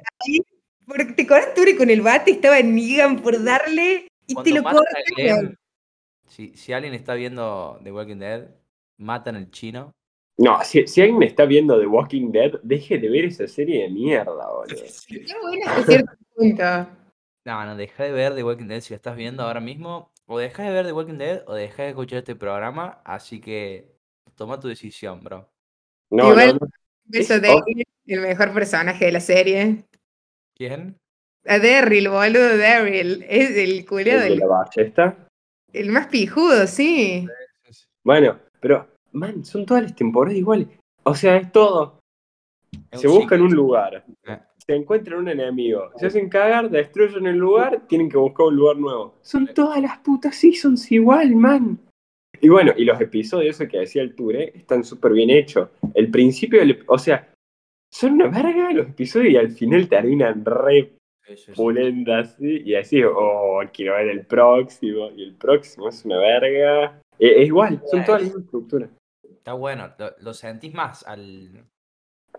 Porque 0.90 1.12
te 1.12 1.24
tú 1.24 1.62
con 1.78 1.88
el 1.88 2.02
bate, 2.02 2.32
estaba 2.32 2.58
en 2.58 2.74
Negan 2.74 3.20
por 3.20 3.42
darle 3.42 4.08
y 4.26 4.34
te 4.34 4.50
lo 4.50 4.62
cortan. 4.62 5.56
Si, 6.26 6.56
si 6.56 6.72
alguien 6.72 6.94
está 6.94 7.14
viendo 7.14 7.80
The 7.82 7.92
Walking 7.92 8.18
Dead, 8.18 8.48
matan 8.98 9.36
al 9.36 9.50
chino. 9.50 9.92
No, 10.36 10.62
si, 10.64 10.86
si, 10.86 11.00
alguien 11.02 11.22
está 11.22 11.44
viendo 11.44 11.78
The 11.78 11.86
Walking 11.86 12.32
Dead, 12.32 12.60
deje 12.62 12.98
de 12.98 13.08
ver 13.08 13.26
esa 13.26 13.46
serie 13.46 13.82
de 13.82 13.90
mierda, 13.90 14.48
boludo. 14.48 14.74
Qué 15.06 15.34
buena 15.40 15.70
hasta 15.70 15.84
cierto 15.84 16.12
punto. 16.34 16.64
No, 17.44 17.66
no, 17.66 17.76
deja 17.76 18.04
de 18.04 18.12
ver 18.12 18.34
The 18.34 18.42
Walking 18.42 18.66
Dead 18.66 18.80
si 18.80 18.92
lo 18.92 18.96
estás 18.96 19.16
viendo 19.16 19.42
ahora 19.42 19.60
mismo. 19.60 20.10
O 20.26 20.38
deja 20.38 20.62
de 20.62 20.70
ver 20.70 20.86
The 20.86 20.92
Walking 20.92 21.18
Dead 21.18 21.44
o 21.46 21.54
deja 21.54 21.84
de 21.84 21.88
escuchar 21.90 22.18
este 22.18 22.36
programa. 22.36 23.00
Así 23.04 23.40
que 23.40 23.96
toma 24.34 24.58
tu 24.58 24.68
decisión, 24.68 25.22
bro. 25.22 25.48
No, 26.10 26.30
Igual, 26.30 26.58
no, 26.60 26.68
beso 27.04 27.38
de 27.38 27.54
el 28.06 28.20
mejor 28.20 28.52
personaje 28.52 29.06
de 29.06 29.12
la 29.12 29.20
serie. 29.20 29.84
¿Quién? 30.60 30.94
A 31.46 31.58
Daryl, 31.58 32.10
boludo, 32.10 32.58
Daryl. 32.58 33.24
Es 33.26 33.56
el 33.56 33.86
culeo 33.86 34.20
¿El 34.20 34.28
de 34.28 34.36
la 34.36 34.46
ballesta? 34.46 35.26
El 35.72 35.88
más 35.88 36.08
pijudo, 36.08 36.66
sí. 36.66 37.26
Bueno, 38.04 38.38
pero, 38.60 38.86
man, 39.12 39.42
son 39.42 39.64
todas 39.64 39.84
las 39.84 39.96
temporadas 39.96 40.36
iguales. 40.36 40.68
O 41.04 41.14
sea, 41.14 41.38
es 41.38 41.50
todo. 41.50 42.00
Se 42.92 43.08
buscan 43.08 43.40
un 43.40 43.54
lugar. 43.54 44.04
Eh. 44.24 44.38
Se 44.58 44.74
encuentran 44.74 45.20
un 45.20 45.28
enemigo. 45.30 45.92
Se 45.96 46.08
hacen 46.08 46.28
cagar, 46.28 46.68
destruyen 46.68 47.26
el 47.26 47.38
lugar, 47.38 47.86
tienen 47.88 48.10
que 48.10 48.18
buscar 48.18 48.48
un 48.48 48.56
lugar 48.56 48.76
nuevo. 48.76 49.14
Son 49.22 49.46
todas 49.54 49.80
las 49.80 49.96
putas 50.00 50.36
seasons 50.36 50.92
igual, 50.92 51.36
man. 51.36 51.78
Y 52.38 52.50
bueno, 52.50 52.74
y 52.76 52.84
los 52.84 53.00
episodios, 53.00 53.56
que 53.56 53.78
decía 53.78 54.02
el 54.02 54.14
Ture, 54.14 54.52
están 54.54 54.84
súper 54.84 55.12
bien 55.12 55.30
hechos. 55.30 55.70
El 55.94 56.10
principio, 56.10 56.60
o 56.86 56.98
sea, 56.98 57.30
son 57.92 58.12
una 58.12 58.28
verga 58.28 58.72
los 58.72 58.88
episodios 58.88 59.32
y 59.32 59.36
al 59.36 59.50
final 59.50 59.88
terminan 59.88 60.44
re 60.44 60.92
pulentas, 61.54 62.36
y 62.40 62.74
así, 62.74 63.02
oh, 63.04 63.60
quiero 63.72 63.94
ver 63.94 64.08
el 64.08 64.26
próximo, 64.26 65.10
y 65.10 65.22
el 65.22 65.34
próximo 65.34 65.88
es 65.88 66.04
una 66.04 66.18
verga. 66.18 67.00
E, 67.18 67.42
es 67.42 67.46
igual, 67.46 67.80
son 67.86 68.04
todas 68.04 68.22
las 68.22 68.30
mismas 68.30 68.44
estructuras. 68.44 68.90
Está 69.22 69.52
bueno, 69.52 69.92
lo, 70.18 70.34
sentís 70.34 70.74
más 70.74 71.06
al, 71.06 71.64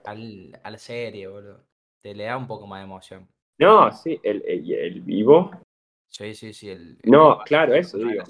al, 0.05 0.59
a 0.63 0.71
la 0.71 0.77
serie, 0.77 1.27
boludo. 1.27 1.63
Te 2.03 2.13
le 2.13 2.25
da 2.25 2.37
un 2.37 2.47
poco 2.47 2.67
más 2.67 2.79
de 2.79 2.85
emoción. 2.85 3.27
No, 3.59 3.91
sí, 3.91 4.19
el, 4.23 4.43
el, 4.45 5.01
vivo. 5.01 5.51
Sí, 6.09 6.33
sí, 6.33 6.51
sí. 6.53 6.69
El, 6.69 6.97
no, 7.03 7.39
claro, 7.45 7.75
eso 7.75 7.97
digo. 7.97 8.23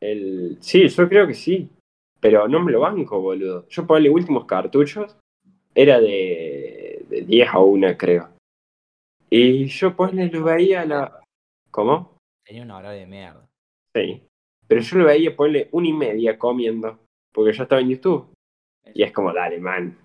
El... 0.00 0.58
Sí, 0.60 0.88
yo 0.88 1.08
creo 1.08 1.26
que 1.26 1.34
sí. 1.34 1.70
Pero 2.20 2.46
no 2.46 2.60
me 2.60 2.72
lo 2.72 2.80
banco, 2.80 3.20
boludo. 3.20 3.66
Yo 3.68 3.86
ponle 3.86 4.10
últimos 4.10 4.44
cartuchos. 4.46 5.16
Era 5.74 6.00
de, 6.00 7.04
de 7.08 7.22
10 7.22 7.48
a 7.48 7.58
1, 7.58 7.96
creo. 7.96 8.28
Y 9.30 9.64
yo 9.66 9.96
ponle 9.96 10.26
lo 10.26 10.44
veía 10.44 10.82
a 10.82 10.86
la. 10.86 11.20
¿Cómo? 11.70 12.18
Tenía 12.44 12.64
una 12.64 12.76
hora 12.76 12.90
de 12.90 13.06
mierda. 13.06 13.48
Sí. 13.94 14.22
Pero 14.68 14.80
yo 14.82 14.98
lo 14.98 15.04
veía 15.06 15.34
ponle 15.34 15.68
una 15.72 15.88
y 15.88 15.92
media 15.92 16.38
comiendo. 16.38 16.98
Porque 17.32 17.52
yo 17.52 17.62
estaba 17.62 17.80
en 17.80 17.88
YouTube. 17.88 18.30
Y 18.92 19.02
es 19.02 19.12
como, 19.12 19.32
dale, 19.32 19.58
man. 19.58 19.98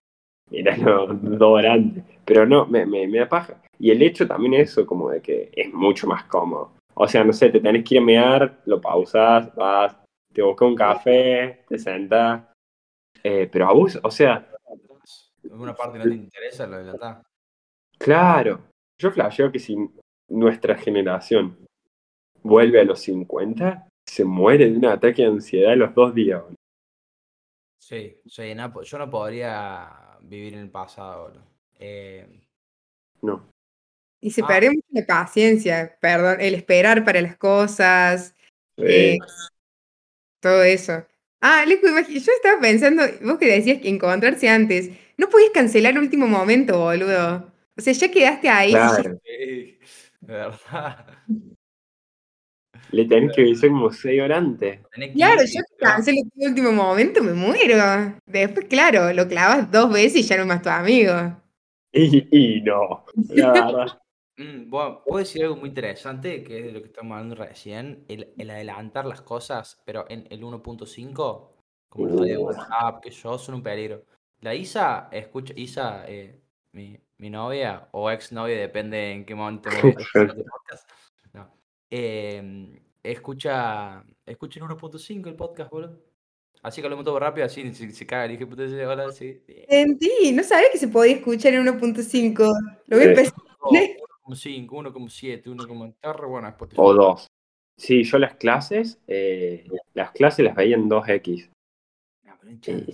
Míralo 0.50 1.08
dos 1.08 1.64
antes. 1.66 2.04
Pero 2.24 2.46
no, 2.46 2.66
me, 2.68 2.86
me, 2.86 3.08
me 3.08 3.20
da 3.20 3.28
paja. 3.28 3.62
Y 3.80 3.92
el 3.92 4.02
hecho 4.02 4.28
también 4.28 4.54
es 4.56 4.72
eso, 4.72 4.86
como 4.86 5.10
de 5.10 5.22
que 5.22 5.52
es 5.54 5.74
mucho 5.74 6.08
más 6.08 6.24
cómodo. 6.26 6.72
O 6.94 7.08
sea, 7.08 7.24
no 7.24 7.34
sé, 7.34 7.50
te 7.50 7.60
tenés 7.60 7.84
que 7.84 7.96
ir 7.96 8.02
a 8.02 8.06
mear, 8.06 8.62
lo 8.66 8.82
pausas, 8.82 9.54
vas, 9.56 9.96
te 10.34 10.42
buscas 10.42 10.68
un 10.68 10.76
café, 10.76 11.66
te 11.68 11.78
sentas. 11.78 12.44
Eh, 13.24 13.48
pero 13.52 13.68
a 13.68 13.74
vos, 13.74 14.00
o 14.02 14.10
sea. 14.10 14.48
¿Alguna 15.52 15.76
parte 15.76 15.98
no 15.98 16.06
te 16.06 16.16
interesa 16.16 16.68
lo 16.68 16.78
de 16.78 16.98
la 16.98 17.24
Claro. 17.98 18.70
Yo 19.00 19.12
flasheo 19.12 19.52
que 19.52 19.60
si 19.60 19.76
nuestra 20.30 20.76
generación 20.76 21.58
vuelve 22.44 22.82
a 22.82 22.84
los 22.84 23.00
50, 23.02 23.88
se 24.06 24.24
muere 24.24 24.70
de 24.70 24.78
un 24.78 24.86
ataque 24.86 25.22
de 25.22 25.30
ansiedad 25.30 25.74
en 25.74 25.80
los 25.80 25.94
dos 25.94 26.14
días. 26.14 26.44
Sí, 27.80 28.20
sí 28.26 28.54
yo 28.84 28.98
no 28.98 29.10
podría 29.10 30.18
vivir 30.22 30.54
en 30.54 30.62
el 30.62 30.70
pasado. 30.70 31.34
Eh, 31.80 32.28
no. 33.22 33.50
Y 34.20 34.32
se 34.32 34.42
ah. 34.42 34.60
mucho 34.62 34.88
la 34.90 35.06
paciencia, 35.06 35.98
perdón, 36.02 36.42
el 36.42 36.56
esperar 36.56 37.06
para 37.06 37.22
las 37.22 37.38
cosas, 37.38 38.36
eh, 38.78 39.18
todo 40.40 40.64
eso. 40.64 41.06
Ah, 41.40 41.64
yo 41.66 42.32
estaba 42.36 42.60
pensando, 42.60 43.04
vos 43.22 43.38
que 43.38 43.46
decías 43.46 43.80
que 43.80 43.90
encontrarse 43.90 44.50
antes, 44.50 44.90
no 45.18 45.30
podías 45.30 45.52
cancelar 45.52 45.94
el 45.94 46.00
último 46.00 46.28
momento, 46.28 46.80
boludo. 46.80 47.52
O 47.78 47.82
sea, 47.82 47.94
ya 47.94 48.12
quedaste 48.12 48.50
ahí. 48.50 48.72
Claro. 48.72 49.20
verdad. 50.22 51.06
Le 52.92 53.06
tenés 53.06 53.36
que 53.36 53.42
avisar 53.42 53.70
como 53.70 53.92
seis 53.92 54.22
horas 54.22 54.38
antes. 54.38 54.80
Claro, 55.14 55.42
yo 55.42 55.62
cancelo 55.78 56.22
el 56.38 56.48
último 56.50 56.72
momento, 56.72 57.22
me 57.22 57.34
muero. 57.34 58.18
Después, 58.26 58.66
claro, 58.68 59.12
lo 59.14 59.28
clavas 59.28 59.70
dos 59.72 59.92
veces 59.92 60.22
y 60.22 60.24
ya 60.24 60.38
no 60.38 60.44
es 60.44 60.48
más 60.48 60.62
tu 60.62 60.70
amigo. 60.70 61.14
Y, 61.92 62.28
y 62.32 62.62
no, 62.62 63.06
la 63.30 63.52
verdad. 63.52 64.00
Mm, 64.38 64.70
bueno, 64.70 65.02
puedo 65.04 65.20
decir 65.20 65.44
algo 65.44 65.56
muy 65.56 65.70
interesante, 65.70 66.44
que 66.44 66.60
es 66.60 66.66
de 66.66 66.72
lo 66.72 66.82
que 66.82 66.88
estamos 66.88 67.14
hablando 67.14 67.36
recién, 67.36 68.06
el, 68.08 68.34
el 68.38 68.50
adelantar 68.52 69.06
las 69.06 69.22
cosas, 69.22 69.82
pero 69.84 70.06
en 70.10 70.28
el 70.30 70.44
1.5, 70.44 71.50
como 71.90 72.06
lo 72.08 72.22
de. 72.22 72.38
WhatsApp, 72.38 73.02
que 73.02 73.10
yo, 73.10 73.38
son 73.38 73.56
un 73.56 73.64
peligro. 73.64 74.06
La 74.42 74.54
Isa, 74.54 75.10
escucha, 75.12 75.54
Isa, 75.56 76.06
eh, 76.08 76.40
mi, 76.74 76.98
mi 77.18 77.30
novia 77.30 77.88
o 77.92 78.12
ex 78.12 78.32
novia, 78.32 78.58
depende 78.58 79.12
en 79.12 79.26
qué 79.26 79.34
momento 79.34 79.70
me 79.70 79.90
este 79.90 80.44
podcast. 80.44 80.90
No. 81.34 81.52
Eh, 81.90 82.80
escucha, 83.04 84.04
escucha 84.26 84.60
el 84.60 84.66
1.5 84.68 85.28
el 85.28 85.36
podcast, 85.36 85.72
boludo. 85.72 86.00
Así 86.62 86.82
que 86.82 86.88
hablamos 86.88 87.06
todo 87.06 87.20
rápido, 87.20 87.46
así 87.46 87.74
se, 87.74 87.92
se 87.92 88.06
caga. 88.06 88.28
dije, 88.28 88.46
puta, 88.46 88.64
hola, 88.64 89.12
sí. 89.12 89.42
Entendí, 89.48 90.32
no 90.34 90.44
sabía 90.44 90.72
que 90.72 90.78
se 90.78 90.88
podía 90.88 91.16
escuchar 91.16 91.54
en 91.54 91.66
1.5. 91.66 92.38
Lo 92.88 92.98
voy 92.98 93.06
a 93.06 93.10
empezar. 93.10 93.34
1,5, 93.62 94.68
1,7, 94.68 95.44
1,4, 95.44 96.28
bueno, 96.28 96.56
O 96.76 96.94
2. 96.94 97.28
Sí, 97.78 98.04
yo 98.04 98.18
las 98.18 98.36
clases, 98.36 99.00
eh, 99.08 99.66
las 99.94 100.12
clases 100.12 100.44
las 100.44 100.56
veía 100.56 100.76
en 100.76 100.90
2X. 100.90 101.50
Ah, 102.26 102.38
eh, 102.66 102.86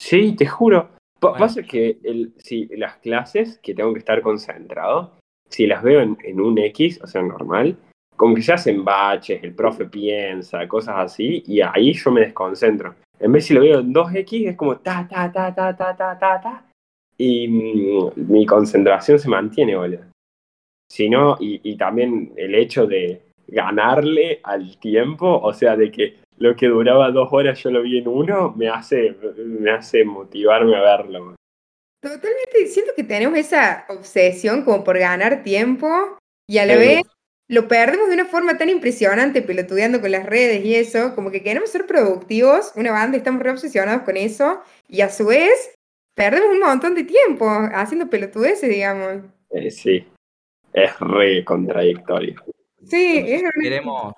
Sí, 0.00 0.34
te 0.34 0.46
juro. 0.46 0.88
P 0.88 1.28
bueno. 1.28 1.38
Pasa 1.38 1.60
es 1.60 1.66
que 1.66 1.98
si 2.38 2.66
las 2.76 2.96
clases 2.96 3.58
que 3.62 3.74
tengo 3.74 3.92
que 3.92 3.98
estar 3.98 4.22
concentrado, 4.22 5.12
si 5.48 5.66
las 5.66 5.82
veo 5.82 6.00
en, 6.00 6.40
un 6.40 6.58
X, 6.58 7.00
o 7.02 7.06
sea, 7.06 7.22
normal, 7.22 7.76
como 8.16 8.34
que 8.34 8.42
se 8.42 8.52
hacen 8.52 8.84
baches, 8.84 9.42
el 9.42 9.54
profe 9.54 9.84
piensa, 9.84 10.66
cosas 10.66 10.96
así, 10.98 11.42
y 11.46 11.60
ahí 11.60 11.92
yo 11.92 12.10
me 12.10 12.22
desconcentro. 12.22 12.94
En 13.18 13.32
vez 13.32 13.46
si 13.46 13.54
lo 13.54 13.60
veo 13.60 13.80
en 13.80 13.92
2X, 13.92 14.48
es 14.48 14.56
como 14.56 14.78
ta, 14.78 15.06
ta, 15.08 15.30
ta, 15.30 15.54
ta, 15.54 15.76
ta, 15.76 15.96
ta, 15.96 16.18
ta, 16.18 16.40
ta. 16.40 16.64
Y 17.18 17.46
mm, 17.48 18.30
mi, 18.30 18.46
concentración 18.46 19.18
se 19.18 19.28
mantiene, 19.28 19.76
boludo. 19.76 20.04
Si 20.90 21.08
no, 21.08 21.36
y 21.38 21.76
también 21.76 22.32
el 22.36 22.54
hecho 22.54 22.84
de 22.86 23.22
ganarle 23.50 24.40
al 24.42 24.78
tiempo, 24.78 25.40
o 25.40 25.52
sea, 25.52 25.76
de 25.76 25.90
que 25.90 26.16
lo 26.40 26.56
que 26.56 26.66
duraba 26.68 27.10
dos 27.10 27.28
horas 27.32 27.62
yo 27.62 27.70
lo 27.70 27.82
vi 27.82 27.98
en 27.98 28.08
uno, 28.08 28.54
me 28.56 28.68
hace, 28.68 29.14
me 29.44 29.70
hace 29.70 30.04
motivarme 30.04 30.74
a 30.74 30.80
verlo. 30.80 31.36
Totalmente, 32.02 32.66
siento 32.66 32.92
que 32.96 33.04
tenemos 33.04 33.38
esa 33.38 33.84
obsesión 33.90 34.64
como 34.64 34.82
por 34.82 34.98
ganar 34.98 35.42
tiempo 35.42 35.86
y 36.48 36.56
a 36.56 36.64
la 36.64 36.74
Sí. 36.74 36.78
vez 36.80 37.02
lo 37.48 37.68
perdemos 37.68 38.08
de 38.08 38.14
una 38.14 38.24
forma 38.24 38.56
tan 38.56 38.70
impresionante 38.70 39.42
pelotudeando 39.42 40.00
con 40.00 40.12
las 40.12 40.24
redes 40.24 40.64
y 40.64 40.76
eso, 40.76 41.14
como 41.14 41.30
que 41.30 41.42
queremos 41.42 41.68
ser 41.68 41.86
productivos, 41.86 42.72
una 42.74 42.92
banda, 42.92 43.18
estamos 43.18 43.42
re 43.42 43.50
obsesionados 43.50 44.02
con 44.04 44.16
eso 44.16 44.62
y 44.88 45.02
a 45.02 45.10
su 45.10 45.26
vez 45.26 45.74
perdemos 46.14 46.48
un 46.52 46.60
montón 46.60 46.94
de 46.94 47.04
tiempo 47.04 47.46
haciendo 47.74 48.08
pelotudeces, 48.08 48.70
digamos. 48.70 49.24
Eh, 49.50 49.70
sí, 49.70 50.06
es 50.72 50.98
re 51.00 51.44
contradictorio. 51.44 52.42
Sí, 52.82 53.24
es 53.26 53.42
queremos, 53.60 54.14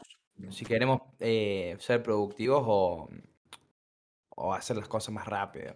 si 0.51 0.64
queremos 0.64 1.01
eh, 1.20 1.76
ser 1.78 2.03
productivos 2.03 2.62
o, 2.66 3.09
o 4.36 4.53
hacer 4.55 4.76
las 4.76 4.88
cosas 4.88 5.14
más 5.14 5.26
rápido. 5.26 5.74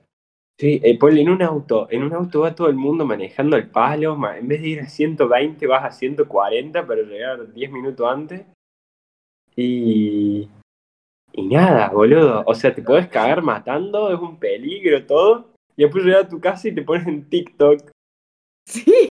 Sí, 0.59 0.81
eh, 0.83 0.99
ponle 0.99 1.21
en 1.21 1.29
un 1.29 1.43
auto, 1.43 1.87
en 1.91 2.03
un 2.03 2.15
auto 2.15 2.41
va 2.41 2.55
todo 2.55 2.69
el 2.69 2.77
mundo 2.77 3.05
manejando 3.05 3.57
el 3.57 3.69
palo, 3.69 4.17
ma- 4.17 4.39
en 4.39 4.49
vez 4.49 4.63
de 4.63 4.69
ir 4.69 4.81
a 4.81 4.87
120 4.87 5.67
vas 5.67 5.85
a 5.85 5.91
140 5.91 6.87
para 6.87 7.03
llegar 7.03 7.53
10 7.53 7.71
minutos 7.71 8.07
antes. 8.11 8.47
Y... 9.55 10.49
Y 11.33 11.43
nada, 11.49 11.91
boludo, 11.91 12.43
o 12.47 12.55
sea, 12.55 12.75
te 12.75 12.81
podés 12.83 13.09
cagar 13.09 13.43
matando, 13.43 14.11
es 14.11 14.19
un 14.19 14.39
peligro 14.39 15.05
todo, 15.05 15.51
y 15.77 15.83
después 15.83 16.05
llegas 16.05 16.25
a 16.25 16.29
tu 16.29 16.41
casa 16.41 16.69
y 16.69 16.75
te 16.75 16.81
pones 16.83 17.07
en 17.07 17.29
TikTok, 17.29 17.91
Sí, 18.67 19.09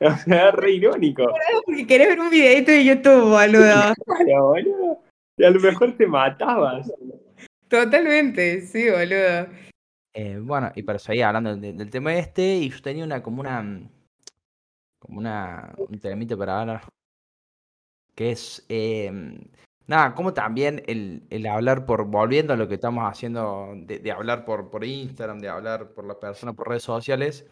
o 0.14 0.16
sea, 0.16 0.48
es 0.48 0.54
re 0.54 0.72
irónico. 0.72 1.24
porque 1.64 1.86
querés 1.86 2.08
ver 2.08 2.20
un 2.20 2.30
videito 2.30 2.70
de 2.72 2.84
YouTube, 2.84 3.30
boludo. 3.30 3.94
Claro, 4.06 4.46
boludo. 4.48 4.98
Y 5.36 5.44
a 5.44 5.50
lo 5.50 5.60
mejor 5.60 5.96
te 5.96 6.06
matabas. 6.06 6.90
Totalmente, 7.68 8.62
sí, 8.62 8.90
boludo. 8.90 9.46
Eh, 10.14 10.38
bueno, 10.42 10.72
y 10.74 10.82
para 10.82 10.98
seguir 10.98 11.24
hablando 11.24 11.56
de- 11.56 11.72
del 11.72 11.88
tema 11.90 12.14
este, 12.14 12.56
y 12.56 12.70
yo 12.70 12.82
tenía 12.82 13.04
una 13.04 13.22
como 13.22 13.40
una 13.40 13.80
como 14.98 15.18
una 15.18 15.72
un 15.78 15.98
temita 15.98 16.36
para 16.36 16.60
hablar 16.60 16.82
que 18.14 18.32
es 18.32 18.66
eh, 18.68 19.10
nada, 19.86 20.14
como 20.14 20.34
también 20.34 20.82
el, 20.86 21.22
el 21.30 21.46
hablar 21.46 21.86
por, 21.86 22.04
volviendo 22.04 22.52
a 22.52 22.56
lo 22.56 22.68
que 22.68 22.74
estamos 22.74 23.08
haciendo, 23.10 23.72
de, 23.76 23.98
de 24.00 24.12
hablar 24.12 24.44
por, 24.44 24.68
por 24.68 24.84
Instagram, 24.84 25.38
de 25.38 25.48
hablar 25.48 25.92
por 25.94 26.04
la 26.04 26.18
persona 26.18 26.52
por 26.52 26.68
redes 26.68 26.82
sociales, 26.82 27.46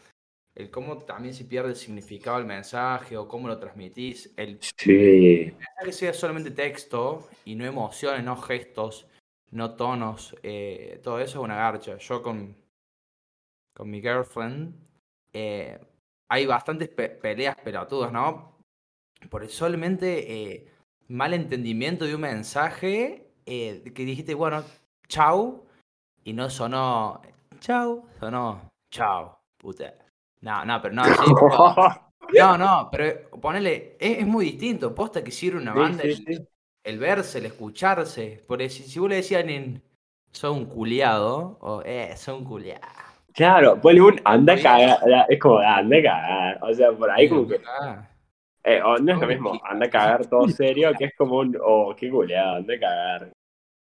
el 0.58 0.70
cómo 0.70 0.98
también 0.98 1.34
se 1.34 1.44
pierde 1.44 1.70
el 1.70 1.76
significado 1.76 2.36
del 2.38 2.46
mensaje 2.46 3.16
o 3.16 3.28
cómo 3.28 3.48
lo 3.48 3.58
transmitís, 3.58 4.32
el 4.36 4.58
Sí, 4.60 5.54
que 5.84 5.92
sea 5.92 6.12
solamente 6.12 6.50
texto 6.50 7.28
y 7.44 7.54
no 7.54 7.64
emociones, 7.64 8.24
no 8.24 8.36
gestos, 8.36 9.06
no 9.50 9.76
tonos, 9.76 10.36
eh, 10.42 11.00
todo 11.02 11.20
eso 11.20 11.38
es 11.38 11.44
una 11.44 11.56
garcha. 11.56 11.96
Yo 11.98 12.22
con, 12.22 12.56
con 13.74 13.90
mi 13.90 14.00
girlfriend 14.00 14.74
eh, 15.32 15.78
hay 16.28 16.46
bastantes 16.46 16.88
pe- 16.88 17.10
peleas 17.10 17.56
pelotudas, 17.56 18.12
¿no? 18.12 18.58
Por 19.30 19.48
solamente 19.48 20.52
eh, 20.54 20.68
mal 21.08 21.34
entendimiento 21.34 22.04
de 22.04 22.14
un 22.14 22.20
mensaje 22.22 23.26
que 23.46 24.04
dijiste, 24.04 24.34
bueno, 24.34 24.64
chau, 25.08 25.66
y 26.24 26.32
no 26.34 26.50
sonó 26.50 27.22
chau, 27.60 28.06
sonó 28.20 28.68
chau, 28.90 29.38
puta. 29.56 29.94
No, 30.40 30.64
no, 30.64 30.80
pero 30.80 30.94
no, 30.94 31.04
sí, 31.04 31.12
no, 32.38 32.58
no, 32.58 32.88
pero 32.90 33.30
ponele, 33.40 33.96
es, 33.98 34.18
es 34.18 34.26
muy 34.26 34.44
distinto. 34.46 34.94
Posta 34.94 35.22
que 35.24 35.30
sirve 35.30 35.60
una 35.60 35.74
banda 35.74 36.02
sí, 36.02 36.08
el, 36.08 36.16
sí. 36.16 36.48
el 36.84 36.98
verse, 36.98 37.38
el 37.38 37.46
escucharse. 37.46 38.42
Porque 38.46 38.68
si, 38.68 38.84
si 38.84 38.98
vos 38.98 39.08
le 39.08 39.36
alguien, 39.36 39.82
sos 40.30 40.56
un 40.56 40.66
culiado, 40.66 41.58
o 41.60 41.82
eh, 41.84 42.14
sos 42.16 42.38
un 42.38 42.44
culiado. 42.44 42.82
Claro, 43.34 43.80
ponle 43.80 44.00
un 44.00 44.20
anda 44.24 44.60
cagar, 44.60 44.98
es 45.28 45.38
como 45.38 45.58
anda 45.58 45.98
a 45.98 46.02
cagar, 46.02 46.58
o 46.62 46.74
sea, 46.74 46.90
por 46.92 47.10
ahí 47.10 47.28
como 47.28 47.46
que, 47.46 47.60
Ah, 47.80 48.08
eh, 48.64 48.82
o 48.82 48.98
no 48.98 49.12
es 49.12 49.20
lo 49.20 49.26
mismo, 49.28 49.60
anda 49.64 49.86
a 49.86 49.90
cagar 49.90 50.26
todo 50.26 50.48
serio, 50.48 50.90
que 50.98 51.04
es 51.04 51.12
como 51.16 51.38
un, 51.38 51.56
oh, 51.62 51.94
qué 51.96 52.10
culeado, 52.10 52.56
anda 52.56 52.74
a 52.74 52.80
cagar. 52.80 53.30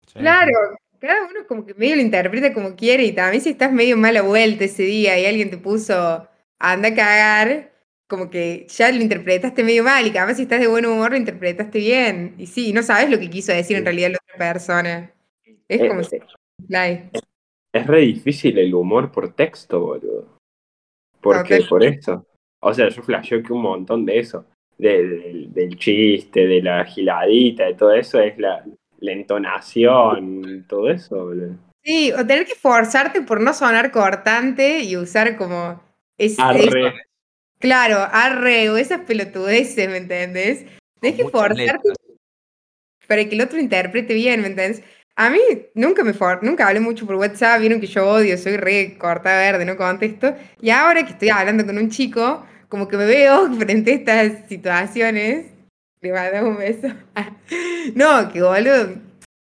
sí. 0.05 0.19
Claro, 0.19 0.51
cada 0.99 1.25
uno 1.25 1.47
como 1.47 1.65
que 1.65 1.73
medio 1.73 1.95
lo 1.95 2.01
interpreta 2.01 2.53
como 2.53 2.75
quiere 2.75 3.03
y 3.05 3.13
también 3.13 3.41
si 3.41 3.49
estás 3.49 3.71
medio 3.71 3.97
mala 3.97 4.21
vuelta 4.21 4.63
ese 4.63 4.83
día 4.83 5.17
y 5.19 5.25
alguien 5.25 5.49
te 5.49 5.57
puso 5.57 6.27
anda 6.59 6.89
a 6.89 6.95
cagar, 6.95 7.71
como 8.07 8.29
que 8.29 8.65
ya 8.69 8.91
lo 8.91 9.01
interpretaste 9.01 9.63
medio 9.63 9.83
mal 9.83 10.05
y 10.07 10.11
cada 10.11 10.27
vez 10.27 10.37
si 10.37 10.43
estás 10.43 10.59
de 10.59 10.67
buen 10.67 10.85
humor 10.85 11.11
lo 11.11 11.17
interpretaste 11.17 11.79
bien. 11.79 12.35
Y 12.37 12.47
sí, 12.47 12.73
no 12.73 12.81
sabes 12.83 13.09
lo 13.09 13.19
que 13.19 13.29
quiso 13.29 13.51
decir 13.51 13.77
en 13.77 13.85
realidad 13.85 14.11
la 14.11 14.19
otra 14.23 14.37
persona. 14.53 15.11
Es 15.67 15.81
Eh, 15.81 15.87
como 15.89 16.03
se... 16.03 16.21
like. 16.69 17.19
Es 17.73 17.85
re 17.85 18.01
difícil 18.01 18.57
el 18.57 18.73
humor 18.73 19.11
por 19.11 19.33
texto, 19.33 19.79
boludo. 19.81 20.37
Porque 21.21 21.55
Total. 21.57 21.69
por 21.69 21.83
eso. 21.83 22.25
O 22.61 22.73
sea, 22.73 22.89
yo 22.89 23.03
flasheo 23.03 23.43
que 23.43 23.53
un 23.53 23.61
montón 23.61 24.05
de 24.05 24.19
eso. 24.19 24.45
de- 24.77 25.07
del, 25.07 25.53
del 25.53 25.77
chiste, 25.77 26.45
de 26.47 26.61
la 26.61 26.85
giladita, 26.85 27.65
de 27.65 27.73
todo 27.73 27.93
eso, 27.93 28.19
es 28.19 28.37
la, 28.37 28.63
la 28.99 29.11
entonación, 29.11 30.65
todo 30.69 30.89
eso, 30.89 31.25
boludo. 31.25 31.55
Sí, 31.83 32.11
o 32.13 32.25
tener 32.25 32.45
que 32.45 32.55
forzarte 32.55 33.21
por 33.21 33.41
no 33.41 33.53
sonar 33.53 33.91
cortante 33.91 34.79
y 34.83 34.95
usar 34.95 35.35
como... 35.37 35.81
Es, 36.17 36.33
es- 36.33 36.39
Arre. 36.39 36.93
claro, 37.59 37.97
arre 38.11 38.69
o 38.69 38.77
esas 38.77 39.01
pelotudeces, 39.01 39.89
¿me 39.89 39.97
entendés? 39.97 40.65
Tienes 40.99 41.19
que 41.19 41.29
forzarte 41.29 41.89
para 43.07 43.23
que 43.25 43.35
el 43.35 43.41
otro 43.41 43.59
interprete 43.59 44.13
bien, 44.13 44.41
¿me 44.41 44.47
entendés? 44.47 44.83
A 45.15 45.29
mí 45.29 45.39
nunca 45.73 46.03
me 46.03 46.13
for 46.13 46.43
nunca 46.43 46.67
hablé 46.67 46.79
mucho 46.79 47.05
por 47.07 47.15
WhatsApp, 47.15 47.59
vieron 47.61 47.79
que 47.79 47.87
yo 47.87 48.07
odio, 48.07 48.37
soy 48.37 48.57
re 48.57 48.97
corta 48.97 49.35
verde, 49.37 49.65
no 49.65 49.75
contesto. 49.77 50.35
Y 50.61 50.69
ahora 50.69 51.03
que 51.05 51.13
estoy 51.13 51.29
hablando 51.29 51.65
con 51.65 51.77
un 51.77 51.89
chico, 51.89 52.45
como 52.69 52.87
que 52.87 52.97
me 52.97 53.05
veo 53.05 53.51
frente 53.59 53.91
a 54.11 54.21
estas 54.23 54.47
situaciones. 54.49 55.47
Le 56.01 56.11
mando 56.13 56.49
un 56.49 56.57
beso. 56.57 56.87
No, 57.95 58.31
que 58.31 58.41
boludo. 58.41 59.06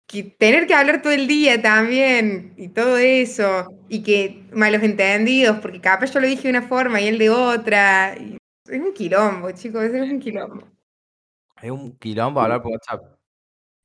Que 0.09 0.25
tener 0.25 0.67
que 0.67 0.75
hablar 0.75 1.03
todo 1.03 1.13
el 1.13 1.29
día 1.29 1.63
también 1.63 2.55
y 2.57 2.69
todo 2.69 2.97
eso. 2.97 3.69
Y 3.89 4.03
que 4.03 4.43
malos 4.53 4.83
entendidos, 4.83 5.59
porque 5.61 5.81
capaz 5.81 6.13
yo 6.13 6.21
lo 6.21 6.27
dije 6.27 6.45
de 6.45 6.59
una 6.59 6.67
forma 6.67 7.01
y 7.01 7.07
él 7.07 7.19
de 7.19 7.31
otra. 7.31 8.17
y 8.19 8.39
es 8.69 8.81
un 8.81 8.93
quilombo, 8.93 9.51
chicos, 9.53 9.85
es 9.85 10.11
un 10.11 10.19
quilombo. 10.19 10.65
Es 11.63 11.71
un 11.71 11.97
quilombo 11.99 12.41
hablar 12.41 12.63
por 12.63 12.73
WhatsApp. 12.73 13.19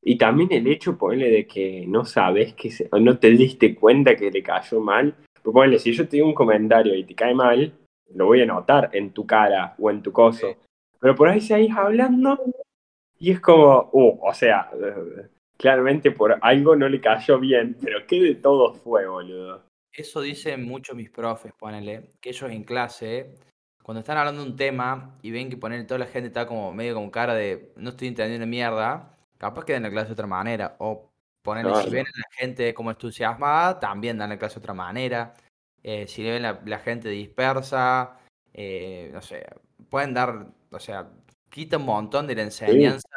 Y 0.01 0.17
también 0.17 0.51
el 0.51 0.67
hecho, 0.67 0.97
ponle, 0.97 1.29
de 1.29 1.47
que 1.47 1.85
no 1.87 2.03
sabes 2.03 2.53
que 2.53 2.71
se, 2.71 2.89
o 2.91 2.99
no 2.99 3.17
te 3.19 3.29
diste 3.29 3.75
cuenta 3.75 4.15
que 4.15 4.31
le 4.31 4.43
cayó 4.43 4.81
mal. 4.81 5.15
Pues 5.41 5.53
ponle, 5.53 5.79
si 5.79 5.93
yo 5.93 6.07
te 6.07 6.17
digo 6.17 6.27
un 6.27 6.33
comentario 6.33 6.95
y 6.95 7.05
te 7.05 7.15
cae 7.15 7.33
mal, 7.33 7.73
lo 8.13 8.25
voy 8.25 8.41
a 8.41 8.45
notar 8.45 8.89
en 8.93 9.11
tu 9.11 9.25
cara 9.25 9.75
o 9.77 9.89
en 9.89 10.01
tu 10.01 10.11
coso. 10.11 10.55
Pero 10.99 11.15
por 11.15 11.29
ahí 11.29 11.41
seguís 11.41 11.75
hablando 11.75 12.39
y 13.19 13.31
es 13.31 13.39
como, 13.39 13.89
uh, 13.93 14.19
o 14.21 14.33
sea, 14.33 14.69
claramente 15.57 16.11
por 16.11 16.37
algo 16.41 16.75
no 16.75 16.89
le 16.89 17.01
cayó 17.01 17.39
bien, 17.39 17.77
pero 17.81 18.05
¿qué 18.07 18.21
de 18.21 18.35
todo 18.35 18.73
fue, 18.73 19.07
boludo? 19.07 19.63
Eso 19.91 20.21
dicen 20.21 20.63
muchos 20.65 20.95
mis 20.95 21.09
profes, 21.09 21.53
ponele, 21.53 22.09
que 22.19 22.29
ellos 22.29 22.49
en 22.49 22.63
clase, 22.63 23.35
cuando 23.83 23.99
están 23.99 24.17
hablando 24.17 24.43
de 24.43 24.49
un 24.49 24.55
tema 24.55 25.17
y 25.21 25.31
ven 25.31 25.49
que 25.49 25.57
ponele, 25.57 25.83
toda 25.83 25.99
la 25.99 26.07
gente 26.07 26.27
está 26.27 26.47
como 26.47 26.73
medio 26.73 26.95
con 26.95 27.11
cara 27.11 27.35
de 27.35 27.73
no 27.75 27.91
estoy 27.91 28.07
entendiendo 28.07 28.47
mierda, 28.47 29.17
capaz 29.37 29.65
que 29.65 29.73
dan 29.73 29.83
la 29.83 29.91
clase 29.91 30.07
de 30.07 30.13
otra 30.13 30.27
manera. 30.27 30.75
O 30.79 31.11
ponele, 31.43 31.75
si 31.83 31.89
ven 31.89 32.07
a 32.07 32.17
la 32.17 32.25
gente 32.31 32.73
como 32.73 32.89
entusiasmada, 32.89 33.79
también 33.79 34.17
dan 34.17 34.29
la 34.29 34.39
clase 34.39 34.55
de 34.55 34.59
otra 34.59 34.73
manera. 34.73 35.33
Eh, 35.83 36.07
si 36.07 36.23
ven 36.23 36.41
la, 36.41 36.61
la 36.65 36.79
gente 36.79 37.09
dispersa, 37.09 38.17
eh, 38.53 39.09
no 39.13 39.21
sé, 39.21 39.45
pueden 39.89 40.13
dar, 40.13 40.47
o 40.71 40.79
sea, 40.79 41.09
quita 41.53 41.77
un 41.77 41.85
montón 41.85 42.25
de 42.25 42.33
la 42.35 42.41
enseñanza 42.41 43.07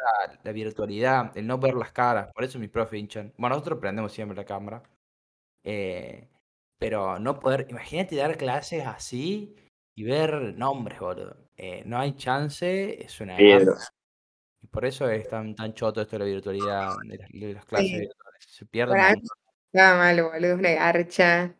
la 0.43 0.51
virtualidad, 0.51 1.35
el 1.35 1.47
no 1.47 1.57
ver 1.57 1.73
las 1.73 1.91
caras. 1.91 2.31
Por 2.33 2.43
eso 2.43 2.59
mis 2.59 2.69
profes 2.69 2.99
hinchan. 2.99 3.33
Bueno, 3.37 3.55
nosotros 3.55 3.79
prendemos 3.79 4.11
siempre 4.13 4.37
la 4.37 4.45
cámara. 4.45 4.83
Eh, 5.63 6.29
pero 6.79 7.17
no 7.17 7.39
poder, 7.39 7.65
imagínate 7.69 8.15
dar 8.15 8.37
clases 8.37 8.85
así 8.85 9.55
y 9.95 10.03
ver 10.03 10.53
nombres, 10.55 10.99
boludo. 10.99 11.35
Eh, 11.57 11.81
no 11.85 11.97
hay 11.97 12.13
chance, 12.13 13.03
es 13.03 13.19
una. 13.19 13.35
Y 13.41 14.67
por 14.67 14.85
eso 14.85 15.09
es 15.09 15.27
tan, 15.27 15.55
tan 15.55 15.73
choto 15.73 16.01
esto 16.01 16.17
de 16.17 16.19
la 16.19 16.25
virtualidad, 16.25 16.95
de 17.03 17.17
las, 17.17 17.29
de 17.31 17.53
las 17.53 17.65
clases 17.65 17.89
Sí. 17.89 17.99
virtuales. 18.01 18.45
Se 18.47 18.65
pierde. 18.67 18.93
Estaba 19.73 19.97
malo, 19.97 20.29
boludo, 20.31 20.53
es 20.53 20.59
una 20.59 20.71
garcha. 20.71 21.55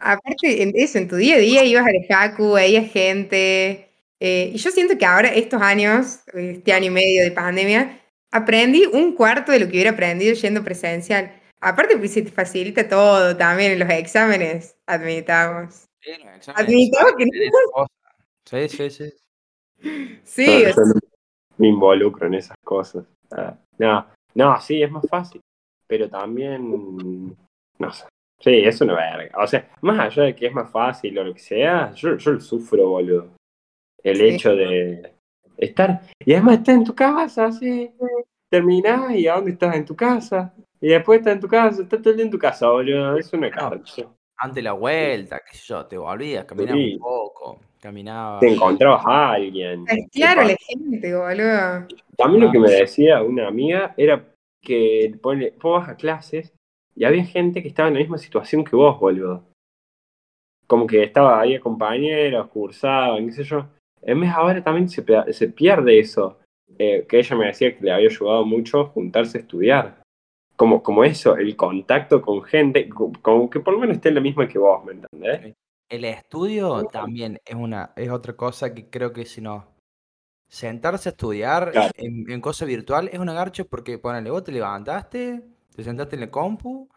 Aparte, 0.00 0.62
en 0.62 0.72
eso, 0.74 0.96
en 0.96 1.08
tu 1.08 1.16
día 1.16 1.36
a 1.36 1.38
día 1.38 1.64
ibas 1.64 1.84
a 1.86 1.90
la 1.92 2.00
Jacu, 2.08 2.54
veías 2.54 2.90
gente, 2.90 3.93
Eh, 4.20 4.52
y 4.54 4.58
yo 4.58 4.70
siento 4.70 4.96
que 4.96 5.04
ahora, 5.04 5.28
estos 5.28 5.60
años, 5.60 6.20
este 6.32 6.72
año 6.72 6.86
y 6.86 6.90
medio 6.90 7.24
de 7.24 7.30
pandemia, 7.32 8.00
aprendí 8.30 8.86
un 8.86 9.14
cuarto 9.14 9.52
de 9.52 9.60
lo 9.60 9.66
que 9.66 9.72
hubiera 9.72 9.90
aprendido 9.90 10.34
yendo 10.34 10.62
presencial. 10.62 11.40
Aparte, 11.60 11.96
pues 11.96 12.12
se 12.12 12.22
te 12.22 12.30
facilita 12.30 12.88
todo 12.88 13.36
también 13.36 13.72
en 13.72 13.78
los 13.78 13.90
exámenes, 13.90 14.76
admitamos. 14.86 15.86
Sí, 16.00 16.10
los 16.22 16.36
exámenes 16.36 16.68
Admitamos 16.68 17.12
que. 17.16 17.24
Sí, 18.44 18.68
sí, 18.68 18.90
sí. 18.90 19.12
Sí, 20.24 20.64
o 20.66 20.72
sea, 20.72 20.84
me 21.58 21.68
involucro 21.68 22.26
en 22.26 22.34
esas 22.34 22.56
cosas. 22.64 23.04
Ah, 23.30 23.56
No, 23.78 24.06
no, 24.34 24.60
sí, 24.60 24.82
es 24.82 24.90
más 24.90 25.06
fácil. 25.08 25.40
Pero 25.86 26.08
también, 26.08 27.36
no 27.78 27.92
sé. 27.92 28.04
Sí, 28.40 28.50
es 28.64 28.80
una 28.80 28.94
verga. 28.94 29.42
O 29.42 29.46
sea, 29.46 29.70
más 29.80 29.98
allá 29.98 30.24
de 30.24 30.34
que 30.34 30.46
es 30.46 30.52
más 30.52 30.70
fácil 30.70 31.18
o 31.18 31.24
lo 31.24 31.32
que 31.34 31.40
sea, 31.40 31.92
yo, 31.94 32.16
yo 32.16 32.32
lo 32.32 32.40
sufro, 32.40 32.88
boludo. 32.88 33.30
El 34.04 34.16
Sí. 34.16 34.24
hecho 34.28 34.54
de 34.54 35.12
estar. 35.56 36.02
Y 36.24 36.34
además 36.34 36.58
estar 36.58 36.74
en 36.74 36.84
tu 36.84 36.94
casa, 36.94 37.46
así. 37.46 37.90
Terminás 38.50 39.10
y 39.16 39.26
a 39.26 39.34
dónde 39.36 39.52
estás 39.52 39.74
en 39.74 39.84
tu 39.84 39.96
casa. 39.96 40.54
Y 40.80 40.88
después 40.88 41.18
estás 41.20 41.34
en 41.34 41.40
tu 41.40 41.48
casa, 41.48 41.82
estás 41.82 42.00
todo 42.02 42.10
el 42.10 42.16
día 42.16 42.24
en 42.26 42.30
tu 42.30 42.38
casa, 42.38 42.68
boludo. 42.68 43.16
Es 43.16 43.32
una 43.32 43.48
No. 43.48 43.54
carcha. 43.56 44.04
Antes 44.36 44.62
la 44.62 44.72
vuelta, 44.72 45.40
qué 45.50 45.56
sé 45.56 45.64
yo, 45.68 45.86
te 45.86 45.96
volvías, 45.96 46.44
caminabas 46.44 46.78
Sí. 46.82 46.94
un 46.94 47.00
poco, 47.00 47.60
caminabas. 47.80 48.40
Te 48.40 48.52
encontrabas 48.52 49.02
a 49.06 49.32
alguien. 49.32 49.84
es 49.88 50.10
claro 50.10 50.42
la 50.42 50.56
gente, 50.68 51.14
boludo. 51.16 51.86
También 52.16 52.42
lo 52.42 52.48
Ah. 52.48 52.52
que 52.52 52.58
me 52.58 52.70
decía 52.70 53.22
una 53.22 53.48
amiga 53.48 53.94
era 53.96 54.22
que 54.60 55.14
ponle, 55.22 55.54
vos 55.62 55.80
vas 55.80 55.88
a 55.90 55.96
clases 55.96 56.52
y 56.94 57.04
había 57.04 57.24
gente 57.24 57.62
que 57.62 57.68
estaba 57.68 57.88
en 57.88 57.94
la 57.94 58.00
misma 58.00 58.18
situación 58.18 58.64
que 58.64 58.76
vos, 58.76 58.98
boludo. 59.00 59.44
Como 60.66 60.86
que 60.86 61.02
estaba 61.02 61.40
ahí 61.40 61.58
compañeros, 61.58 62.48
cursaban, 62.48 63.26
qué 63.26 63.32
sé 63.32 63.44
yo. 63.44 63.66
En 64.06 64.20
vez 64.20 64.30
ahora 64.30 64.62
también 64.62 64.88
se, 64.88 65.04
se 65.32 65.48
pierde 65.48 65.98
eso. 65.98 66.38
eh, 66.78 67.06
que 67.08 67.18
ella 67.18 67.36
me 67.36 67.46
decía 67.46 67.76
que 67.76 67.84
le 67.84 67.92
había 67.92 68.08
ayudado 68.08 68.44
mucho 68.44 68.86
juntarse 68.86 69.38
a 69.38 69.40
estudiar. 69.42 70.02
Como, 70.56 70.82
como 70.82 71.04
eso, 71.04 71.36
el 71.36 71.56
contacto 71.56 72.22
con 72.22 72.42
gente, 72.42 72.88
co- 72.88 73.12
como 73.22 73.50
que 73.50 73.60
por 73.60 73.74
lo 73.74 73.80
menos 73.80 73.96
esté 73.96 74.08
en 74.10 74.14
la 74.16 74.20
misma 74.20 74.48
que 74.48 74.58
vos, 74.58 74.84
¿me 74.84 74.92
entendés? 74.92 75.54
El 75.88 76.04
estudio 76.04 76.84
también 76.86 77.38
es 77.44 77.54
una, 77.54 77.92
es 77.96 78.10
otra 78.10 78.34
cosa 78.34 78.72
que 78.74 78.88
creo 78.88 79.12
que 79.12 79.24
si 79.26 79.40
no. 79.40 79.66
Sentarse 80.48 81.08
a 81.08 81.12
estudiar 81.12 81.70
Claro. 81.72 81.92
en, 81.96 82.30
en 82.30 82.40
cosa 82.40 82.64
virtual 82.64 83.08
es 83.12 83.18
una 83.18 83.32
garcha 83.32 83.64
porque, 83.64 83.98
ponele, 83.98 84.30
vos 84.30 84.44
te 84.44 84.52
levantaste, 84.52 85.42
te 85.74 85.84
sentaste 85.84 86.16
en 86.16 86.20
la 86.20 86.30
compu, 86.30 86.88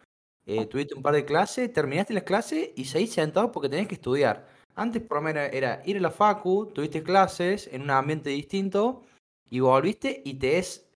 eh, 0.46 0.66
tuviste 0.68 0.96
un 0.96 1.02
par 1.02 1.14
de 1.16 1.26
clases, 1.26 1.72
terminaste 1.74 2.14
las 2.14 2.24
clases 2.24 2.70
y 2.76 2.86
seguís 2.86 3.14
sentado 3.14 3.52
porque 3.52 3.70
tenés 3.70 3.88
que 3.88 3.96
estudiar. 3.96 4.48
Antes 4.78 5.02
por 5.02 5.18
lo 5.18 5.22
menos 5.24 5.50
era 5.52 5.82
ir 5.86 5.98
a 5.98 6.02
la 6.02 6.12
facu, 6.12 6.68
tuviste 6.74 7.04
clases 7.04 7.68
en 7.74 7.82
un 7.82 7.90
ambiente 7.92 8.30
distinto 8.30 9.04
y 9.50 9.60
volviste 9.60 10.22
y 10.24 10.36
te 10.36 10.60
es, 10.60 10.88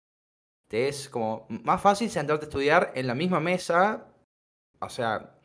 te 0.69 0.87
es 0.89 1.09
como 1.09 1.47
más 1.49 1.81
fácil 1.81 2.09
sentarte 2.09 2.45
a 2.45 2.49
estudiar 2.49 2.91
en 2.95 3.07
la 3.07 3.15
misma 3.15 3.39
mesa, 3.39 4.07
o 4.81 4.89
sea, 4.89 5.35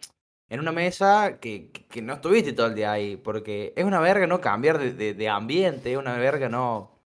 en 0.51 0.61
una 0.61 0.73
mesa 0.73 1.39
que, 1.41 1.71
que- 1.73 1.87
que 1.87 2.03
no 2.03 2.15
estuviste 2.15 2.53
todo 2.53 2.69
el 2.69 2.75
día 2.77 2.93
ahí, 2.93 3.17
porque 3.17 3.73
es 3.77 3.85
una 3.85 4.01
verga 4.01 4.27
no 4.27 4.41
cambiar 4.41 4.79
de, 4.79 4.93
de- 4.93 5.15
de 5.15 5.29
ambiente, 5.29 5.93
es 5.93 5.99
una 5.99 6.19
verga 6.19 6.49
no 6.49 7.01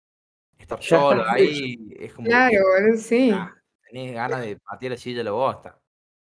estar 0.58 0.80
Ya 0.80 0.88
solo 1.00 1.24
ahí, 1.30 1.94
es 1.98 2.14
como 2.14 2.28
que 2.28 2.34
Claro, 2.34 2.64
boludo, 2.80 2.98
sí. 2.98 3.30
ah, 3.32 3.54
tenés 3.90 4.14
ganas 4.14 4.40
de 4.42 4.56
patear 4.58 4.92
la 4.92 4.98
silla 4.98 5.18
de 5.18 5.24
la 5.24 5.32
bosta. 5.32 5.78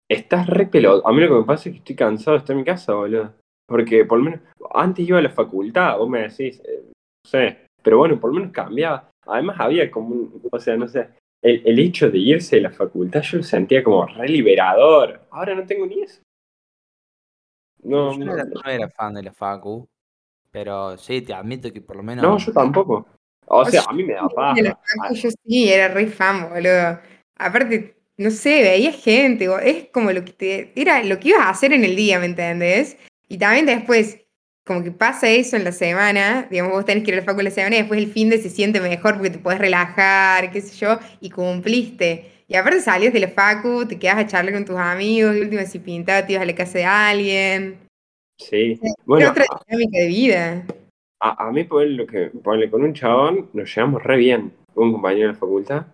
Estás 0.09 0.47
re 0.49 0.67
pelado. 0.67 1.07
A 1.07 1.13
mí 1.13 1.21
lo 1.21 1.29
que 1.29 1.35
me 1.41 1.45
pasa 1.45 1.69
es 1.69 1.75
que 1.75 1.79
estoy 1.79 1.97
cansado 1.97 2.37
de 2.37 2.39
estar 2.41 2.55
en 2.55 2.59
mi 2.59 2.65
casa, 2.65 2.95
boludo. 2.95 3.35
Porque 3.67 4.05
por 4.05 4.19
lo 4.19 4.25
menos, 4.25 4.41
antes 4.75 5.07
iba 5.07 5.19
a 5.19 5.23
la 5.23 5.31
facultad, 5.31 5.99
vos 5.99 6.09
me 6.09 6.23
decís, 6.23 6.61
eh, 6.65 6.85
no 6.85 7.31
sé, 7.31 7.67
pero 7.83 7.99
bueno, 7.99 8.19
por 8.19 8.31
lo 8.31 8.41
menos 8.41 8.53
cambiaba. 8.53 9.11
Además 9.27 9.57
había 9.59 9.91
como 9.91 10.09
un, 10.09 10.43
o 10.51 10.61
sea, 10.61 10.77
no 10.77 10.87
sé, 10.87 11.09
el, 11.43 11.63
el 11.67 11.79
hecho 11.79 12.11
de 12.11 12.19
irse 12.19 12.57
de 12.57 12.63
la 12.63 12.71
facultad 12.71 13.23
yo 13.23 13.39
lo 13.39 13.43
sentía 13.43 13.83
como 13.83 14.07
re 14.07 14.29
liberador. 14.29 15.21
Ahora 15.31 15.55
no 15.55 15.67
tengo 15.67 15.87
ni 15.87 16.03
eso. 16.03 16.21
No, 17.83 18.13
Yo 18.13 18.25
no 18.25 18.35
era, 18.35 18.45
no 18.45 18.61
era 18.69 18.89
fan 18.89 19.15
de 19.15 19.23
la 19.23 19.33
facu, 19.33 19.89
pero 20.51 20.97
sí, 20.97 21.23
te 21.23 21.33
admito 21.33 21.73
que 21.73 21.81
por 21.81 21.97
lo 21.97 22.03
menos... 22.03 22.25
no, 22.25 22.39
yo 22.39 22.53
tampoco. 22.53 23.07
O 23.47 23.65
sea, 23.65 23.83
a 23.89 23.93
mí 23.93 24.03
me 24.03 24.15
da 24.15 24.29
facu 24.29 25.15
yo 25.15 25.31
sí, 25.31 25.69
era 25.69 25.89
re 25.89 26.09
fan, 26.09 26.49
boludo. 26.51 26.99
Aparte, 27.39 27.97
no 28.17 28.31
sé, 28.31 28.63
veía 28.63 28.93
gente, 28.93 29.49
es 29.63 29.89
como 29.93 30.11
lo 30.11 30.25
que 30.25 30.33
te, 30.33 30.73
era 30.75 31.05
lo 31.05 31.21
que 31.21 31.29
ibas 31.29 31.43
a 31.43 31.51
hacer 31.51 31.73
en 31.73 31.85
el 31.85 31.95
día, 31.95 32.19
¿me 32.19 32.27
entendés? 32.27 32.97
Y 33.29 33.39
también 33.39 33.67
después, 33.67 34.21
como 34.65 34.83
que 34.83 34.91
pasa 34.91 35.29
eso 35.29 35.57
en 35.57 35.65
la 35.65 35.73
semana, 35.73 36.47
digamos, 36.51 36.73
vos 36.73 36.85
tenés 36.85 37.05
que 37.05 37.11
ir 37.11 37.17
a 37.17 37.21
la 37.21 37.25
facu 37.25 37.43
la 37.43 37.51
semana 37.51 37.77
y 37.77 37.79
después 37.81 38.01
el 38.01 38.11
fin 38.11 38.31
de 38.31 38.39
se 38.39 38.51
siente 38.51 38.81
mejor 38.81 39.15
porque 39.15 39.31
te 39.31 39.39
podés 39.39 39.59
relajar, 39.59 40.51
qué 40.51 40.61
sé 40.61 40.77
yo, 40.77 40.99
y 41.21 41.31
cumpliste. 41.31 42.33
Y 42.49 42.55
aparte 42.55 42.81
salías 42.81 43.13
de 43.13 43.21
la 43.21 43.29
facu, 43.29 43.87
te 43.87 43.99
quedas 43.99 44.19
a 44.19 44.27
charlar 44.27 44.55
con 44.55 44.65
tus 44.65 44.77
amigos, 44.77 45.37
y 45.37 45.41
última 45.41 45.65
si 45.65 45.79
pintaba 45.81 46.25
te 46.25 46.35
ibas 46.35 46.43
a 46.43 46.47
la 46.47 46.55
casa 46.55 46.79
de 46.79 46.85
alguien. 46.85 47.79
Sí. 48.39 48.79
Era 48.81 48.95
Bueno, 49.05 49.31
otra 49.31 49.45
dinámica 49.67 49.99
de 49.99 50.07
vida. 50.07 50.67
A, 51.21 51.49
a 51.49 51.53
mí, 51.53 51.65
por 51.65 51.85
lo 51.85 52.07
que 52.07 52.31
ponle 52.45 52.71
con 52.71 52.83
un 52.83 52.93
chabón, 52.93 53.49
nos 53.53 53.75
llevamos 53.75 54.03
re 54.05 54.17
bien, 54.17 54.53
un 54.75 54.93
compañero 54.93 55.29
de 55.29 55.33
la 55.33 55.39
facultad. 55.39 55.87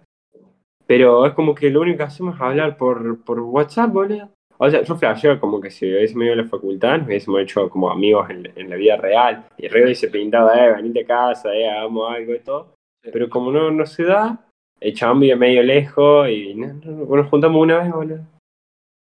Pero 0.87 1.25
es 1.25 1.33
como 1.33 1.55
que 1.55 1.71
lo 1.71 1.81
único 1.81 1.99
que 1.99 2.05
hacemos 2.05 2.35
es 2.35 2.41
hablar 2.41 2.77
por, 2.77 3.23
por 3.25 3.41
WhatsApp, 3.41 3.91
boludo. 3.91 4.31
O 4.65 4.71
sea, 4.71 4.83
yo 4.83 4.95
flasheo 4.95 5.41
como 5.41 5.61
que 5.61 5.73
si 5.73 5.87
hubiésemos 5.87 6.23
ido 6.25 6.35
a 6.35 6.37
la 6.37 6.45
facultad, 6.45 6.99
nos 6.99 7.07
hubiésemos 7.09 7.41
hecho 7.41 7.69
como 7.69 7.91
amigos 7.91 8.31
en, 8.31 8.53
en 8.55 8.71
la 8.71 8.77
vida 8.77 8.97
real. 8.97 9.45
Y 9.57 9.67
re 9.67 9.83
hubiese 9.83 10.07
pintado, 10.07 10.55
eh, 10.55 10.73
venite 10.75 11.01
a 11.01 11.05
casa, 11.07 11.53
eh, 11.53 11.69
hagamos 11.69 12.15
algo 12.15 12.33
y 12.33 12.39
todo. 12.39 12.75
Pero 13.03 13.29
como 13.29 13.51
no, 13.51 13.73
no 13.73 13.85
se 13.87 14.05
da, 14.05 14.47
el 14.79 14.95
chabón 14.95 15.19
vive 15.19 15.35
medio 15.35 15.65
lejos 15.65 16.29
y 16.29 16.55
no, 16.55 16.75
no, 16.75 17.17
nos 17.17 17.29
juntamos 17.29 17.61
una 17.61 17.79
vez, 17.79 17.91
boludo. 17.91 18.21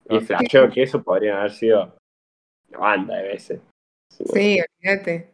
Y 0.09 0.21
flasheo 0.21 0.71
que 0.71 0.83
eso 0.85 1.03
podría 1.03 1.39
haber 1.41 1.51
sido 1.51 1.95
una 2.71 2.79
banda 2.79 3.17
de 3.17 3.23
veces. 3.25 3.61
Sí, 4.09 4.59
olvídate. 4.81 5.31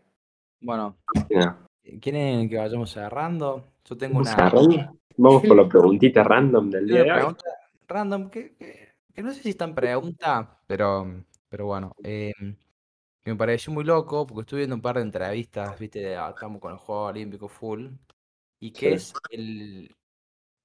Bueno, 0.61 0.97
No. 1.31 1.57
¿quieren 2.01 2.49
que 2.49 2.57
vayamos 2.57 2.91
cerrando? 2.91 3.64
Yo 3.85 3.97
tengo 3.97 4.18
una, 4.18 4.35
cerrando. 4.35 4.93
Vamos 5.16 5.47
por 5.47 5.57
la 5.57 5.68
preguntita 5.68 6.24
random 6.24 6.68
del 6.68 6.89
día 6.89 7.05
de 7.05 7.12
hoy. 7.12 7.16
pregunta 7.16 7.45
random 7.87 8.29
que, 8.29 8.57
que- 8.57 8.86
que 9.17 9.23
no 9.23 9.33
sé 9.33 9.43
si 9.43 9.49
es 9.49 9.57
tan 9.57 9.75
pregunta, 9.75 10.61
pero, 10.67 11.25
pero 11.49 11.64
bueno, 11.64 11.93
eh, 12.05 12.35
que 13.25 13.31
me 13.31 13.37
pareció 13.37 13.73
muy 13.73 13.83
loco 13.83 14.27
porque 14.27 14.43
estuve 14.43 14.61
viendo 14.61 14.77
un 14.77 14.83
par 14.83 14.97
de 14.97 15.03
entrevistas, 15.03 15.79
viste, 15.79 16.01
de, 16.01 16.17
ah, 16.17 16.33
estamos 16.35 16.61
con 16.61 16.73
el 16.73 16.79
Juego 16.79 17.05
Olímpico 17.05 17.49
full, 17.49 17.89
y 18.61 18.73
que 18.73 18.91
Sí. 18.91 18.95
es 18.95 19.14
el, 19.31 19.97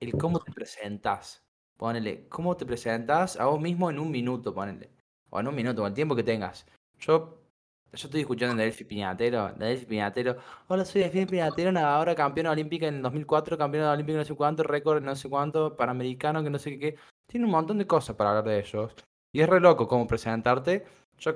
el 0.02 0.18
cómo 0.18 0.40
te 0.40 0.52
presentas. 0.52 1.46
Ponele, 1.78 2.28
cómo 2.28 2.58
te 2.58 2.66
presentas 2.66 3.40
a 3.40 3.46
vos 3.46 3.60
mismo 3.60 3.90
en 3.90 4.00
un 4.00 4.12
minuto, 4.12 4.54
ponele. 4.54 4.92
O 5.30 5.40
en 5.40 5.48
un 5.48 5.56
minuto, 5.56 5.84
o 5.84 5.88
el 5.88 5.94
tiempo 5.94 6.14
que 6.14 6.24
tengas. 6.24 6.66
Yo, 7.00 7.42
yo 7.94 8.06
estoy 8.06 8.22
escuchando 8.22 8.54
a 8.62 8.66
Delphi 8.66 8.84
Piñatero, 8.84 9.54
Delphi 9.54 9.86
Piñatero. 9.86 10.36
Hola, 10.68 10.84
soy 10.84 11.04
Delphi 11.04 11.26
Piñatero, 11.26 11.72
nadadora 11.72 12.16
campeona 12.16 12.52
olímpica 12.52 12.88
en 12.88 12.96
el 12.96 13.02
2004, 13.02 13.58
campeona 13.58 13.94
olímpica 13.94 14.18
no 14.20 14.26
sé 14.26 14.36
cuánto, 14.36 14.64
récord 14.64 15.02
no 15.02 15.16
sé 15.16 15.30
cuánto, 15.30 15.78
panamericano, 15.78 16.44
que 16.44 16.50
no 16.50 16.60
sé 16.60 16.78
qué. 16.78 16.98
Tiene 17.32 17.46
un 17.46 17.52
montón 17.54 17.78
de 17.78 17.88
cosas 17.88 18.14
para 18.18 18.32
hablar 18.32 18.44
de 18.44 18.60
ellos. 18.60 18.94
Y 19.32 19.40
es 19.40 19.48
re 19.48 19.62
loco 19.62 19.88
cómo 19.88 20.06
presentarte. 20.06 20.84
Yo, 21.18 21.36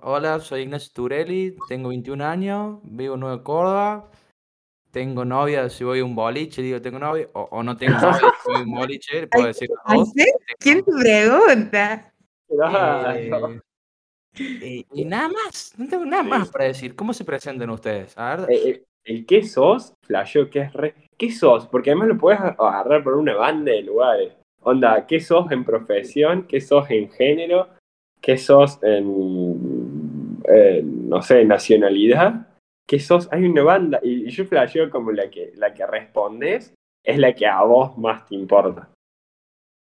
hola, 0.00 0.40
soy 0.40 0.62
Ignacio 0.62 0.92
Turelli, 0.94 1.58
tengo 1.68 1.90
21 1.90 2.24
años, 2.24 2.78
vivo 2.84 3.14
en 3.14 3.20
Nueva 3.20 3.44
Córdoba, 3.44 4.10
tengo 4.90 5.26
novia, 5.26 5.68
si 5.68 5.84
voy 5.84 5.98
a 5.98 6.04
un 6.04 6.14
boliche, 6.14 6.62
digo 6.62 6.80
tengo 6.80 6.98
novia, 6.98 7.28
o, 7.34 7.42
o 7.42 7.62
no 7.62 7.76
tengo 7.76 7.98
novia, 7.98 8.32
si 8.42 8.50
voy 8.50 8.60
a 8.60 8.64
un 8.64 8.72
boliche, 8.72 9.26
puedo 9.26 9.46
decir. 9.48 9.68
¿Hace? 9.84 10.24
¿Quién 10.58 10.82
te 10.82 10.92
pregunta? 10.98 12.12
Eh, 12.48 13.60
eh, 14.38 14.84
y 14.90 15.04
nada 15.04 15.28
más, 15.28 15.74
no 15.76 15.86
tengo 15.86 16.06
nada 16.06 16.22
más 16.22 16.48
para 16.48 16.64
decir. 16.64 16.96
¿Cómo 16.96 17.12
se 17.12 17.26
presentan 17.26 17.68
ustedes? 17.68 18.16
A 18.16 18.36
ver, 18.36 18.50
eh, 18.50 18.84
el 19.04 19.26
qué 19.26 19.42
sos, 19.42 19.92
flasheo 20.00 20.48
que 20.48 20.60
es 20.60 20.72
re. 20.72 20.94
¿Qué 21.18 21.30
sos? 21.30 21.66
Porque 21.66 21.90
además 21.90 22.08
lo 22.08 22.16
puedes 22.16 22.40
agarrar 22.40 23.04
por 23.04 23.14
una 23.14 23.34
banda 23.34 23.70
de 23.70 23.82
lugares. 23.82 24.32
Onda, 24.64 25.06
¿qué 25.06 25.20
sos 25.20 25.50
en 25.52 25.64
profesión? 25.64 26.46
¿Qué 26.46 26.60
sos 26.60 26.90
en 26.90 27.10
género? 27.10 27.68
¿Qué 28.20 28.38
sos 28.38 28.82
en, 28.82 30.40
en, 30.44 31.08
no 31.08 31.20
sé, 31.22 31.44
nacionalidad? 31.44 32.48
¿Qué 32.86 32.98
sos? 32.98 33.28
Hay 33.32 33.44
una 33.44 33.62
banda. 33.62 34.00
Y, 34.02 34.26
y 34.26 34.30
yo 34.30 34.44
flasheo 34.46 34.90
como 34.90 35.12
la 35.12 35.30
que, 35.30 35.52
la 35.56 35.72
que 35.74 35.86
respondes 35.86 36.74
es 37.04 37.18
la 37.18 37.34
que 37.34 37.46
a 37.46 37.62
vos 37.62 37.96
más 37.98 38.26
te 38.26 38.34
importa. 38.34 38.88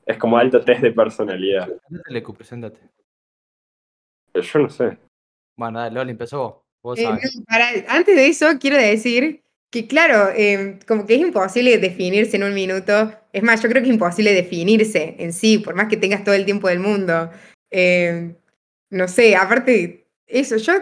Es 0.05 0.17
como 0.17 0.37
alto 0.37 0.59
test 0.61 0.81
de 0.81 0.91
personalidad. 0.91 1.67
preséntate, 1.67 2.13
Lecu, 2.13 2.33
preséntate. 2.33 2.79
Yo 4.33 4.59
no 4.59 4.69
sé. 4.69 4.97
Bueno, 5.57 5.79
dale, 5.79 5.95
Loli, 5.95 6.11
empezó 6.11 6.37
vos. 6.39 6.55
Vos 6.83 6.99
Eh, 6.99 7.03
sabés. 7.03 7.35
no, 7.37 7.43
para- 7.45 7.95
antes 7.95 8.15
de 8.15 8.27
eso, 8.27 8.45
quiero 8.59 8.77
decir 8.77 9.41
que, 9.75 9.87
claro, 9.87 10.31
eh, 10.33 10.79
como 10.87 11.05
que 11.05 11.15
es 11.15 11.19
imposible 11.19 11.77
definirse 11.77 12.37
en 12.37 12.45
un 12.45 12.53
minuto. 12.53 13.11
Es 13.33 13.43
más, 13.43 13.61
yo 13.61 13.67
creo 13.67 13.81
que 13.81 13.89
es 13.89 13.93
imposible 13.93 14.33
definirse 14.33 15.17
en 15.19 15.33
sí, 15.33 15.57
por 15.57 15.75
más 15.75 15.89
que 15.89 15.97
tengas 15.97 16.23
todo 16.23 16.33
el 16.33 16.45
tiempo 16.45 16.69
del 16.69 16.79
mundo. 16.79 17.29
Eh, 17.69 18.35
no 18.89 19.07
sé, 19.09 19.35
aparte, 19.35 20.07
eso, 20.27 20.55
yo 20.55 20.75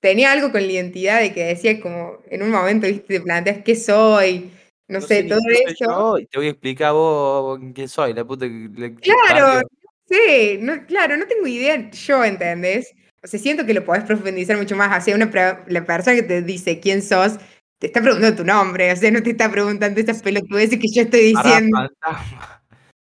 tenía 0.00 0.32
algo 0.32 0.50
con 0.50 0.62
la 0.62 0.72
identidad 0.72 1.20
de 1.20 1.32
que 1.32 1.44
decía 1.44 1.80
como, 1.80 2.18
en 2.28 2.42
un 2.42 2.50
momento, 2.50 2.88
viste, 2.88 3.18
te 3.18 3.20
planteas 3.20 3.62
qué 3.62 3.76
soy, 3.76 4.50
no, 4.88 5.00
sé, 5.00 5.22
todo 5.22 5.38
eso. 5.68 6.18
y 6.18 6.26
te 6.26 6.38
voy 6.38 6.48
a 6.48 6.50
explicar 6.50 6.88
a 6.88 6.92
vos 6.92 7.60
quién 7.72 7.88
soy, 7.88 8.14
la 8.14 8.24
puta 8.24 8.48
que 8.48 8.68
que 8.74 8.94
Claro, 8.96 9.60
sí, 10.08 10.58
no, 10.60 10.84
claro, 10.86 11.16
no 11.16 11.28
tengo 11.28 11.46
idea 11.46 11.88
yo, 11.92 12.24
¿entendés? 12.24 12.92
O 13.22 13.28
sea, 13.28 13.38
siento 13.38 13.64
que 13.64 13.74
lo 13.74 13.84
podés 13.84 14.02
profundizar 14.02 14.56
mucho 14.56 14.74
más. 14.74 15.00
O 15.00 15.04
sea, 15.04 15.14
una 15.14 15.30
la 15.68 15.84
persona 15.84 16.16
que 16.16 16.22
te 16.24 16.42
dice 16.42 16.80
quién 16.80 17.02
sos, 17.02 17.38
te 17.80 17.86
está 17.86 18.02
preguntando 18.02 18.36
tu 18.36 18.44
nombre, 18.44 18.92
o 18.92 18.96
sea, 18.96 19.10
no 19.10 19.22
te 19.22 19.30
está 19.30 19.50
preguntando 19.50 19.98
esas 20.00 20.22
pelotudeces 20.22 20.78
que 20.78 20.88
yo 20.94 21.02
estoy 21.02 21.20
diciendo. 21.34 21.78
fantasma. 21.78 22.62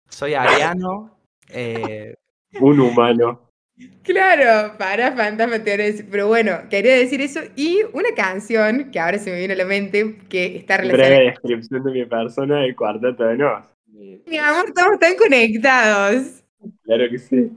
Soy 0.09 0.33
ariano. 0.33 1.17
eh, 1.49 2.15
Un 2.59 2.79
humano. 2.79 3.43
Claro, 4.03 4.75
para 4.77 5.11
fantasma 5.15 5.59
te 5.63 5.71
voy 5.75 5.81
a 5.81 5.85
decir. 5.85 6.07
Pero 6.09 6.27
bueno, 6.27 6.57
quería 6.69 6.95
decir 6.95 7.21
eso. 7.21 7.41
Y 7.55 7.79
una 7.93 8.09
canción 8.15 8.89
que 8.91 8.99
ahora 8.99 9.19
se 9.19 9.31
me 9.31 9.37
viene 9.37 9.53
a 9.53 9.57
la 9.57 9.65
mente, 9.65 10.17
que 10.29 10.57
está 10.57 10.77
relacionada. 10.77 11.15
Breve 11.15 11.29
descripción 11.31 11.83
de 11.83 11.91
mi 11.91 12.05
persona 12.05 12.61
del 12.61 12.75
cuarteto 12.75 13.23
de 13.23 13.37
Nos. 13.37 13.65
Mi 13.85 14.37
amor, 14.37 14.73
todos 14.73 14.93
están 14.93 15.15
conectados. 15.15 16.43
Claro 16.83 17.09
que 17.09 17.19
sí. 17.19 17.51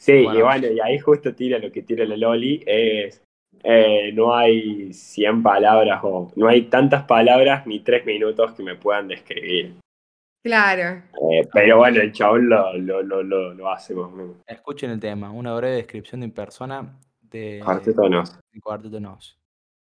Sí, 0.00 0.12
y 0.12 0.24
Bueno. 0.24 0.44
bueno, 0.44 0.66
y 0.68 0.80
ahí 0.80 0.98
justo 0.98 1.34
tira 1.34 1.58
lo 1.58 1.70
que 1.70 1.82
tira 1.82 2.04
la 2.04 2.16
Loli, 2.16 2.62
es 2.66 3.20
eh, 3.62 4.12
no 4.14 4.34
hay 4.34 4.92
100 4.92 5.42
palabras 5.42 6.00
o 6.02 6.30
no 6.36 6.48
hay 6.48 6.62
tantas 6.62 7.04
palabras 7.04 7.66
ni 7.66 7.80
tres 7.80 8.04
minutos 8.06 8.52
que 8.52 8.62
me 8.62 8.76
puedan 8.76 9.08
describir. 9.08 9.76
Claro. 10.42 11.02
Eh, 11.30 11.46
pero 11.52 11.78
bueno, 11.78 12.00
el 12.00 12.12
chabón 12.12 12.48
lo, 12.48 12.72
lo, 12.78 13.02
lo, 13.02 13.22
lo, 13.22 13.54
lo 13.54 13.70
hace 13.70 13.94
más 13.94 14.06
o 14.06 14.10
menos. 14.10 14.36
escuchen 14.46 14.90
el 14.90 15.00
tema, 15.00 15.30
una 15.30 15.54
breve 15.54 15.76
descripción 15.76 16.20
de 16.20 16.28
persona 16.28 16.98
de 17.20 17.60
Cuarteto 17.64 18.08
Nos. 18.08 18.38
de 18.52 18.60
Cuarteto 18.60 19.00
Nos. 19.00 19.38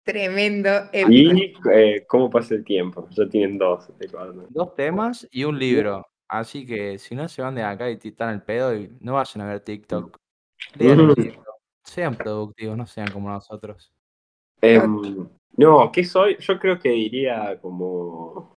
Tremendo. 0.04 0.70
Y 0.92 1.52
eh, 1.72 2.04
cómo 2.06 2.30
pasa 2.30 2.54
el 2.54 2.64
tiempo. 2.64 3.08
Ya 3.10 3.28
tienen 3.28 3.58
dos 3.58 3.88
de. 3.98 4.08
Dos 4.50 4.74
temas 4.76 5.26
y 5.32 5.42
un 5.42 5.58
libro. 5.58 6.06
Así 6.28 6.64
que 6.64 6.98
si 6.98 7.16
no 7.16 7.28
se 7.28 7.42
van 7.42 7.56
de 7.56 7.64
acá 7.64 7.90
y 7.90 7.98
están 8.02 8.28
al 8.28 8.42
pedo 8.44 8.74
y 8.74 8.96
no 9.00 9.14
vayan 9.14 9.44
a 9.44 9.48
ver 9.48 9.60
TikTok. 9.60 10.16
Lean 10.76 11.00
el 11.00 11.06
libro. 11.16 11.55
Sean 11.86 12.14
productivos, 12.16 12.76
no 12.76 12.86
sean 12.86 13.10
como 13.12 13.30
nosotros. 13.30 13.92
Em, 14.60 15.28
no, 15.56 15.92
¿qué 15.92 16.04
soy? 16.04 16.36
Yo 16.40 16.58
creo 16.58 16.78
que 16.78 16.90
diría 16.90 17.58
como. 17.60 18.54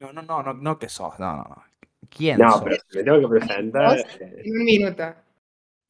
No, 0.00 0.12
no, 0.12 0.22
no, 0.22 0.42
no, 0.42 0.54
no 0.54 0.78
que 0.78 0.88
sos, 0.88 1.18
no, 1.20 1.36
no, 1.36 1.42
no. 1.44 1.62
¿Quién 2.08 2.38
No, 2.38 2.50
sos? 2.52 2.62
pero 2.64 2.76
si 2.88 2.98
me 2.98 3.04
tengo 3.04 3.20
que 3.20 3.28
presentar. 3.28 3.88
¿Vos? 3.96 4.06
eh, 4.20 4.42
En 4.44 4.56
un 4.58 4.64
minuto. 4.64 5.04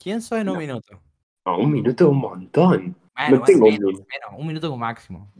¿Quién 0.02 0.20
sos 0.20 0.38
en 0.38 0.48
un 0.48 0.54
No. 0.54 0.60
minuto? 0.60 1.00
no, 1.46 1.58
un 1.58 1.72
minuto 1.72 2.04
es 2.04 2.10
un 2.10 2.18
montón. 2.18 2.96
Bueno, 3.16 3.38
No 3.38 3.44
tengo 3.44 3.66
un 3.66 3.72
minuto. 3.74 3.98
menos, 4.10 4.40
un 4.40 4.46
minuto 4.46 4.68
como 4.68 4.78
máximo. 4.80 5.32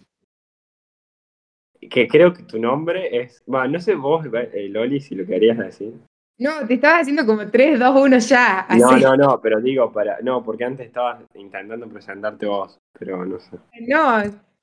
Que 1.91 2.07
creo 2.07 2.33
que 2.33 2.43
tu 2.45 2.59
nombre 2.61 3.21
es. 3.21 3.43
Bueno, 3.47 3.69
no 3.73 3.81
sé 3.81 3.95
vos, 3.95 4.25
eh, 4.33 4.69
Loli, 4.69 5.01
si 5.01 5.15
lo 5.15 5.27
querías 5.27 5.59
decir. 5.59 5.95
No, 6.41 6.67
te 6.67 6.75
estabas 6.75 7.03
haciendo 7.03 7.27
como 7.27 7.47
3, 7.47 7.79
2, 7.79 8.03
1 8.03 8.19
ya. 8.19 8.67
No, 8.71 8.89
así. 8.89 9.05
no, 9.05 9.15
no, 9.15 9.41
pero 9.43 9.61
digo 9.61 9.93
para. 9.93 10.21
No, 10.23 10.43
porque 10.43 10.65
antes 10.65 10.87
estabas 10.87 11.21
intentando 11.35 11.87
presentarte 11.87 12.47
vos, 12.47 12.81
pero 12.99 13.27
no 13.27 13.39
sé. 13.39 13.59
No, 13.87 14.23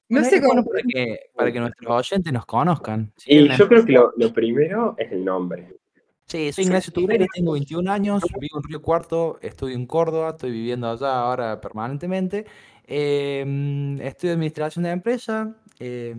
no 0.09 0.23
sé 0.23 0.41
cómo. 0.41 0.65
para 0.65 0.81
que, 0.81 1.19
para 1.35 1.51
que 1.51 1.59
nuestros 1.59 1.91
oyentes 1.91 2.33
nos 2.33 2.47
conozcan. 2.47 3.13
Si 3.15 3.31
Y 3.31 3.49
yo 3.55 3.67
creo 3.67 3.85
que 3.85 3.91
lo, 3.91 4.11
lo 4.17 4.33
primero 4.33 4.95
es 4.97 5.11
el 5.11 5.23
nombre. 5.23 5.77
Sí, 6.25 6.51
soy 6.51 6.63
Ignacio 6.63 6.91
Tugreri, 6.91 7.27
tengo 7.27 7.51
21 7.51 7.91
años, 7.91 8.23
vivo 8.39 8.57
en 8.57 8.63
Río 8.63 8.81
Cuarto, 8.81 9.37
estudio 9.41 9.75
en 9.75 9.85
Córdoba, 9.85 10.31
estoy 10.31 10.51
viviendo 10.51 10.89
allá 10.89 11.19
ahora 11.19 11.61
permanentemente. 11.61 12.47
Eh, 12.85 13.97
estudio 14.01 14.33
administración 14.33 14.81
de 14.83 14.89
la 14.89 14.93
empresa, 14.93 15.55
eh, 15.79 16.15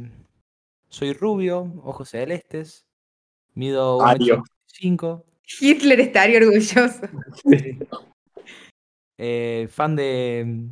soy 0.88 1.12
rubio, 1.14 1.72
ojos 1.82 2.10
celestes, 2.10 2.86
mido 3.54 4.00
Ario. 4.00 4.44
1,85, 4.80 5.24
Hitler 5.60 6.00
estaría 6.00 6.38
orgulloso. 6.38 7.00
eh, 9.18 9.66
fan 9.70 9.96
de, 9.96 10.68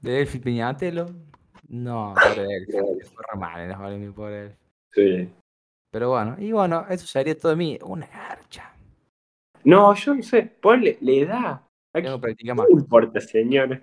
de 0.00 0.10
Delphi 0.12 0.38
Piñatelo. 0.38 1.06
No, 1.68 2.14
pobre 2.14 2.42
Delphi, 2.46 2.72
fue 3.06 3.24
re 3.32 3.38
mal 3.38 3.60
en 3.60 3.68
las 3.68 3.78
Olimpiadas, 3.80 4.14
pobre 4.16 4.34
Delphi. 4.42 4.56
Sí. 4.92 5.32
Pero 5.92 6.08
bueno, 6.10 6.36
y 6.38 6.52
bueno, 6.52 6.86
eso 6.88 7.06
sería 7.06 7.36
todo 7.38 7.50
de 7.50 7.56
mí, 7.56 7.78
una 7.82 8.06
garcha. 8.06 8.72
No, 9.64 9.94
yo 9.94 10.14
no 10.14 10.22
sé, 10.22 10.42
ponle, 10.60 10.98
le 11.00 11.26
da. 11.26 11.50
¿A 11.52 11.68
Tengo 11.92 12.08
que 12.08 12.14
qué 12.14 12.20
practicar 12.20 12.56
más. 12.56 12.66
le 12.68 12.74
importa, 12.74 13.20
señor? 13.20 13.82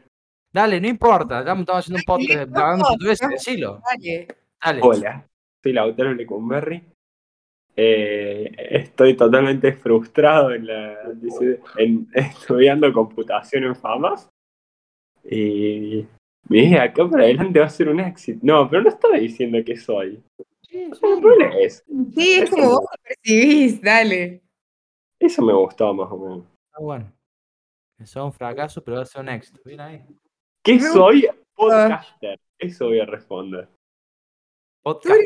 Dale, 0.53 0.79
no 0.81 0.87
importa, 0.87 1.43
ya 1.45 1.53
me 1.53 1.61
estamos 1.61 1.79
haciendo 1.85 1.99
un 1.99 2.05
podcast 2.05 2.49
no 2.49 2.59
hablando 2.59 2.85
importa. 2.85 2.89
portugués, 2.89 3.19
decilo. 3.29 3.81
Dale. 3.85 4.27
Dale. 4.63 4.79
Hola, 4.81 5.27
soy 5.63 5.73
Lautaro 5.73 6.13
Lecumberri. 6.13 6.83
Eh, 7.79 8.55
estoy 8.57 9.15
totalmente 9.15 9.71
frustrado 9.71 10.51
en 10.51 10.65
la, 10.65 10.97
en, 11.77 12.07
estudiando 12.13 12.91
computación 12.91 13.65
en 13.65 13.75
FAMAS. 13.75 14.27
Y 15.23 16.03
mira, 16.49 16.83
acá 16.83 17.07
para 17.07 17.25
adelante 17.25 17.59
va 17.59 17.67
a 17.67 17.69
ser 17.69 17.89
un 17.89 17.99
éxito. 17.99 18.39
No, 18.41 18.67
pero 18.67 18.81
no 18.81 18.89
estaba 18.89 19.17
diciendo 19.17 19.59
que 19.63 19.77
soy. 19.77 20.19
Sí, 20.63 20.89
eso. 20.89 21.79
Sí, 22.15 22.33
es 22.33 22.49
como 22.49 22.65
vos 22.65 22.81
lo 22.81 23.03
percibís, 23.03 23.79
dale. 23.79 24.41
Eso 25.19 25.43
me 25.43 25.53
gustó 25.53 25.93
más 25.93 26.11
o 26.11 26.17
menos. 26.17 26.45
Está 26.65 26.83
bueno. 26.83 27.13
Eso 27.99 28.19
es 28.19 28.25
un 28.25 28.33
fracaso, 28.33 28.83
pero 28.83 28.97
va 28.97 29.03
a 29.03 29.05
ser 29.05 29.21
un 29.21 29.29
éxito. 29.29 29.61
Bien 29.63 29.81
ahí. 29.81 30.03
¿Qué 30.63 30.79
soy? 30.79 31.27
Podcaster. 31.55 32.39
Eso 32.57 32.87
voy 32.87 32.99
a 32.99 33.05
responder. 33.05 33.67
Podcast. 34.83 35.21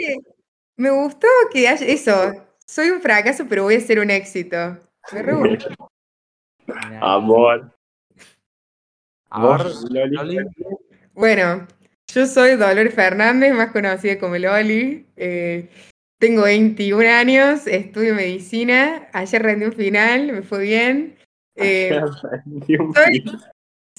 Me 0.78 0.90
gustó 0.90 1.28
que 1.52 1.68
haya 1.68 1.86
eso. 1.86 2.34
Soy 2.66 2.90
un 2.90 3.02
fracaso, 3.02 3.46
pero 3.48 3.64
voy 3.64 3.76
a 3.76 3.80
ser 3.82 4.00
un 4.00 4.10
éxito. 4.10 4.78
Me 5.12 5.22
re 5.22 5.34
gustó. 5.34 5.92
Amor. 7.02 7.76
A 9.30 9.42
ver, 9.42 9.58
¿Vos, 9.58 9.92
Loli? 9.92 10.16
Loli. 10.16 10.38
Bueno, 11.14 11.68
yo 12.08 12.26
soy 12.26 12.56
Dolores 12.56 12.94
Fernández, 12.94 13.54
más 13.54 13.72
conocida 13.72 14.20
como 14.20 14.38
Loli. 14.38 15.06
Eh, 15.16 15.70
tengo 16.20 16.44
21 16.44 17.08
años, 17.08 17.68
estudio 17.68 18.14
medicina. 18.14 19.08
Ayer 19.14 19.42
rendí 19.42 19.66
un 19.66 19.74
final, 19.74 20.32
me 20.32 20.42
fue 20.42 20.64
bien. 20.64 21.18
Eh, 21.56 22.00
soy-. 22.94 23.24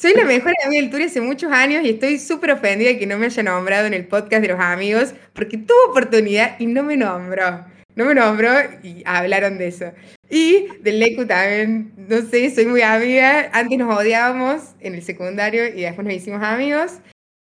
Soy 0.00 0.14
la 0.14 0.24
mejor 0.24 0.52
amiga 0.64 0.80
del 0.80 0.90
Turi 0.90 1.04
hace 1.04 1.20
muchos 1.20 1.52
años 1.52 1.84
y 1.84 1.90
estoy 1.90 2.18
súper 2.18 2.52
ofendida 2.52 2.88
de 2.88 2.98
que 2.98 3.06
no 3.06 3.18
me 3.18 3.26
haya 3.26 3.42
nombrado 3.42 3.86
en 3.86 3.94
el 3.94 4.06
podcast 4.06 4.42
de 4.42 4.48
los 4.48 4.58
amigos 4.58 5.14
porque 5.34 5.58
tuvo 5.58 5.90
oportunidad 5.90 6.58
y 6.58 6.66
no 6.66 6.82
me 6.82 6.96
nombró. 6.96 7.64
No 7.94 8.06
me 8.06 8.14
nombró 8.14 8.50
y 8.82 9.02
hablaron 9.04 9.58
de 9.58 9.68
eso. 9.68 9.92
Y 10.30 10.66
del 10.80 10.98
Lecu 10.98 11.26
también, 11.26 11.92
no 11.96 12.22
sé, 12.22 12.50
soy 12.54 12.64
muy 12.64 12.80
amiga. 12.80 13.50
Antes 13.52 13.78
nos 13.78 13.94
odiábamos 13.94 14.74
en 14.80 14.94
el 14.94 15.02
secundario 15.02 15.66
y 15.66 15.82
después 15.82 16.06
nos 16.06 16.16
hicimos 16.16 16.42
amigos. 16.42 16.92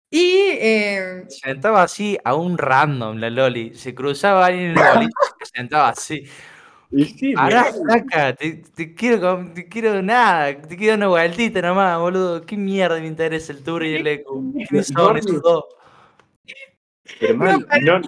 Y 0.10 0.34
eh, 0.60 1.24
Se 1.30 1.52
sentaba 1.52 1.84
así 1.84 2.18
a 2.24 2.34
un 2.34 2.58
random, 2.58 3.18
la 3.18 3.30
Loli. 3.30 3.76
Se 3.76 3.94
cruzaba 3.94 4.48
alguien 4.48 4.72
en 4.72 4.78
el 4.80 5.04
y 5.04 5.46
se 5.46 5.52
sentaba 5.54 5.90
así. 5.90 6.26
Y 6.92 7.06
sí, 7.06 7.34
Pará, 7.34 7.72
mirá, 7.72 7.94
saca, 7.94 8.36
te, 8.36 8.64
te 8.76 8.94
quiero, 8.94 9.50
te 9.54 9.68
quiero 9.70 10.02
nada, 10.02 10.62
te 10.62 10.76
quiero 10.76 10.96
una 10.96 11.08
vueltita 11.08 11.62
nomás, 11.62 11.98
boludo. 11.98 12.46
¿Qué 12.46 12.58
mierda 12.58 13.00
me 13.00 13.08
interesa 13.08 13.54
el 13.54 13.64
tour 13.64 13.86
y 13.86 13.96
el 13.96 14.08
eco? 14.08 14.44
¿Quiénes 14.68 14.88
son 14.88 15.18
esos 15.18 15.42
dos? 15.42 15.64
mal, 17.36 17.66
No, 17.82 18.02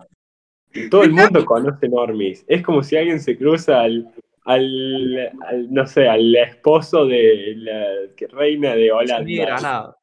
todo 0.90 1.04
el 1.04 1.14
mundo 1.14 1.46
conoce 1.46 1.88
Normis. 1.88 2.44
Es 2.48 2.62
como 2.62 2.84
si 2.84 2.98
alguien 2.98 3.22
se 3.22 3.38
cruza 3.38 3.82
al, 3.82 4.12
al, 4.44 5.32
al, 5.48 5.74
no 5.74 5.88
sé, 5.88 6.10
al 6.10 6.36
esposo 6.36 7.06
de 7.06 7.54
la 7.58 7.86
reina 8.32 8.76
de 8.76 8.92
Holanda. 8.92 9.96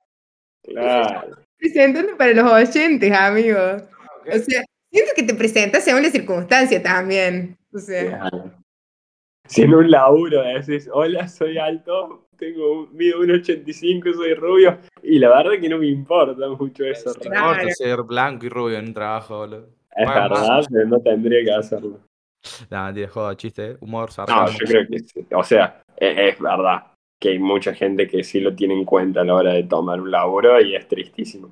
Claro. 0.62 1.36
presentando 1.58 2.16
para 2.16 2.32
los 2.32 2.50
oyentes, 2.50 3.12
amigos. 3.12 3.82
O 4.26 4.38
sea, 4.38 4.64
siento 4.90 5.12
que 5.14 5.22
te 5.22 5.34
presentas 5.34 5.84
según 5.84 6.02
la 6.02 6.10
circunstancia 6.10 6.82
también. 6.82 7.58
O 7.72 7.78
sea, 7.78 8.06
claro. 8.30 8.59
Si 9.50 9.62
en 9.62 9.74
un 9.74 9.90
laburo 9.90 10.42
decís, 10.42 10.88
hola, 10.92 11.26
soy 11.26 11.58
alto, 11.58 12.28
tengo 12.38 12.82
un- 12.82 12.96
mido 12.96 13.18
1,85, 13.18 14.12
soy 14.14 14.34
rubio, 14.34 14.78
y 15.02 15.18
la 15.18 15.28
verdad 15.28 15.60
que 15.60 15.68
no 15.68 15.78
me 15.78 15.88
importa 15.88 16.48
mucho 16.50 16.84
eso. 16.84 17.12
No 17.18 17.24
importa 17.34 17.68
ser 17.70 18.02
blanco 18.04 18.46
y 18.46 18.48
rubio 18.48 18.78
en 18.78 18.86
un 18.86 18.94
trabajo, 18.94 19.38
boludo. 19.38 19.68
Es 19.96 20.06
verdad, 20.06 20.62
pero 20.70 20.86
no 20.86 21.00
tendría 21.00 21.44
que 21.44 21.50
hacerlo. 21.52 21.98
Nah, 22.70 22.86
mentira, 22.86 23.08
joda, 23.08 23.36
chiste, 23.36 23.72
¿eh? 23.72 23.76
humor, 23.80 24.08
No, 24.10 24.12
sarcasmo. 24.12 24.58
yo 24.60 24.66
creo 24.66 24.86
que 24.86 24.98
sí. 25.00 25.26
O 25.34 25.42
sea, 25.42 25.82
e- 25.96 26.28
es, 26.28 26.38
verdad 26.38 26.92
que 27.20 27.30
hay 27.30 27.38
mucha 27.40 27.74
gente 27.74 28.06
que 28.06 28.22
sí 28.22 28.38
lo 28.38 28.54
tiene 28.54 28.74
en 28.74 28.84
cuenta 28.84 29.22
a 29.22 29.24
la 29.24 29.34
hora 29.34 29.52
de 29.52 29.64
tomar 29.64 30.00
un 30.00 30.12
laburo 30.12 30.60
y 30.60 30.76
es 30.76 30.86
tristísimo. 30.86 31.50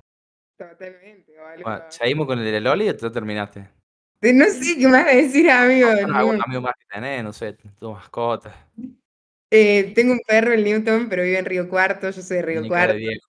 totalmente, 0.56 1.32
boludo. 1.32 1.64
Bueno, 1.64 1.84
¿seguimos 1.88 2.26
con 2.28 2.38
el 2.38 2.44
de 2.44 2.52
la 2.52 2.70
Loli 2.70 2.88
o 2.88 2.96
ya 2.96 3.10
terminaste? 3.10 3.77
No 4.20 4.44
sé 4.46 4.76
qué 4.78 4.88
más 4.88 5.06
decir, 5.06 5.50
amigo. 5.50 5.88
¿Algún 5.90 6.38
no. 6.38 6.44
amigo 6.44 6.60
más 6.62 6.74
que 6.78 6.84
tenés? 6.92 7.22
No 7.22 7.32
sé, 7.32 7.52
tu 7.78 7.92
mascota. 7.92 8.54
Eh, 9.50 9.92
tengo 9.94 10.12
un 10.12 10.20
perro, 10.26 10.52
el 10.52 10.64
Newton, 10.64 11.08
pero 11.08 11.22
vive 11.22 11.38
en 11.38 11.44
Río 11.44 11.68
Cuarto. 11.68 12.10
Yo 12.10 12.20
soy 12.22 12.38
de 12.38 12.42
Río 12.42 12.60
ni 12.62 12.68
cara 12.68 12.92
de 12.94 12.98
Cuarto. 12.98 12.98
viejo. 12.98 13.26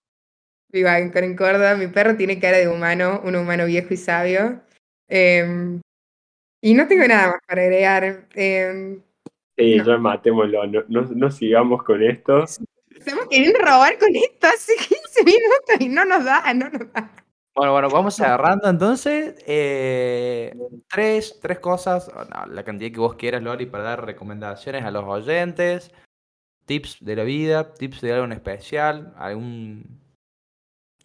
vivo 0.72 0.88
en 1.24 1.36
Córdoba. 1.36 1.76
Mi 1.76 1.86
perro 1.88 2.16
tiene 2.16 2.38
cara 2.40 2.58
de 2.58 2.68
humano, 2.68 3.20
un 3.24 3.36
humano 3.36 3.66
viejo 3.66 3.94
y 3.94 3.96
sabio. 3.96 4.60
Em, 5.08 5.80
y 6.62 6.74
no 6.74 6.86
tengo 6.86 7.06
nada 7.06 7.28
más 7.32 7.40
para 7.46 7.62
agregar. 7.62 8.26
Em, 8.34 9.00
Sí, 9.56 9.76
No. 9.76 9.84
ya 9.84 9.98
matémoslo, 9.98 10.66
no, 10.66 10.84
no, 10.88 11.02
no 11.02 11.30
sigamos 11.30 11.82
con 11.84 12.02
esto. 12.02 12.44
estamos 12.96 13.26
queriendo 13.28 13.58
robar 13.58 13.98
con 13.98 14.08
esto 14.16 14.46
hace 14.46 14.72
15 14.76 15.22
minutos 15.24 15.80
y 15.80 15.88
no 15.88 16.04
nos 16.06 16.24
da, 16.24 16.52
no 16.54 16.70
nos 16.70 16.90
da. 16.92 17.10
Bueno, 17.54 17.72
bueno, 17.72 17.90
vamos 17.90 18.14
cerrando 18.14 18.68
entonces. 18.68 19.34
eh, 19.46 20.54
tres, 20.88 21.38
tres 21.40 21.58
cosas, 21.58 22.10
no, 22.14 22.46
la 22.46 22.64
cantidad 22.64 22.92
que 22.92 23.00
vos 23.00 23.16
quieras, 23.16 23.42
Lori, 23.42 23.66
para 23.66 23.84
dar 23.84 24.06
recomendaciones 24.06 24.84
a 24.84 24.90
los 24.90 25.04
oyentes, 25.04 25.90
tips 26.64 26.98
de 27.00 27.16
la 27.16 27.24
vida, 27.24 27.74
tips 27.74 28.00
de 28.00 28.12
algo 28.12 28.24
en 28.24 28.32
especial, 28.32 29.12
algún... 29.16 30.00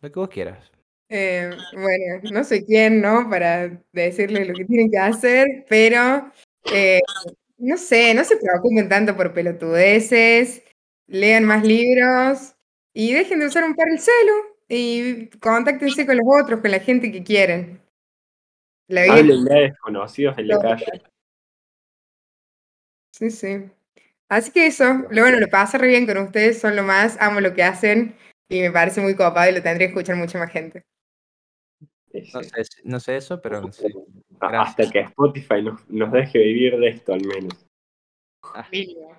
Lo 0.02 0.12
que 0.12 0.20
vos 0.20 0.30
quieras. 0.30 0.72
Eh, 1.10 1.52
bueno, 1.74 2.22
no 2.32 2.44
sé 2.44 2.66
quién, 2.66 3.02
¿no? 3.02 3.30
Para 3.30 3.82
decirles 3.92 4.48
lo 4.48 4.54
que 4.54 4.66
tienen 4.66 4.92
que 4.92 4.98
hacer, 4.98 5.66
pero 5.68 6.32
eh, 6.72 7.02
no 7.58 7.78
sé, 7.78 8.14
no 8.14 8.24
se 8.24 8.38
preocupen 8.38 8.90
tanto 8.90 9.16
por 9.16 9.34
pelotudeces, 9.34 10.64
lean 11.08 11.44
más 11.44 11.64
libros 11.64 12.56
y 12.94 13.14
dejen 13.14 13.40
de 13.40 13.48
usar 13.48 13.64
un 13.64 13.76
par 13.76 13.88
el 13.90 14.00
celu 14.00 14.55
y 14.68 15.28
contáctense 15.40 16.06
con 16.06 16.18
los 16.18 16.26
otros, 16.42 16.62
con 16.62 16.72
la 16.72 16.80
gente 16.80 17.12
que 17.12 17.24
quieren. 17.24 17.82
La 18.88 19.04
vida, 19.04 19.14
Háblenle 19.16 19.54
a 19.54 19.62
desconocidos 19.62 20.38
en 20.38 20.48
la 20.48 20.60
calle. 20.60 20.86
sí, 23.12 23.32
sí. 23.32 23.70
Así 24.28 24.52
que 24.52 24.68
eso, 24.68 24.86
lo 25.10 25.22
bueno, 25.22 25.40
lo 25.40 25.48
paso 25.48 25.78
re 25.78 25.88
bien 25.88 26.06
con 26.06 26.18
ustedes, 26.18 26.60
son 26.60 26.76
lo 26.76 26.84
más, 26.84 27.18
amo 27.22 27.40
lo 27.42 27.54
que 27.54 27.64
hacen 27.64 28.16
y 28.50 28.62
me 28.62 28.72
parece 28.72 29.02
muy 29.02 29.16
copado 29.16 29.50
y 29.50 29.54
lo 29.54 29.62
tendría 29.62 29.88
que 29.88 29.94
escuchar 29.94 30.16
mucha 30.16 30.40
más 30.40 30.52
gente. 30.52 30.84
No 32.12 32.44
sé, 32.44 32.64
no 32.84 33.00
sé 33.00 33.18
eso, 33.18 33.42
pero. 33.42 33.58
A- 34.40 34.50
gracias. 34.50 34.70
Hasta 34.70 34.90
que 34.90 35.00
Spotify 35.00 35.62
nos, 35.62 35.88
nos 35.90 36.12
deje 36.12 36.40
vivir 36.40 36.78
de 36.78 36.90
esto 36.90 37.14
al 37.14 37.26
menos. 37.26 37.66
Mínimo. 38.72 39.18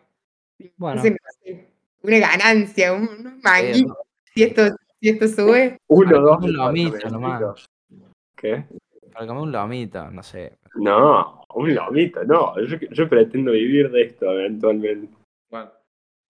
Bueno, 0.76 1.02
no 1.02 1.16
sé, 1.42 1.68
una 2.02 2.18
ganancia, 2.18 2.92
un, 2.92 3.08
unos 3.08 3.42
manguitos, 3.42 3.96
si, 4.34 4.42
esto, 4.44 4.75
si 5.00 5.08
esto 5.08 5.28
sube. 5.28 5.78
Uno, 5.88 6.20
dos 6.20 6.42
un 6.42 6.52
lomito 6.52 6.96
departamentitos. 6.96 7.66
¿Qué? 8.36 8.64
para 9.16 9.26
comer 9.26 9.42
un 9.44 9.52
lomito, 9.52 10.10
no 10.10 10.22
sé. 10.22 10.58
No, 10.74 11.42
un 11.54 11.74
lomito, 11.74 12.22
no. 12.24 12.54
Yo, 12.60 12.76
yo 12.90 13.08
pretendo 13.08 13.52
vivir 13.52 13.90
de 13.90 14.02
esto 14.02 14.30
eventualmente. 14.30 15.14
Bueno. 15.50 15.70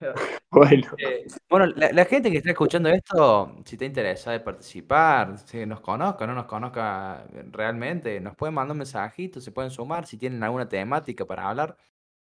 Bueno, 0.50 0.88
Eh, 0.98 1.26
bueno, 1.50 1.66
la, 1.76 1.90
la 1.92 2.04
gente 2.04 2.30
que 2.30 2.38
está 2.38 2.50
escuchando 2.50 2.88
esto, 2.88 3.56
si 3.64 3.76
te 3.76 3.84
interesa 3.84 4.30
de 4.30 4.40
participar, 4.40 5.38
si 5.38 5.66
nos 5.66 5.80
conozca, 5.80 6.26
no 6.26 6.34
nos 6.34 6.46
conozca 6.46 7.26
realmente, 7.50 8.20
nos 8.20 8.36
pueden 8.36 8.54
mandar 8.54 8.72
un 8.72 8.78
mensajito, 8.78 9.40
se 9.40 9.52
pueden 9.52 9.70
sumar, 9.70 10.06
si 10.06 10.16
tienen 10.16 10.42
alguna 10.42 10.68
temática 10.68 11.26
para 11.26 11.48
hablar, 11.48 11.76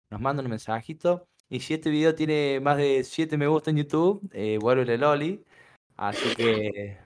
nos 0.09 0.21
mandan 0.21 0.45
un 0.45 0.51
mensajito. 0.51 1.27
Y 1.49 1.59
si 1.59 1.75
este 1.75 1.89
video 1.89 2.15
tiene 2.15 2.59
más 2.59 2.77
de 2.77 3.03
7 3.03 3.37
me 3.37 3.47
gusta 3.47 3.69
en 3.69 3.77
YouTube, 3.77 4.27
eh, 4.33 4.57
vuelve 4.59 4.97
Loli. 4.97 5.43
Así 5.97 6.35
que, 6.35 6.97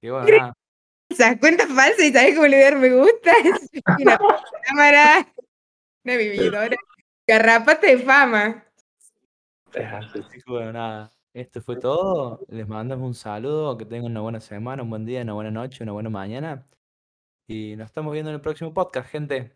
que 0.00 0.10
bueno, 0.10 0.26
nada. 0.26 0.52
Esas 1.08 1.38
cuentas 1.38 1.68
falsas 1.68 2.04
y 2.04 2.12
sabes 2.12 2.34
cómo 2.34 2.46
le 2.46 2.62
dar 2.62 2.76
me 2.76 2.90
gusta. 2.90 3.32
Una 4.00 4.18
cámara, 4.62 5.34
una 6.04 6.16
vividora, 6.16 6.76
garrapata 7.26 7.86
de 7.86 7.98
fama. 7.98 8.64
es 9.74 9.92
así. 9.92 10.22
Que 10.22 10.40
bueno, 10.46 10.72
nada. 10.72 11.10
Esto 11.34 11.60
fue 11.60 11.76
todo. 11.76 12.40
Les 12.48 12.66
mandamos 12.66 13.06
un 13.06 13.14
saludo, 13.14 13.76
que 13.76 13.84
tengan 13.84 14.10
una 14.12 14.20
buena 14.20 14.40
semana, 14.40 14.82
un 14.82 14.90
buen 14.90 15.04
día, 15.04 15.22
una 15.22 15.34
buena 15.34 15.50
noche, 15.50 15.82
una 15.82 15.92
buena 15.92 16.10
mañana. 16.10 16.66
Y 17.46 17.76
nos 17.76 17.86
estamos 17.86 18.12
viendo 18.12 18.30
en 18.30 18.36
el 18.36 18.40
próximo 18.40 18.72
podcast, 18.72 19.10
gente. 19.10 19.52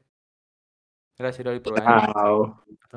Gracias, 1.19 1.45
Loli, 1.45 1.61
por 1.61 1.75
venir. 1.75 2.13
Chao. 2.13 2.65